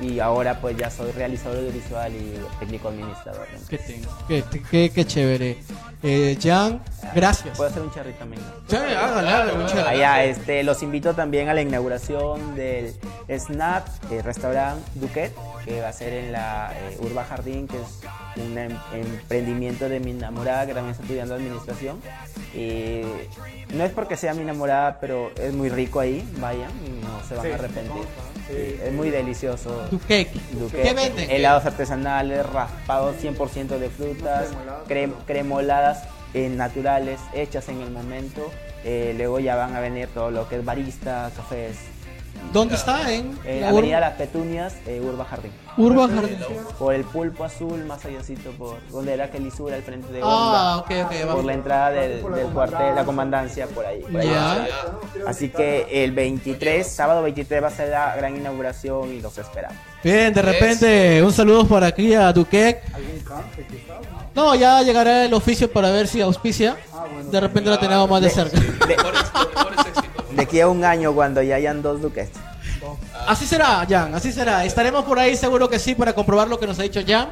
Y 0.01 0.19
ahora 0.19 0.59
pues 0.59 0.75
ya 0.75 0.91
soy 0.91 1.09
realizador 1.13 1.57
audiovisual 1.59 2.11
y 2.13 2.33
técnico 2.59 2.89
administrador. 2.89 3.47
Qué, 3.69 3.79
qué, 4.27 4.43
qué- 4.69 4.91
qué 4.93 5.05
chévere. 5.05 5.57
Eh, 6.03 6.37
Jan, 6.39 6.83
gracias. 7.15 7.55
Puedo 7.57 7.69
hacer 7.69 7.81
un 7.81 7.91
cherry 7.91 8.11
también. 8.13 8.41
Sí, 8.67 8.75
hágale, 8.75 9.29
hágale, 9.29 9.53
un. 9.53 9.79
Allá, 9.79 10.25
este, 10.25 10.63
los 10.63 10.83
invito 10.83 11.13
también 11.15 11.47
a 11.47 11.53
la 11.53 11.61
inauguración 11.61 12.55
del 12.55 12.93
Snap 13.39 13.87
eh, 14.11 14.21
Restaurant 14.21 14.85
Duquet, 14.95 15.31
que 15.65 15.81
va 15.81 15.89
a 15.89 15.93
ser 15.93 16.13
en 16.13 16.31
la 16.31 16.71
eh, 16.75 16.97
Urba 17.01 17.25
Jardín, 17.25 17.67
que 17.67 17.75
es 17.77 17.99
un 18.37 18.57
em- 18.57 18.77
emprendimiento 18.93 19.89
de 19.89 19.99
mi 19.99 20.11
enamorada 20.11 20.65
que 20.67 20.73
también 20.73 20.91
está 20.91 21.03
estudiando 21.03 21.33
administración. 21.35 21.99
Y 22.53 23.01
no 23.73 23.83
es 23.83 23.91
porque 23.91 24.15
sea 24.15 24.33
mi 24.33 24.43
enamorada, 24.43 24.99
pero 25.01 25.31
es 25.41 25.53
muy 25.53 25.69
rico 25.69 25.99
ahí, 25.99 26.23
vayan, 26.39 26.69
no 27.01 27.21
se 27.27 27.35
van 27.35 27.45
Sí, 27.45 27.51
a 27.51 27.55
arrepentir. 27.55 28.03
Sí, 28.47 28.79
es 28.83 28.93
muy 28.93 29.09
delicioso. 29.09 29.71
Tu 29.89 29.99
cake. 29.99 30.31
Duquet. 30.51 30.83
¿Qué 30.83 30.93
venden? 30.93 31.31
Helados 31.31 31.65
artesanales, 31.65 32.45
raspados 32.45 33.15
100% 33.21 33.79
de 33.79 33.89
frutas, 33.89 34.49
crem- 34.87 35.13
cremoladas 35.25 36.03
eh, 36.35 36.49
naturales, 36.49 37.19
hechas 37.33 37.67
en 37.69 37.81
el 37.81 37.89
momento. 37.89 38.51
Eh, 38.83 39.15
luego 39.17 39.39
ya 39.39 39.55
van 39.55 39.75
a 39.75 39.79
venir 39.79 40.07
todo 40.13 40.29
lo 40.29 40.47
que 40.47 40.57
es 40.57 40.65
barista, 40.65 41.31
cafés. 41.35 41.77
¿Dónde 42.53 42.75
está? 42.75 43.11
En 43.11 43.35
la 43.61 43.69
Avenida 43.69 43.97
Ur- 43.97 44.01
Las 44.01 44.13
Petunias, 44.13 44.75
eh, 44.87 45.01
Urba 45.03 45.25
Jardín. 45.25 45.51
Urba 45.77 46.07
Jardín. 46.07 46.37
Por 46.79 46.93
el 46.93 47.03
pulpo 47.03 47.43
azul, 47.43 47.83
más 47.85 48.05
allácito, 48.05 48.51
por 48.51 48.77
donde 48.89 49.13
era 49.13 49.29
que 49.29 49.39
lisura 49.39 49.75
al 49.75 49.81
frente 49.83 50.11
de 50.13 50.21
Ah, 50.23 50.25
Honda. 50.25 50.77
ok, 50.77 50.91
ok, 51.05 51.17
Por 51.19 51.27
vamos. 51.27 51.45
la 51.45 51.53
entrada 51.53 51.89
del, 51.91 52.23
del 52.33 52.47
cuartel, 52.47 52.95
la 52.95 53.03
comandancia, 53.03 53.67
por 53.67 53.85
ahí. 53.85 54.01
por 54.01 54.21
ahí. 54.21 54.27
Ya. 54.29 54.67
Así 55.27 55.49
que 55.49 56.03
el 56.05 56.13
23, 56.13 56.87
sábado 56.87 57.21
23 57.23 57.61
va 57.61 57.67
a 57.67 57.71
ser 57.71 57.89
la 57.89 58.15
gran 58.15 58.37
inauguración 58.37 59.11
y 59.13 59.19
los 59.21 59.37
esperamos. 59.37 59.77
Bien, 60.03 60.33
de 60.33 60.41
repente, 60.41 61.21
un 61.23 61.33
saludo 61.33 61.65
por 61.67 61.83
aquí 61.83 62.13
a 62.13 62.31
Duquet. 62.31 62.81
¿Algún 62.93 63.19
canje 63.19 63.65
quizás? 63.67 63.97
No, 64.33 64.53
ya 64.55 64.81
llegará 64.81 65.25
el 65.25 65.33
oficio 65.33 65.69
para 65.71 65.89
ver 65.91 66.07
si 66.07 66.21
auspicia. 66.21 66.77
De 67.31 67.39
repente 67.39 67.69
lo 67.69 67.79
tenemos 67.79 68.09
más 68.09 68.21
de 68.21 68.29
cerca. 68.29 68.57
De 68.59 68.95
aquí 70.41 70.59
a 70.59 70.67
un 70.67 70.83
año, 70.83 71.13
cuando 71.13 71.41
ya 71.41 71.55
hayan 71.55 71.81
dos 71.81 72.01
duques. 72.01 72.29
Así 73.27 73.45
será, 73.45 73.85
Jan, 73.89 74.13
así 74.13 74.31
será. 74.31 74.65
Estaremos 74.65 75.05
por 75.05 75.19
ahí 75.19 75.35
seguro 75.35 75.69
que 75.69 75.79
sí 75.79 75.95
para 75.95 76.13
comprobar 76.13 76.47
lo 76.47 76.59
que 76.59 76.67
nos 76.67 76.77
ha 76.79 76.83
dicho 76.83 77.01
Jan. 77.05 77.29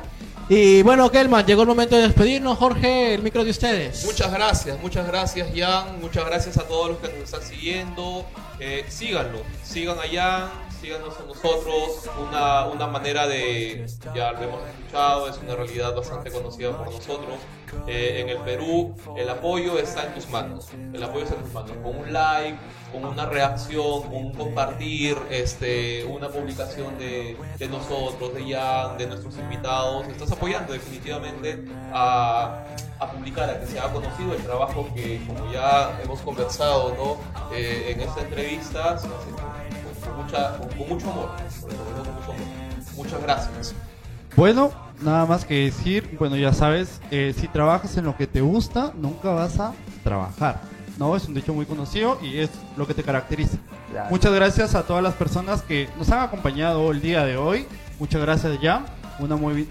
Y 0.50 0.82
bueno, 0.84 1.10
Kelman, 1.10 1.46
llegó 1.46 1.62
el 1.62 1.68
momento 1.68 1.96
de 1.96 2.04
despedirnos. 2.04 2.58
Jorge, 2.58 3.14
el 3.14 3.22
micro 3.22 3.44
de 3.46 3.52
ustedes. 3.52 4.04
Muchas 4.06 4.32
gracias, 4.32 4.78
muchas 4.82 5.08
gracias 5.08 5.48
Jan, 5.56 6.02
muchas 6.02 6.26
gracias 6.26 6.58
a 6.58 6.64
todos 6.64 6.90
los 6.90 6.98
que 6.98 7.08
nos 7.08 7.24
están 7.24 7.42
siguiendo. 7.42 8.26
Eh, 8.60 8.86
síganlo, 8.90 9.42
sigan 9.64 9.98
a 10.00 10.04
Jan, 10.12 10.50
síganos 10.84 11.18
a 11.18 11.24
nosotros. 11.24 12.10
Una, 12.28 12.66
una 12.66 12.88
manera 12.88 13.26
de, 13.26 13.86
ya 14.14 14.34
lo 14.34 14.44
hemos 14.44 14.62
escuchado, 14.68 15.30
es 15.30 15.38
una 15.38 15.56
realidad 15.56 15.96
bastante 15.96 16.30
conocida 16.30 16.78
por 16.78 16.92
nosotros. 16.92 17.40
Eh, 17.88 18.22
en 18.22 18.30
el 18.30 18.38
Perú 18.40 18.94
el 19.18 19.28
apoyo 19.30 19.80
está 19.80 20.06
en 20.06 20.14
tus 20.14 20.30
manos, 20.30 20.68
el 20.94 21.04
apoyo 21.04 21.24
está 21.24 21.36
en 21.36 21.42
tus 21.42 21.54
manos, 21.54 21.72
con 21.82 21.96
un 21.96 22.14
like, 22.14 22.60
con 22.92 23.04
una 23.06 23.26
reacción, 23.26 24.04
con 24.04 24.16
un 24.16 24.34
compartir, 24.34 25.18
este, 25.32 26.06
una 26.06 26.30
publicación 26.30 27.00
de, 27.00 27.36
de 27.58 27.68
nosotros, 27.68 28.36
de 28.36 28.54
Jan, 28.54 28.98
de 28.98 29.08
nuestros 29.08 29.38
invitados. 29.38 30.08
Estás 30.08 30.32
apoyando 30.34 30.74
definitivamente 30.74 31.66
a, 31.92 32.64
a 33.00 33.12
publicar, 33.12 33.50
a 33.50 33.60
que 33.60 33.66
se 33.66 33.80
haga 33.80 33.92
conocido 33.92 34.34
el 34.36 34.44
trabajo 34.44 34.88
que, 34.94 35.26
como 35.26 35.52
ya 35.52 36.00
hemos 36.04 36.20
conversado 36.22 36.94
¿no? 36.96 37.18
Eh, 37.56 37.94
en 37.94 38.02
esta 38.02 38.22
entrevista, 38.22 39.00
se 39.00 39.08
hace 39.08 39.32
con, 40.14 40.26
mucha, 40.26 40.58
con, 40.58 40.70
con 40.70 40.90
mucho 40.90 41.12
amor. 41.12 41.30
sobre 41.50 41.76
todo 41.76 42.04
con 42.04 42.16
mucho 42.16 42.32
amor. 42.32 42.48
Muchas 42.96 43.22
gracias. 43.22 43.76
Bueno, 44.36 44.72
nada 45.02 45.26
más 45.26 45.46
que 45.46 45.66
decir, 45.66 46.16
bueno, 46.18 46.36
ya 46.36 46.54
sabes, 46.54 47.02
eh, 47.12 47.34
si 47.38 47.48
trabajas 47.48 47.98
en 47.98 48.06
lo 48.06 48.18
que 48.18 48.28
te 48.28 48.42
gusta, 48.42 48.94
nunca 48.96 49.30
vas 49.30 49.60
a 49.60 49.74
trabajar. 50.04 50.62
No, 50.98 51.16
es 51.16 51.26
un 51.28 51.34
dicho 51.34 51.54
muy 51.54 51.66
conocido 51.66 52.20
y 52.22 52.40
es 52.40 52.50
lo 52.78 52.88
que 52.88 52.94
te 52.94 53.04
caracteriza. 53.04 53.58
Claro. 53.92 54.10
Muchas 54.10 54.34
gracias 54.34 54.76
a 54.76 54.84
todas 54.84 55.04
las 55.04 55.14
personas 55.16 55.62
que 55.62 55.90
nos 55.98 56.10
han 56.12 56.20
acompañado 56.20 56.92
el 56.92 57.02
día 57.02 57.26
de 57.26 57.38
hoy. 57.38 57.66
Muchas 58.00 58.22
gracias 58.22 58.60
ya. 58.62 58.86
Una 59.20 59.36
muy, 59.36 59.68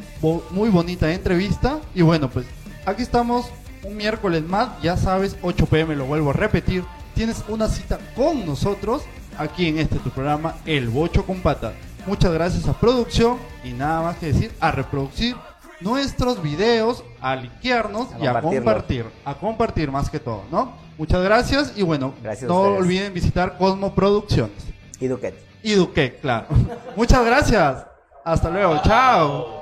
muy 0.50 0.68
bonita 0.70 1.12
entrevista. 1.12 1.80
Y 1.94 2.02
bueno, 2.02 2.28
pues 2.28 2.46
aquí 2.86 3.02
estamos 3.02 3.46
un 3.84 3.96
miércoles 3.96 4.42
más. 4.44 4.70
Ya 4.82 4.96
sabes, 4.96 5.36
8 5.42 5.66
pm, 5.66 5.96
lo 5.96 6.06
vuelvo 6.06 6.30
a 6.30 6.34
repetir. 6.34 6.84
Tienes 7.14 7.44
una 7.48 7.68
cita 7.68 7.98
con 8.16 8.46
nosotros 8.46 9.02
aquí 9.38 9.68
en 9.68 9.78
este 9.78 9.98
tu 9.98 10.10
programa, 10.10 10.56
El 10.64 10.88
Bocho 10.88 11.24
con 11.24 11.40
Pata. 11.40 11.72
Muchas 12.06 12.32
gracias 12.32 12.66
a 12.68 12.72
producción 12.72 13.38
y 13.64 13.72
nada 13.72 14.02
más 14.02 14.16
que 14.16 14.26
decir, 14.26 14.50
a 14.60 14.72
reproducir 14.72 15.36
nuestros 15.80 16.42
videos, 16.42 17.04
a 17.20 17.36
liquearnos 17.36 18.12
A 18.12 18.18
y 18.18 18.26
a 18.26 18.40
compartir. 18.40 19.06
A 19.24 19.34
compartir 19.34 19.90
más 19.90 20.10
que 20.10 20.18
todo, 20.18 20.42
¿no? 20.50 20.74
Muchas 20.98 21.22
gracias 21.22 21.72
y 21.76 21.82
bueno, 21.82 22.14
Gracias 22.22 22.48
no 22.48 22.60
olviden 22.60 23.12
visitar 23.14 23.56
Cosmo 23.58 23.94
Producciones. 23.94 24.64
Y 25.00 25.06
Duquet. 25.06 25.34
Y 25.62 25.76
claro. 26.20 26.46
Muchas 26.96 27.24
gracias. 27.24 27.86
Hasta 28.24 28.50
luego. 28.50 28.80
Chao. 28.82 29.61